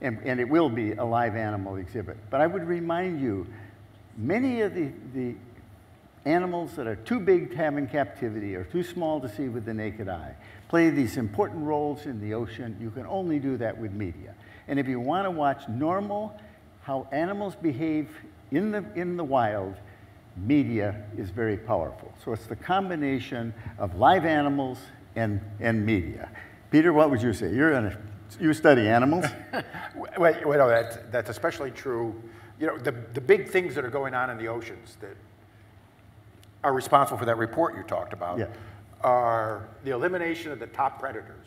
And, 0.00 0.18
and 0.24 0.40
it 0.40 0.48
will 0.48 0.68
be 0.68 0.90
a 0.94 1.04
live 1.04 1.36
animal 1.36 1.76
exhibit. 1.76 2.16
But 2.30 2.40
I 2.40 2.48
would 2.48 2.66
remind 2.66 3.20
you, 3.20 3.46
many 4.16 4.60
of 4.62 4.74
the, 4.74 4.90
the 5.14 5.36
animals 6.24 6.74
that 6.74 6.88
are 6.88 6.96
too 6.96 7.20
big 7.20 7.50
to 7.52 7.56
have 7.58 7.76
in 7.78 7.86
captivity 7.86 8.56
or 8.56 8.64
too 8.64 8.82
small 8.82 9.20
to 9.20 9.28
see 9.28 9.48
with 9.48 9.64
the 9.66 9.74
naked 9.74 10.08
eye 10.08 10.34
play 10.68 10.90
these 10.90 11.16
important 11.16 11.64
roles 11.64 12.06
in 12.06 12.20
the 12.20 12.34
ocean. 12.34 12.76
You 12.80 12.90
can 12.90 13.06
only 13.06 13.38
do 13.38 13.56
that 13.58 13.76
with 13.76 13.92
media. 13.92 14.34
And 14.68 14.78
if 14.78 14.88
you 14.88 14.98
want 14.98 15.26
to 15.26 15.30
watch 15.30 15.68
normal, 15.68 16.36
how 16.82 17.08
animals 17.12 17.54
behave 17.54 18.08
in 18.50 18.72
the, 18.72 18.84
in 18.94 19.16
the 19.16 19.24
wild, 19.24 19.74
media 20.36 21.04
is 21.16 21.30
very 21.30 21.56
powerful. 21.56 22.12
So 22.24 22.32
it's 22.32 22.46
the 22.46 22.56
combination 22.56 23.54
of 23.78 23.96
live 23.96 24.24
animals 24.24 24.78
and, 25.14 25.40
and 25.60 25.84
media. 25.84 26.28
Peter, 26.70 26.92
what 26.92 27.10
would 27.10 27.22
you 27.22 27.32
say? 27.32 27.52
You're 27.52 27.72
in 27.72 27.86
a, 27.86 27.98
you 28.40 28.52
study 28.52 28.88
animals. 28.88 29.24
Wait, 30.18 30.46
wait, 30.46 30.58
no, 30.58 30.68
that's, 30.68 30.98
that's 31.10 31.30
especially 31.30 31.70
true. 31.70 32.14
You 32.58 32.66
know, 32.66 32.78
the, 32.78 32.92
the 33.14 33.20
big 33.20 33.48
things 33.48 33.74
that 33.74 33.84
are 33.84 33.90
going 33.90 34.14
on 34.14 34.30
in 34.30 34.36
the 34.36 34.48
oceans 34.48 34.96
that 35.00 35.16
are 36.64 36.72
responsible 36.72 37.18
for 37.18 37.24
that 37.24 37.38
report 37.38 37.76
you 37.76 37.82
talked 37.84 38.12
about 38.12 38.38
Yeah. 38.38 38.46
Are 39.06 39.68
the 39.84 39.92
elimination 39.92 40.50
of 40.50 40.58
the 40.58 40.66
top 40.66 40.98
predators, 40.98 41.46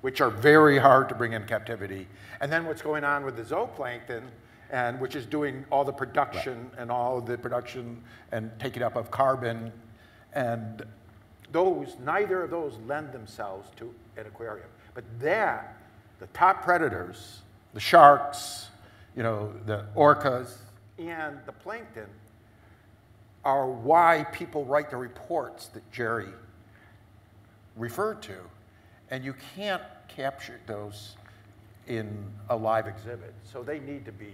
which 0.00 0.20
are 0.20 0.28
very 0.28 0.76
hard 0.76 1.08
to 1.08 1.14
bring 1.14 1.32
in 1.32 1.44
captivity, 1.44 2.08
and 2.40 2.52
then 2.52 2.66
what's 2.66 2.82
going 2.82 3.04
on 3.04 3.24
with 3.24 3.36
the 3.36 3.42
zooplankton, 3.42 4.24
and 4.70 5.00
which 5.00 5.14
is 5.14 5.24
doing 5.24 5.64
all 5.70 5.84
the 5.84 5.92
production 5.92 6.68
and 6.76 6.90
all 6.90 7.20
the 7.20 7.38
production 7.38 8.02
and 8.32 8.50
taking 8.58 8.82
up 8.82 8.96
of 8.96 9.08
carbon. 9.08 9.72
And 10.32 10.82
those, 11.52 11.94
neither 12.04 12.42
of 12.42 12.50
those 12.50 12.76
lend 12.88 13.12
themselves 13.12 13.68
to 13.76 13.94
an 14.16 14.26
aquarium. 14.26 14.66
But 14.94 15.04
that, 15.20 15.76
the 16.18 16.26
top 16.28 16.64
predators, 16.64 17.42
the 17.72 17.78
sharks, 17.78 18.66
you 19.16 19.22
know, 19.22 19.52
the 19.66 19.84
orcas, 19.94 20.56
and 20.98 21.38
the 21.46 21.52
plankton 21.52 22.08
are 23.44 23.68
why 23.68 24.26
people 24.32 24.64
write 24.64 24.90
the 24.90 24.96
reports 24.96 25.68
that 25.68 25.88
Jerry 25.92 26.32
referred 27.76 28.22
to. 28.22 28.36
And 29.10 29.24
you 29.24 29.34
can't 29.54 29.82
capture 30.08 30.60
those 30.66 31.16
in 31.86 32.24
a 32.48 32.56
live 32.56 32.86
exhibit. 32.86 33.34
So 33.44 33.62
they 33.62 33.78
need 33.78 34.04
to 34.06 34.12
be 34.12 34.32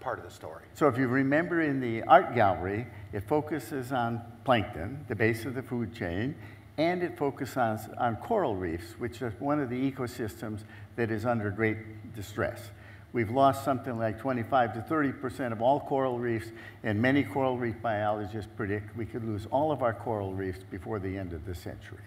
part 0.00 0.18
of 0.18 0.24
the 0.24 0.30
story. 0.30 0.64
So 0.74 0.88
if 0.88 0.96
you 0.96 1.08
remember 1.08 1.60
in 1.60 1.80
the 1.80 2.02
art 2.04 2.34
gallery, 2.34 2.86
it 3.12 3.28
focuses 3.28 3.92
on 3.92 4.22
plankton, 4.44 5.04
the 5.08 5.14
base 5.14 5.44
of 5.44 5.54
the 5.54 5.62
food 5.62 5.94
chain, 5.94 6.34
and 6.78 7.02
it 7.02 7.18
focuses 7.18 7.56
on, 7.58 7.78
on 7.98 8.16
coral 8.16 8.56
reefs, 8.56 8.94
which 8.98 9.20
is 9.20 9.32
one 9.38 9.60
of 9.60 9.68
the 9.68 9.92
ecosystems 9.92 10.60
that 10.96 11.10
is 11.10 11.26
under 11.26 11.50
great 11.50 12.14
distress. 12.14 12.70
We've 13.12 13.30
lost 13.30 13.64
something 13.64 13.98
like 13.98 14.20
25 14.20 14.74
to 14.74 14.80
30% 14.94 15.52
of 15.52 15.60
all 15.60 15.80
coral 15.80 16.18
reefs, 16.18 16.46
and 16.84 17.00
many 17.00 17.24
coral 17.24 17.58
reef 17.58 17.74
biologists 17.82 18.48
predict 18.56 18.96
we 18.96 19.04
could 19.04 19.24
lose 19.24 19.46
all 19.50 19.72
of 19.72 19.82
our 19.82 19.92
coral 19.92 20.32
reefs 20.32 20.60
before 20.70 21.00
the 21.00 21.18
end 21.18 21.32
of 21.32 21.44
the 21.44 21.54
century. 21.54 21.98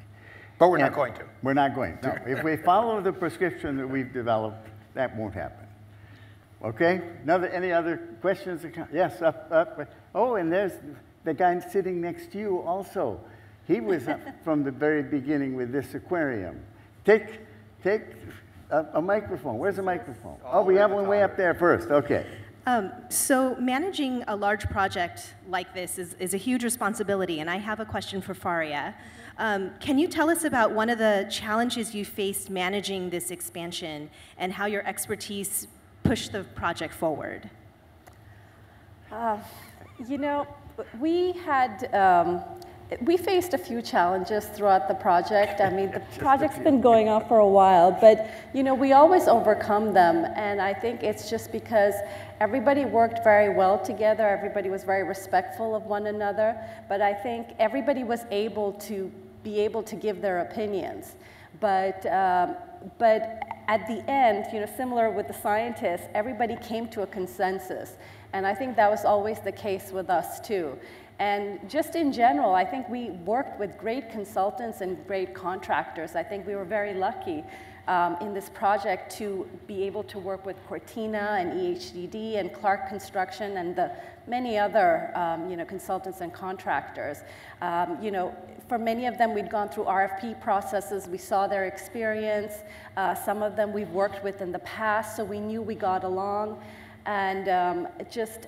But 0.64 0.70
we're 0.70 0.78
not 0.78 0.93
going 0.93 1.14
to. 1.16 1.26
We're 1.41 1.53
not 1.53 1.76
going 1.76 1.97
to. 2.03 2.22
If 2.26 2.41
we 2.41 2.55
follow 2.55 3.01
the 3.01 3.11
prescription 3.11 3.76
that 3.76 3.86
we've 3.86 4.14
developed, 4.14 4.70
that 4.93 5.14
won't 5.14 5.34
happen. 5.34 5.68
Okay? 6.64 7.01
Another, 7.24 7.49
any 7.49 7.74
other 7.74 7.97
questions? 8.22 8.66
Yes, 8.93 9.22
up, 9.22 9.49
up. 9.51 9.91
Oh, 10.16 10.36
and 10.36 10.49
there's 10.49 10.72
the 11.26 11.34
guy 11.34 11.59
sitting 11.59 11.99
next 11.99 12.32
to 12.32 12.39
you 12.39 12.59
also. 12.61 13.20
He 13.68 13.82
was 13.82 14.07
up 14.07 14.22
from 14.45 14.64
the 14.64 14.72
very 14.72 15.03
beginning 15.03 15.53
with 15.57 15.74
this 15.74 15.95
aquarium. 15.95 16.61
Take, 17.03 17.41
take 17.84 18.03
a, 18.70 18.86
a 18.93 19.01
microphone. 19.01 19.57
Where's 19.57 19.76
the 19.76 19.84
microphone? 19.84 20.38
Oh, 20.45 20.64
we 20.64 20.76
have 20.76 20.91
one 20.91 21.09
way 21.09 21.24
up 21.24 21.36
there 21.36 21.53
first. 21.53 21.89
Okay. 21.89 22.26
Um, 22.68 22.93
so 23.09 23.57
managing 23.57 24.24
a 24.30 24.36
large 24.38 24.70
project 24.70 25.34
like 25.49 25.74
this 25.74 25.99
is, 25.99 26.16
is 26.20 26.34
a 26.34 26.38
huge 26.38 26.64
responsibility, 26.64 27.41
and 27.41 27.49
I 27.49 27.57
have 27.57 27.82
a 27.82 27.86
question 27.86 28.22
for 28.22 28.34
Faria. 28.34 28.95
Um, 29.38 29.72
can 29.80 29.98
you 29.98 30.08
tell 30.08 30.30
us 30.30 30.44
about 30.44 30.72
one 30.72 30.90
of 30.90 31.00
the 31.00 31.28
challenges 31.32 31.96
you 31.96 32.06
faced 32.06 32.50
managing 32.50 33.10
this 33.10 33.32
expansion 33.32 34.10
and 34.38 34.54
how 34.54 34.68
your 34.68 34.86
expertise 34.88 35.68
pushed 36.04 36.32
the 36.32 36.44
project 36.44 36.94
forward? 36.94 37.50
Uh, 39.12 39.40
you 40.08 40.20
know, 40.20 40.46
we 41.00 41.32
had, 41.32 41.92
um, 41.96 42.44
we 43.02 43.18
faced 43.18 43.56
a 43.56 43.58
few 43.58 43.82
challenges 43.82 44.46
throughout 44.46 44.88
the 44.88 44.94
project. 44.94 45.62
I 45.62 45.72
mean, 45.72 45.92
the 45.92 46.00
project's 46.20 46.60
been 46.60 46.82
going 46.82 47.10
on 47.10 47.28
for 47.28 47.40
a 47.40 47.48
while, 47.48 47.92
but, 47.92 48.30
you 48.54 48.62
know, 48.62 48.76
we 48.76 48.94
always 48.94 49.28
overcome 49.28 49.94
them. 49.94 50.26
And 50.36 50.62
I 50.62 50.76
think 50.76 51.02
it's 51.02 51.28
just 51.28 51.52
because 51.52 51.96
everybody 52.40 52.86
worked 52.86 53.24
very 53.24 53.50
well 53.50 53.80
together, 53.80 54.28
everybody 54.28 54.70
was 54.70 54.84
very 54.84 55.04
respectful 55.04 55.76
of 55.76 55.84
one 55.84 56.06
another, 56.06 56.56
but 56.88 57.02
I 57.02 57.16
think 57.16 57.48
everybody 57.58 58.04
was 58.04 58.26
able 58.30 58.74
to 58.74 59.12
be 59.44 59.60
able 59.60 59.84
to 59.84 59.96
give 59.96 60.22
their 60.22 60.39
opinions. 60.39 61.16
But, 61.60 62.06
um, 62.08 62.56
but 62.98 63.44
at 63.68 63.88
the 63.88 64.04
end, 64.10 64.48
you 64.52 64.60
know, 64.60 64.70
similar 64.78 65.10
with 65.10 65.28
the 65.28 65.34
scientists, 65.34 66.08
everybody 66.14 66.56
came 66.58 66.88
to 66.89 67.04
a 67.04 67.08
consensus. 67.08 67.94
And 68.34 68.48
I 68.48 68.56
think 68.56 68.76
that 68.76 68.89
was 68.89 69.06
always 69.06 69.39
the 69.39 69.52
case 69.52 69.91
with 69.91 70.10
us 70.10 70.39
too. 70.39 70.78
And 71.20 71.70
just 71.70 71.96
in 71.96 72.12
general, 72.12 72.54
I 72.56 72.66
think 72.66 72.89
we 72.89 73.12
worked 73.12 73.60
with 73.60 73.78
great 73.78 74.10
consultants 74.10 74.82
and 74.82 75.06
great 75.08 75.34
contractors. 75.34 76.16
I 76.16 76.24
think 76.24 76.48
we 76.48 76.56
were 76.56 76.66
very 76.66 76.96
lucky 76.96 77.44
um, 77.88 78.18
in 78.22 78.34
this 78.34 78.50
project 78.50 79.16
to 79.18 79.48
be 79.68 79.84
able 79.84 80.04
to 80.04 80.18
work 80.18 80.46
with 80.46 80.56
Cortina 80.68 81.38
and 81.39 81.54
EHDD 81.54 82.39
and 82.39 82.52
Clark 82.54 82.88
Construction 82.88 83.58
and 83.58 83.76
the 83.76 83.91
many 84.26 84.58
other 84.58 85.12
um, 85.16 85.50
you 85.50 85.58
know, 85.58 85.66
consultants 85.66 86.22
and 86.22 86.34
contractors. 86.34 87.20
Um, 87.62 88.02
you 88.02 88.12
know, 88.12 88.36
for 88.74 88.80
many 88.80 89.05
of 89.05 89.19
them, 89.19 89.36
we'd 89.36 89.51
gone 89.51 89.69
through 89.69 89.84
RFP 89.84 90.41
processes. 90.41 91.07
We 91.07 91.19
saw 91.19 91.45
their 91.45 91.65
experience. 91.65 92.53
Uh, 92.97 93.13
some 93.13 93.43
of 93.43 93.55
them 93.55 93.71
we've 93.71 93.91
worked 93.91 94.24
with 94.24 94.41
in 94.41 94.51
the 94.51 94.57
past, 94.57 95.15
so 95.15 95.24
we 95.24 95.39
knew 95.39 95.61
we 95.61 95.76
got 95.76 96.03
along. 96.03 96.59
And 97.05 97.49
um, 97.49 97.88
just, 98.09 98.47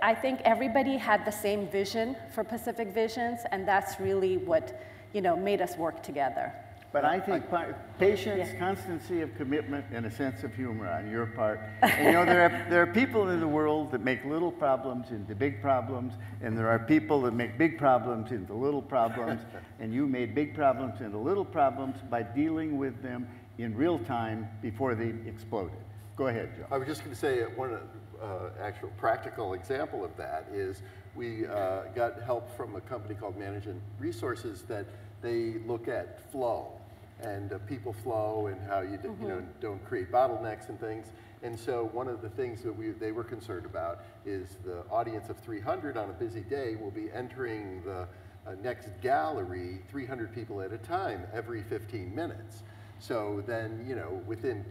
I 0.00 0.14
think 0.14 0.40
everybody 0.46 0.96
had 0.96 1.26
the 1.26 1.30
same 1.30 1.68
vision 1.68 2.16
for 2.34 2.44
Pacific 2.44 2.94
Visions, 2.94 3.40
and 3.52 3.68
that's 3.68 4.00
really 4.00 4.38
what, 4.38 4.80
you 5.12 5.20
know, 5.20 5.36
made 5.36 5.60
us 5.60 5.76
work 5.76 6.02
together. 6.02 6.50
But 6.90 7.04
I 7.04 7.20
think 7.20 7.50
pa- 7.50 7.74
patience, 7.98 8.48
constancy 8.58 9.20
of 9.20 9.34
commitment, 9.36 9.84
and 9.92 10.06
a 10.06 10.10
sense 10.10 10.42
of 10.42 10.54
humor 10.54 10.88
on 10.88 11.10
your 11.10 11.26
part. 11.26 11.60
And 11.82 12.06
you 12.06 12.12
know, 12.12 12.24
there 12.24 12.44
are, 12.44 12.70
there 12.70 12.82
are 12.82 12.86
people 12.86 13.28
in 13.28 13.40
the 13.40 13.48
world 13.48 13.92
that 13.92 14.02
make 14.02 14.24
little 14.24 14.50
problems 14.50 15.10
into 15.10 15.34
big 15.34 15.60
problems, 15.60 16.14
and 16.40 16.56
there 16.56 16.68
are 16.68 16.78
people 16.78 17.20
that 17.22 17.34
make 17.34 17.58
big 17.58 17.76
problems 17.78 18.32
into 18.32 18.54
little 18.54 18.80
problems, 18.80 19.42
and 19.80 19.92
you 19.92 20.06
made 20.06 20.34
big 20.34 20.54
problems 20.54 21.02
into 21.02 21.18
little 21.18 21.44
problems 21.44 21.96
by 22.08 22.22
dealing 22.22 22.78
with 22.78 23.02
them 23.02 23.28
in 23.58 23.76
real 23.76 23.98
time 23.98 24.48
before 24.62 24.94
they 24.94 25.12
exploded. 25.28 25.76
Go 26.16 26.28
ahead, 26.28 26.52
Joe. 26.56 26.64
I 26.70 26.78
was 26.78 26.88
just 26.88 27.02
going 27.02 27.14
to 27.14 27.20
say 27.20 27.42
uh, 27.42 27.48
one 27.54 27.78
uh, 28.20 28.26
actual 28.60 28.90
practical 28.96 29.52
example 29.52 30.04
of 30.04 30.16
that 30.16 30.48
is 30.52 30.82
we 31.14 31.46
uh, 31.46 31.82
got 31.94 32.22
help 32.22 32.56
from 32.56 32.76
a 32.76 32.80
company 32.80 33.14
called 33.14 33.36
Management 33.36 33.80
Resources 33.98 34.62
that 34.68 34.86
they 35.20 35.58
look 35.66 35.86
at 35.86 36.30
flow 36.32 36.77
and 37.22 37.52
uh, 37.52 37.58
people 37.66 37.92
flow 37.92 38.46
and 38.46 38.60
how 38.68 38.80
you, 38.80 38.96
d- 38.96 39.08
you 39.20 39.28
know 39.28 39.42
don't 39.60 39.84
create 39.84 40.10
bottlenecks 40.12 40.68
and 40.68 40.78
things. 40.80 41.08
And 41.42 41.58
so 41.58 41.88
one 41.92 42.08
of 42.08 42.20
the 42.20 42.28
things 42.30 42.62
that 42.62 42.76
we, 42.76 42.90
they 42.90 43.12
were 43.12 43.24
concerned 43.24 43.66
about 43.66 44.00
is 44.26 44.56
the 44.64 44.82
audience 44.90 45.28
of 45.28 45.36
300 45.38 45.96
on 45.96 46.10
a 46.10 46.12
busy 46.12 46.40
day 46.40 46.76
will 46.76 46.90
be 46.90 47.10
entering 47.12 47.82
the 47.84 48.08
uh, 48.46 48.54
next 48.62 48.88
gallery 49.02 49.80
300 49.88 50.34
people 50.34 50.60
at 50.60 50.72
a 50.72 50.78
time 50.78 51.24
every 51.32 51.62
15 51.62 52.14
minutes. 52.14 52.62
So 52.98 53.42
then, 53.46 53.84
you 53.88 53.94
know, 53.94 54.20
within 54.26 54.64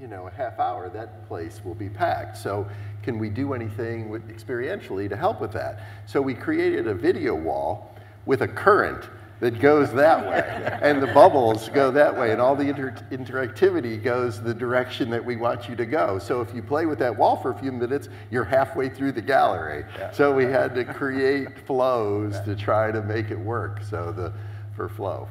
you 0.00 0.08
know, 0.08 0.26
a 0.26 0.30
half 0.30 0.58
hour, 0.58 0.88
that 0.88 1.26
place 1.28 1.60
will 1.64 1.74
be 1.74 1.88
packed. 1.88 2.36
So 2.36 2.66
can 3.02 3.18
we 3.18 3.28
do 3.28 3.52
anything 3.52 4.08
with, 4.08 4.28
experientially 4.28 5.08
to 5.08 5.16
help 5.16 5.40
with 5.40 5.52
that? 5.52 5.80
So 6.06 6.20
we 6.20 6.34
created 6.34 6.88
a 6.88 6.94
video 6.94 7.34
wall 7.34 7.94
with 8.26 8.42
a 8.42 8.48
current 8.48 9.08
that 9.40 9.60
goes 9.60 9.92
that 9.92 10.24
way, 10.24 10.78
and 10.82 11.02
the 11.02 11.08
bubbles 11.08 11.68
go 11.68 11.90
that 11.90 12.16
way, 12.16 12.32
and 12.32 12.40
all 12.40 12.54
the 12.54 12.68
inter 12.68 12.94
interactivity 13.10 14.02
goes 14.02 14.40
the 14.40 14.54
direction 14.54 15.10
that 15.10 15.24
we 15.24 15.36
want 15.36 15.68
you 15.68 15.76
to 15.76 15.86
go. 15.86 16.18
So 16.18 16.40
if 16.40 16.54
you 16.54 16.62
play 16.62 16.86
with 16.86 16.98
that 17.00 17.16
wall 17.16 17.36
for 17.36 17.50
a 17.50 17.58
few 17.58 17.72
minutes, 17.72 18.08
you're 18.30 18.44
halfway 18.44 18.88
through 18.88 19.12
the 19.12 19.22
gallery. 19.22 19.84
So 20.12 20.32
we 20.32 20.44
had 20.44 20.74
to 20.76 20.84
create 20.84 21.58
flows 21.66 22.40
to 22.40 22.54
try 22.54 22.90
to 22.92 23.02
make 23.02 23.30
it 23.30 23.38
work. 23.38 23.82
So 23.82 24.12
the 24.12 24.32
for 24.74 24.88
flow. 24.88 25.28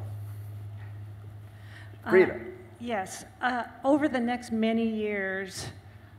Frida. 2.09 2.39
Yes. 2.79 3.25
Uh, 3.41 3.63
over 3.83 4.07
the 4.09 4.19
next 4.19 4.51
many 4.51 4.85
years, 4.85 5.67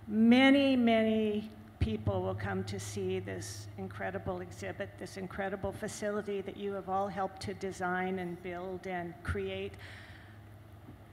many, 0.08 0.76
many 0.76 1.50
people 1.84 2.22
will 2.22 2.34
come 2.34 2.64
to 2.64 2.80
see 2.80 3.20
this 3.20 3.66
incredible 3.76 4.40
exhibit, 4.40 4.88
this 4.98 5.18
incredible 5.18 5.70
facility 5.70 6.40
that 6.40 6.56
you 6.56 6.72
have 6.72 6.88
all 6.88 7.08
helped 7.08 7.42
to 7.42 7.52
design 7.52 8.20
and 8.20 8.42
build 8.42 8.86
and 8.86 9.12
create. 9.22 9.72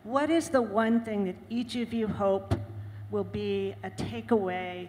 What 0.06 0.30
is 0.30 0.48
the 0.48 0.62
one 0.62 1.04
thing 1.04 1.26
that 1.26 1.36
each 1.50 1.76
of 1.76 1.92
you 1.92 2.08
hope 2.08 2.56
will 3.12 3.26
be 3.26 3.76
a 3.84 3.90
takeaway 3.90 4.88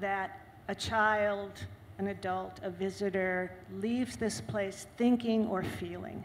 that 0.00 0.40
a 0.66 0.74
child, 0.74 1.52
an 1.98 2.08
adult, 2.08 2.58
a 2.64 2.70
visitor 2.70 3.52
leaves 3.76 4.16
this 4.16 4.40
place 4.40 4.88
thinking 4.96 5.46
or 5.46 5.62
feeling? 5.62 6.24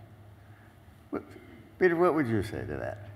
Peter, 1.77 1.95
what 1.95 2.15
would 2.15 2.27
you 2.27 2.41
say 2.41 2.61
to 2.65 2.75
that? 2.77 3.09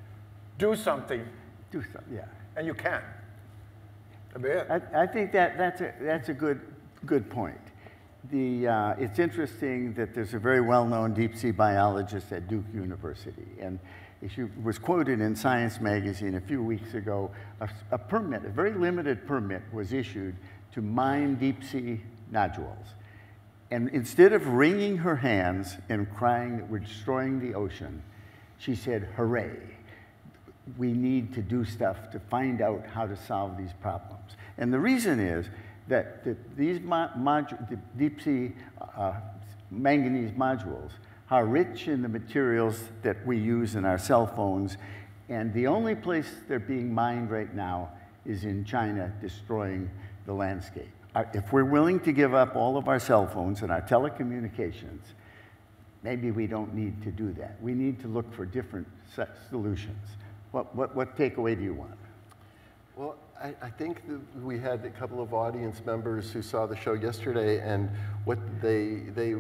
Do 0.60 0.76
something, 0.76 1.26
Do 1.72 1.82
something, 1.82 2.14
yeah. 2.14 2.26
and 2.56 2.68
you 2.68 2.76
can. 2.76 3.02
That'd 4.30 4.44
be 4.44 4.50
it. 4.50 4.68
I, 4.70 5.04
I 5.04 5.08
think 5.08 5.32
that 5.32 5.58
that's 5.58 5.82
a, 5.82 5.94
that's 6.02 6.30
a 6.30 6.34
good, 6.34 6.62
good 7.06 7.30
point. 7.30 7.58
The, 8.32 8.68
uh, 8.68 8.96
it's 9.00 9.18
interesting 9.18 9.94
that 9.94 10.14
there's 10.14 10.34
a 10.34 10.40
very 10.40 10.62
well-known 10.62 11.14
deep 11.14 11.36
sea 11.36 11.52
biologist 11.52 12.32
at 12.32 12.48
Duke 12.48 12.66
University, 12.74 13.48
and 13.60 13.80
she 14.30 14.44
was 14.64 14.78
quoted 14.78 15.22
in 15.22 15.36
Science 15.36 15.80
magazine 15.80 16.36
a 16.36 16.42
few 16.42 16.62
weeks 16.62 16.94
ago. 16.94 17.32
A, 17.62 17.70
a 17.92 17.98
permit, 17.98 18.44
a 18.44 18.50
very 18.50 18.74
limited 18.74 19.26
permit, 19.26 19.64
was 19.72 19.94
issued 19.94 20.36
to 20.74 20.82
mine 20.82 21.36
deep 21.36 21.64
sea 21.64 22.02
nodules. 22.30 22.88
And 23.72 23.90
instead 23.90 24.34
of 24.34 24.48
wringing 24.48 24.98
her 24.98 25.16
hands 25.16 25.78
and 25.88 26.14
crying 26.14 26.58
that 26.58 26.70
we're 26.70 26.80
destroying 26.80 27.40
the 27.40 27.56
ocean, 27.56 28.04
she 28.58 28.76
said, 28.76 29.08
"Hooray! 29.16 29.56
We 30.78 30.94
need 30.94 31.34
to 31.34 31.42
do 31.42 31.66
stuff 31.66 32.12
to 32.12 32.20
find 32.20 32.62
out 32.62 32.86
how 32.86 33.08
to 33.08 33.16
solve 33.16 33.58
these 33.58 33.74
problems. 33.82 34.36
And 34.58 34.74
the 34.74 34.80
reason 34.80 35.20
is 35.20 35.48
that, 35.88 36.24
that 36.24 36.58
these 36.58 36.80
the 36.80 37.80
deep 37.98 38.22
sea 38.22 38.54
uh, 38.96 39.14
manganese 39.72 40.32
nodules 40.38 40.92
are 41.32 41.46
rich 41.46 41.88
in 41.88 42.02
the 42.02 42.10
materials 42.10 42.84
that 43.04 43.26
we 43.26 43.38
use 43.38 43.76
in 43.76 43.86
our 43.86 43.98
cell 43.98 44.28
phones. 44.28 44.78
And 45.30 45.54
the 45.54 45.68
only 45.68 45.96
place 45.96 46.28
they're 46.48 46.60
being 46.60 46.94
mined 46.94 47.30
right 47.30 47.54
now 47.54 47.90
is 48.26 48.46
in 48.46 48.66
China, 48.66 49.12
destroying 49.22 49.90
the 50.26 50.34
landscape. 50.34 50.90
Uh, 51.16 51.24
If 51.34 51.52
we're 51.54 51.66
willing 51.66 52.00
to 52.02 52.12
give 52.12 52.34
up 52.34 52.56
all 52.56 52.78
of 52.78 52.88
our 52.88 53.00
cell 53.00 53.28
phones 53.28 53.62
and 53.62 53.72
our 53.72 53.82
telecommunications, 53.82 55.02
maybe 56.04 56.32
we 56.32 56.48
don't 56.48 56.74
need 56.74 57.02
to 57.04 57.12
do 57.12 57.32
that. 57.34 57.62
We 57.62 57.74
need 57.74 58.00
to 58.02 58.08
look 58.08 58.32
for 58.34 58.46
different 58.46 58.88
solutions. 59.50 60.06
What, 60.52 60.76
what, 60.76 60.96
what 60.96 61.16
takeaway 61.16 61.56
do 61.56 61.64
you 61.64 61.74
want? 61.74 61.98
Well, 62.96 63.16
I, 63.42 63.54
I 63.62 63.70
think 63.70 64.02
we 64.42 64.60
had 64.60 64.84
a 64.84 64.90
couple 64.90 65.22
of 65.22 65.34
audience 65.34 65.82
members 65.86 66.32
who 66.32 66.42
saw 66.42 66.66
the 66.66 66.76
show 66.76 66.94
yesterday, 66.94 67.60
and 67.62 67.90
what 68.26 68.40
they 68.62 69.04
they 69.16 69.36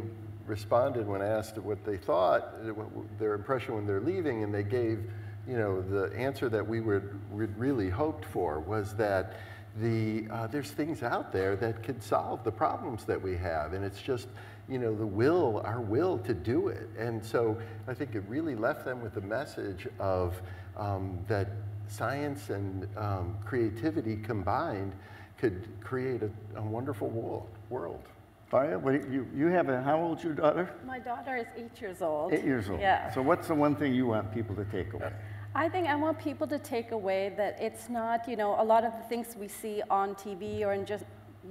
responded 0.45 1.07
when 1.07 1.22
asked 1.22 1.57
what 1.57 1.84
they 1.84 1.97
thought, 1.97 2.53
uh, 2.66 2.74
their 3.18 3.34
impression 3.34 3.76
when 3.76 3.86
they're 3.86 4.01
leaving, 4.01 4.43
and 4.43 4.53
they 4.53 4.64
gave, 4.64 4.99
you 5.47 5.57
know, 5.57 5.82
the 5.82 6.16
answer 6.16 6.47
that 6.49 6.66
we 6.66 6.80
would 6.80 7.20
would 7.32 7.57
really 7.57 7.89
hoped 7.89 8.24
for 8.26 8.60
was 8.60 8.95
that 8.95 9.38
the 9.82 10.26
uh, 10.32 10.47
there's 10.47 10.72
things 10.72 11.03
out 11.03 11.32
there 11.32 11.55
that 11.55 11.84
could 11.84 12.01
solve 12.01 12.43
the 12.43 12.51
problems 12.51 13.03
that 13.05 13.22
we 13.22 13.36
have, 13.36 13.74
and 13.74 13.84
it's 13.84 14.01
just 14.01 14.28
you 14.70 14.78
know 14.78 14.95
the 14.95 15.05
will, 15.05 15.62
our 15.66 15.82
will 15.82 16.20
to 16.20 16.34
do 16.34 16.70
it, 16.70 16.88
and 16.97 17.24
so 17.24 17.57
I 17.88 17.93
think 17.93 18.16
it 18.16 18.24
really 18.28 18.55
left 18.55 18.86
them 18.86 19.01
with 19.01 19.16
the 19.16 19.22
message 19.22 19.88
of 19.99 20.41
um, 20.80 21.20
that 21.28 21.50
science 21.88 22.50
and 22.50 22.88
um, 22.98 23.38
creativity 23.46 24.16
combined 24.16 24.94
could 25.38 25.68
create 25.84 26.22
a, 26.24 26.30
a 26.58 26.62
wonderful 26.62 27.10
wo- 27.10 27.46
world. 27.70 28.02
Faria, 28.50 28.80
what 28.80 28.94
do 28.94 29.12
you, 29.12 29.28
you 29.36 29.48
have 29.48 29.70
a, 29.70 29.82
how 29.84 30.00
old's 30.00 30.24
your 30.24 30.34
daughter? 30.34 30.74
My 30.86 30.98
daughter 30.98 31.38
is 31.38 31.46
eight 31.56 31.80
years 31.80 32.02
old. 32.02 32.34
Eight 32.34 32.44
years 32.44 32.70
old. 32.70 32.80
Yeah. 32.80 33.14
So 33.14 33.22
what's 33.22 33.48
the 33.48 33.54
one 33.54 33.76
thing 33.76 33.94
you 33.94 34.08
want 34.08 34.34
people 34.34 34.56
to 34.56 34.66
take 34.66 34.94
away? 34.94 35.12
I 35.54 35.70
think 35.70 35.88
I 35.88 35.96
want 35.96 36.18
people 36.20 36.48
to 36.48 36.58
take 36.60 36.92
away 36.92 37.34
that 37.38 37.58
it's 37.60 37.90
not, 37.90 38.28
you 38.28 38.36
know, 38.36 38.60
a 38.60 38.64
lot 38.64 38.84
of 38.84 38.94
the 38.94 39.04
things 39.08 39.36
we 39.38 39.48
see 39.48 39.82
on 39.90 40.16
TV 40.16 40.62
or 40.62 40.74
in 40.74 40.86
just 40.86 41.06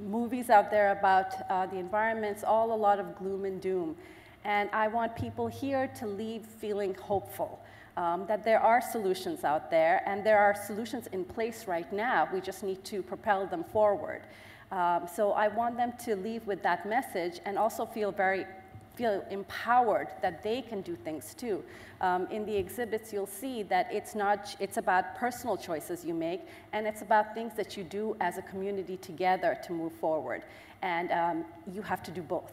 movies 0.07 0.51
out 0.51 0.71
there 0.71 0.93
about 0.93 1.35
uh, 1.51 1.67
the 1.67 1.77
environment's 1.77 2.45
all 2.45 2.73
a 2.73 2.77
lot 2.77 2.99
of 2.99 3.17
gloom 3.17 3.45
and 3.45 3.61
doom. 3.61 3.97
And 4.45 4.69
I 4.73 4.89
want 4.89 5.15
people 5.17 5.47
here 5.47 5.89
to 5.99 6.07
leave 6.07 6.47
feeling 6.47 6.95
hopeful. 6.95 7.61
Um, 7.99 8.27
that 8.29 8.45
there 8.45 8.61
are 8.61 8.81
solutions 8.81 9.43
out 9.43 9.65
there, 9.73 10.03
and 10.07 10.25
there 10.25 10.39
are 10.39 10.55
solutions 10.55 11.09
in 11.17 11.25
place 11.25 11.67
right 11.67 11.93
now. 11.93 12.29
We 12.33 12.41
just 12.41 12.63
need 12.63 12.81
to 12.85 13.03
propel 13.03 13.41
them 13.49 13.65
forward. 13.65 14.23
Um, 14.71 15.09
so 15.13 15.33
I 15.33 15.49
want 15.49 15.77
them 15.77 15.93
to 16.05 16.15
leave 16.15 16.47
with 16.47 16.63
that 16.63 16.87
message 16.87 17.41
and 17.45 17.59
also 17.59 17.85
feel 17.87 18.13
very 18.13 18.47
feel 18.95 19.25
empowered 19.31 20.09
that 20.23 20.43
they 20.43 20.63
can 20.63 20.81
do 20.83 20.95
things 20.97 21.35
too. 21.35 21.65
Um, 22.01 22.29
in 22.31 22.47
the 22.47 22.57
exhibits, 22.57 23.13
you'll 23.13 23.35
see 23.43 23.65
that 23.65 23.89
it's 23.93 24.15
not, 24.15 24.55
it's 24.61 24.77
about 24.77 25.17
personal 25.17 25.57
choices 25.57 26.05
you 26.05 26.15
make, 26.15 26.43
and 26.73 26.87
it's 26.87 27.03
about 27.03 27.35
things 27.35 27.53
that 27.57 27.77
you 27.77 27.85
do 27.85 28.17
as 28.21 28.39
a 28.39 28.43
community 28.43 28.97
together 28.97 29.59
to 29.65 29.73
move 29.73 29.93
forward. 29.95 30.43
And 30.83 31.11
um, 31.13 31.45
you 31.73 31.83
have 31.83 32.03
to 32.05 32.13
do 32.13 32.23
both. 32.23 32.53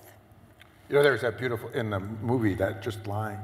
You 0.89 0.95
know, 0.95 1.03
there's 1.03 1.21
that 1.21 1.37
beautiful, 1.37 1.69
in 1.69 1.89
the 1.89 1.99
movie, 1.99 2.55
that 2.55 2.81
just 2.81 3.05
line, 3.05 3.39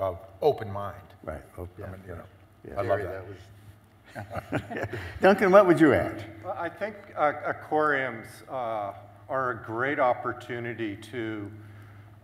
uh, 0.00 0.14
open 0.40 0.72
mind. 0.72 0.96
Right. 1.22 1.42
Oh, 1.58 1.68
I 1.78 1.90
mean, 1.90 2.00
you 2.06 2.14
know, 2.16 2.22
Yeah. 2.68 2.78
I 2.78 2.82
love 2.82 2.98
Gary, 3.00 3.12
that. 3.12 3.26
was 3.28 4.88
Duncan, 5.22 5.50
what 5.50 5.66
would 5.66 5.80
you 5.80 5.94
add? 5.94 6.24
Well, 6.44 6.56
I 6.58 6.68
think 6.68 6.96
uh, 7.16 7.32
aquariums 7.46 8.26
uh, 8.50 8.92
are 9.28 9.50
a 9.50 9.56
great 9.64 9.98
opportunity 9.98 10.96
to 10.96 11.50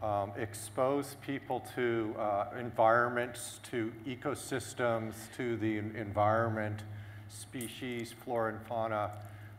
um, 0.03 0.33
expose 0.37 1.17
people 1.23 1.61
to 1.75 2.15
uh, 2.19 2.47
environments, 2.59 3.59
to 3.71 3.93
ecosystems, 4.07 5.15
to 5.37 5.57
the 5.57 5.79
en- 5.79 5.95
environment, 5.97 6.83
species, 7.29 8.13
flora 8.25 8.53
and 8.53 8.67
fauna 8.67 9.11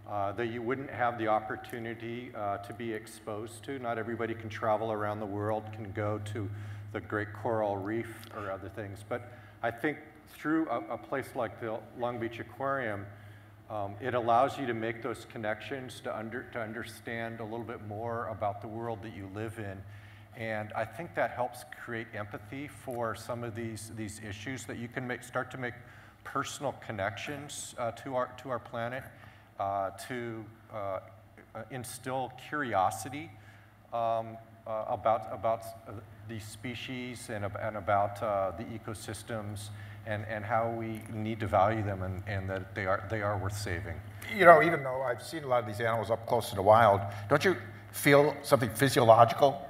uh, 0.10 0.32
that 0.34 0.48
you 0.48 0.62
wouldn't 0.62 0.90
have 0.90 1.18
the 1.18 1.28
opportunity 1.28 2.32
uh, 2.36 2.58
to 2.58 2.74
be 2.74 2.94
exposed 2.94 3.64
to. 3.64 3.80
Not 3.80 3.98
everybody 3.98 4.34
can 4.34 4.50
travel 4.50 4.92
around 4.92 5.20
the 5.20 5.26
world, 5.26 5.64
can 5.74 5.92
go 5.94 6.20
to 6.34 6.50
the 6.92 7.00
Great 7.00 7.34
Coral 7.34 7.78
Reef 7.78 8.08
or 8.36 8.52
other 8.52 8.70
things. 8.70 9.04
But 9.08 9.32
I 9.62 9.72
think 9.72 9.98
through 10.30 10.70
a, 10.70 10.94
a 10.94 10.98
place 10.98 11.28
like 11.36 11.60
the 11.60 11.80
Long 11.98 12.20
Beach 12.20 12.40
Aquarium, 12.40 13.06
um, 13.70 13.96
it 14.02 14.16
allows 14.16 14.58
you 14.58 14.66
to 14.66 14.74
make 14.74 15.04
those 15.04 15.26
connections 15.32 16.00
to, 16.02 16.18
under, 16.18 16.44
to 16.54 16.60
understand 16.60 17.40
a 17.40 17.44
little 17.44 17.66
bit 17.66 17.86
more 17.88 18.28
about 18.28 18.62
the 18.62 18.68
world 18.68 19.00
that 19.04 19.16
you 19.16 19.30
live 19.36 19.60
in. 19.60 19.78
And 20.36 20.72
I 20.74 20.86
think 20.86 21.16
that 21.16 21.32
helps 21.32 21.66
create 21.84 22.08
empathy 22.16 22.68
for 22.68 23.16
some 23.16 23.44
of 23.44 23.56
these, 23.56 23.92
these 23.96 24.22
issues 24.28 24.66
that 24.66 24.78
you 24.78 24.88
can 24.88 25.06
make, 25.06 25.24
start 25.24 25.52
to 25.52 25.58
make 25.58 25.74
personal 26.24 26.74
connections 26.86 27.76
uh, 27.78 27.92
to, 27.92 28.16
our, 28.16 28.28
to 28.42 28.50
our 28.50 28.60
planet, 28.60 29.04
uh, 29.60 29.92
to 30.08 30.46
uh, 30.74 31.00
instill 31.72 32.32
curiosity 32.48 33.30
um, 33.94 34.38
uh, 34.66 34.86
about, 34.88 35.28
about 35.32 35.64
these 36.30 36.46
species 36.46 37.30
and, 37.30 37.46
and 37.60 37.76
about 37.76 38.22
uh, 38.22 38.52
the 38.58 38.64
ecosystems 38.64 39.70
and, 40.06 40.26
and 40.30 40.46
how 40.46 40.70
we 40.70 41.02
need 41.12 41.40
to 41.40 41.48
value 41.48 41.84
them 41.84 42.04
and, 42.04 42.24
and 42.28 42.50
that 42.50 42.74
they 42.76 42.86
are, 42.86 43.06
they 43.10 43.22
are 43.22 43.38
worth 43.38 43.58
saving. 43.58 43.96
You 44.36 44.46
know, 44.46 44.62
even 44.62 44.84
though 44.84 45.02
I've 45.02 45.24
seen 45.24 45.44
a 45.44 45.48
lot 45.48 45.62
of 45.62 45.68
these 45.68 45.82
animals 45.82 46.10
up 46.10 46.26
close 46.28 46.52
in 46.52 46.56
the 46.56 46.62
wild, 46.62 47.02
don't 47.30 47.44
you 47.44 47.58
feel 47.92 48.36
something 48.44 48.70
physiological 48.70 49.68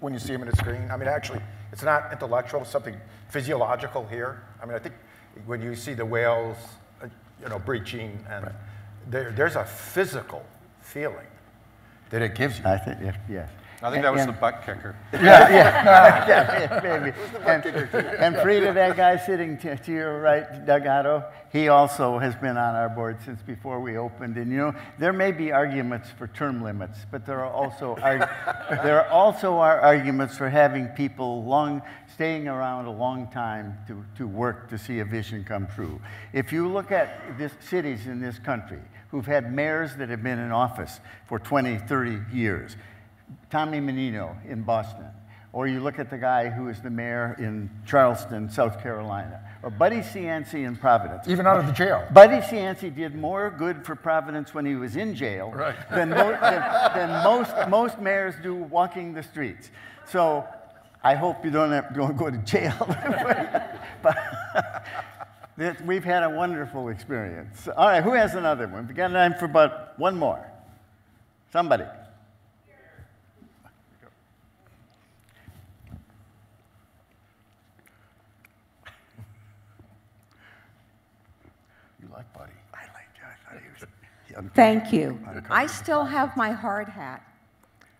when 0.00 0.12
you 0.12 0.18
see 0.18 0.32
them 0.32 0.42
in 0.42 0.48
the 0.48 0.56
screen? 0.56 0.90
I 0.90 0.96
mean, 0.96 1.08
actually, 1.08 1.40
it's 1.72 1.82
not 1.82 2.12
intellectual, 2.12 2.62
it's 2.62 2.70
something 2.70 2.96
physiological 3.28 4.06
here. 4.06 4.42
I 4.62 4.66
mean, 4.66 4.74
I 4.74 4.78
think 4.78 4.94
when 5.46 5.62
you 5.62 5.76
see 5.76 5.94
the 5.94 6.04
whales, 6.04 6.56
uh, 7.02 7.06
you 7.42 7.48
know, 7.48 7.58
breaching, 7.58 8.24
and 8.28 8.50
there, 9.08 9.30
there's 9.30 9.56
a 9.56 9.64
physical 9.64 10.44
feeling 10.82 11.26
that 12.10 12.22
it 12.22 12.34
gives 12.34 12.58
you. 12.58 12.64
I 12.66 12.76
think, 12.78 12.98
yes, 13.00 13.16
yes. 13.28 13.50
I 13.82 13.90
think 13.90 14.02
that 14.02 14.12
was 14.12 14.20
And- 14.22 14.28
the 14.28 14.34
butt 14.38 14.62
kicker. 14.66 14.94
Yeah, 15.12 15.48
yeah, 15.48 16.28
yeah, 16.28 16.80
maybe. 16.82 17.16
And, 17.46 17.64
and 18.18 18.36
Frida, 18.36 18.74
that 18.74 18.96
guy 18.96 19.16
sitting 19.16 19.56
to, 19.58 19.76
to 19.76 19.92
your 19.92 20.20
right, 20.20 20.66
Doug 20.66 20.86
Otto, 20.86 21.24
he 21.50 21.68
also 21.68 22.18
has 22.18 22.34
been 22.36 22.56
on 22.56 22.74
our 22.74 22.88
board 22.90 23.18
since 23.24 23.40
before 23.42 23.80
we 23.80 23.96
opened. 23.96 24.36
And 24.36 24.50
you 24.52 24.58
know, 24.58 24.74
there 24.98 25.12
may 25.12 25.32
be 25.32 25.50
arguments 25.50 26.10
for 26.10 26.26
term 26.28 26.62
limits, 26.62 26.98
but 27.10 27.24
there 27.24 27.40
are 27.44 27.50
also 27.52 27.96
arg- 28.02 28.28
there 28.84 29.02
are 29.02 29.08
also 29.10 29.56
are 29.58 29.80
arguments 29.80 30.36
for 30.36 30.48
having 30.50 30.86
people 30.88 31.44
long 31.44 31.80
staying 32.12 32.48
around 32.48 32.84
a 32.84 32.92
long 32.92 33.28
time 33.30 33.78
to, 33.88 34.04
to 34.18 34.26
work 34.26 34.68
to 34.68 34.76
see 34.78 34.98
a 34.98 35.04
vision 35.04 35.42
come 35.42 35.66
true. 35.74 35.98
If 36.34 36.52
you 36.52 36.68
look 36.68 36.92
at 36.92 37.38
this, 37.38 37.52
cities 37.60 38.06
in 38.06 38.20
this 38.20 38.38
country 38.38 38.80
who've 39.10 39.26
had 39.26 39.52
mayors 39.52 39.96
that 39.96 40.10
have 40.10 40.22
been 40.22 40.38
in 40.38 40.52
office 40.52 41.00
for 41.26 41.38
20, 41.38 41.78
30 41.78 42.20
years, 42.32 42.76
Tommy 43.50 43.80
Menino 43.80 44.36
in 44.48 44.62
Boston, 44.62 45.06
or 45.52 45.66
you 45.66 45.80
look 45.80 45.98
at 45.98 46.08
the 46.08 46.18
guy 46.18 46.48
who 46.48 46.68
is 46.68 46.80
the 46.80 46.90
mayor 46.90 47.34
in 47.38 47.68
Charleston, 47.84 48.48
South 48.48 48.80
Carolina, 48.80 49.40
or 49.62 49.70
Buddy 49.70 49.98
Cianci 49.98 50.64
in 50.66 50.76
Providence. 50.76 51.26
Even 51.28 51.46
out 51.46 51.58
of 51.58 51.66
the 51.66 51.72
jail. 51.72 52.06
Buddy 52.12 52.36
Cianci 52.36 52.94
did 52.94 53.14
more 53.16 53.50
good 53.50 53.84
for 53.84 53.96
Providence 53.96 54.54
when 54.54 54.64
he 54.64 54.76
was 54.76 54.94
in 54.96 55.14
jail 55.14 55.50
Right. 55.50 55.74
than, 55.90 56.10
mo- 56.10 56.38
than, 56.40 56.62
than 56.94 57.24
most, 57.24 57.52
most 57.68 57.98
mayors 58.00 58.34
do 58.42 58.54
walking 58.54 59.12
the 59.12 59.22
streets. 59.22 59.70
So 60.06 60.46
I 61.02 61.14
hope 61.16 61.44
you 61.44 61.50
don't 61.50 61.72
have 61.72 61.88
to 61.88 61.94
go- 61.94 62.08
go 62.08 62.30
to 62.30 62.38
jail. 62.38 62.74
but 64.02 64.16
we've 65.84 66.04
had 66.04 66.22
a 66.22 66.30
wonderful 66.30 66.88
experience. 66.88 67.66
All 67.76 67.88
right, 67.88 68.02
who 68.04 68.12
has 68.12 68.34
another 68.36 68.68
one? 68.68 68.86
We've 68.86 68.96
got 68.96 69.08
time 69.08 69.34
for 69.38 69.46
about 69.46 69.98
one 69.98 70.16
more. 70.16 70.46
Somebody. 71.52 71.84
You 82.00 82.08
like 82.12 82.32
Buddy? 82.32 82.52
I 82.74 82.82
like 82.94 83.08
Josh. 83.14 83.38
I 83.50 83.54
thought 83.54 84.29
he 84.42 84.48
Thank 84.54 84.92
you. 84.92 85.18
I 85.50 85.66
still 85.66 86.04
have 86.04 86.36
my 86.36 86.50
hard 86.50 86.88
hat 86.88 87.22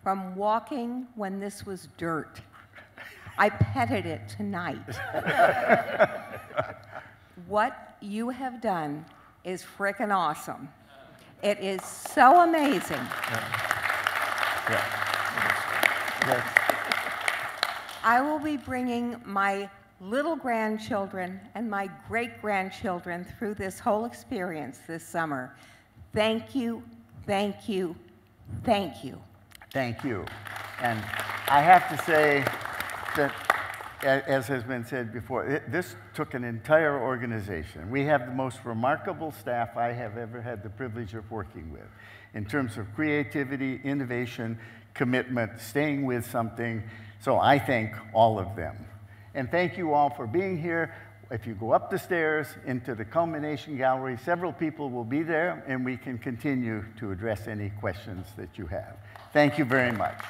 from 0.03 0.35
walking 0.35 1.07
when 1.15 1.39
this 1.39 1.65
was 1.65 1.87
dirt. 1.97 2.41
I 3.37 3.49
petted 3.49 4.05
it 4.05 4.27
tonight. 4.27 4.77
what 7.47 7.95
you 8.01 8.29
have 8.29 8.61
done 8.61 9.05
is 9.43 9.63
frickin' 9.63 10.13
awesome. 10.15 10.69
It 11.41 11.59
is 11.59 11.83
so 11.83 12.41
amazing. 12.41 12.99
I 18.03 18.21
will 18.21 18.39
be 18.39 18.57
bringing 18.57 19.19
my 19.25 19.69
little 19.99 20.35
grandchildren 20.35 21.39
and 21.55 21.69
my 21.69 21.89
great 22.07 22.41
grandchildren 22.41 23.25
through 23.37 23.53
this 23.55 23.79
whole 23.79 24.05
experience 24.05 24.79
this 24.87 25.03
summer. 25.03 25.55
Thank 26.13 26.55
you, 26.55 26.83
thank 27.25 27.69
you, 27.69 27.95
thank 28.63 29.03
you. 29.03 29.19
Thank 29.71 30.03
you. 30.03 30.25
And 30.81 30.99
I 31.47 31.61
have 31.61 31.87
to 31.89 32.03
say 32.03 32.43
that 33.15 33.33
as 34.03 34.47
has 34.47 34.63
been 34.63 34.85
said 34.85 35.13
before, 35.13 35.45
it, 35.45 35.71
this 35.71 35.95
took 36.13 36.33
an 36.33 36.43
entire 36.43 36.99
organization. 36.99 37.89
We 37.89 38.03
have 38.05 38.25
the 38.25 38.33
most 38.33 38.59
remarkable 38.65 39.31
staff 39.31 39.77
I 39.77 39.91
have 39.91 40.17
ever 40.17 40.41
had 40.41 40.63
the 40.63 40.69
privilege 40.69 41.13
of 41.13 41.29
working 41.29 41.71
with 41.71 41.87
in 42.33 42.45
terms 42.45 42.77
of 42.77 42.93
creativity, 42.95 43.79
innovation, 43.83 44.57
commitment, 44.93 45.59
staying 45.59 46.05
with 46.05 46.29
something. 46.29 46.83
So 47.19 47.37
I 47.37 47.59
thank 47.59 47.93
all 48.13 48.39
of 48.39 48.55
them. 48.55 48.75
And 49.33 49.49
thank 49.49 49.77
you 49.77 49.93
all 49.93 50.09
for 50.09 50.27
being 50.27 50.61
here. 50.61 50.93
If 51.31 51.47
you 51.47 51.55
go 51.55 51.71
up 51.71 51.89
the 51.89 51.97
stairs 51.97 52.47
into 52.65 52.93
the 52.93 53.05
culmination 53.05 53.77
gallery, 53.77 54.17
several 54.17 54.51
people 54.51 54.89
will 54.89 55.05
be 55.05 55.23
there 55.23 55.63
and 55.65 55.85
we 55.85 55.95
can 55.95 56.17
continue 56.17 56.83
to 56.99 57.11
address 57.11 57.47
any 57.47 57.69
questions 57.69 58.27
that 58.35 58.57
you 58.57 58.67
have. 58.67 58.97
Thank 59.31 59.57
you 59.57 59.63
very 59.63 59.93
much. 59.93 60.21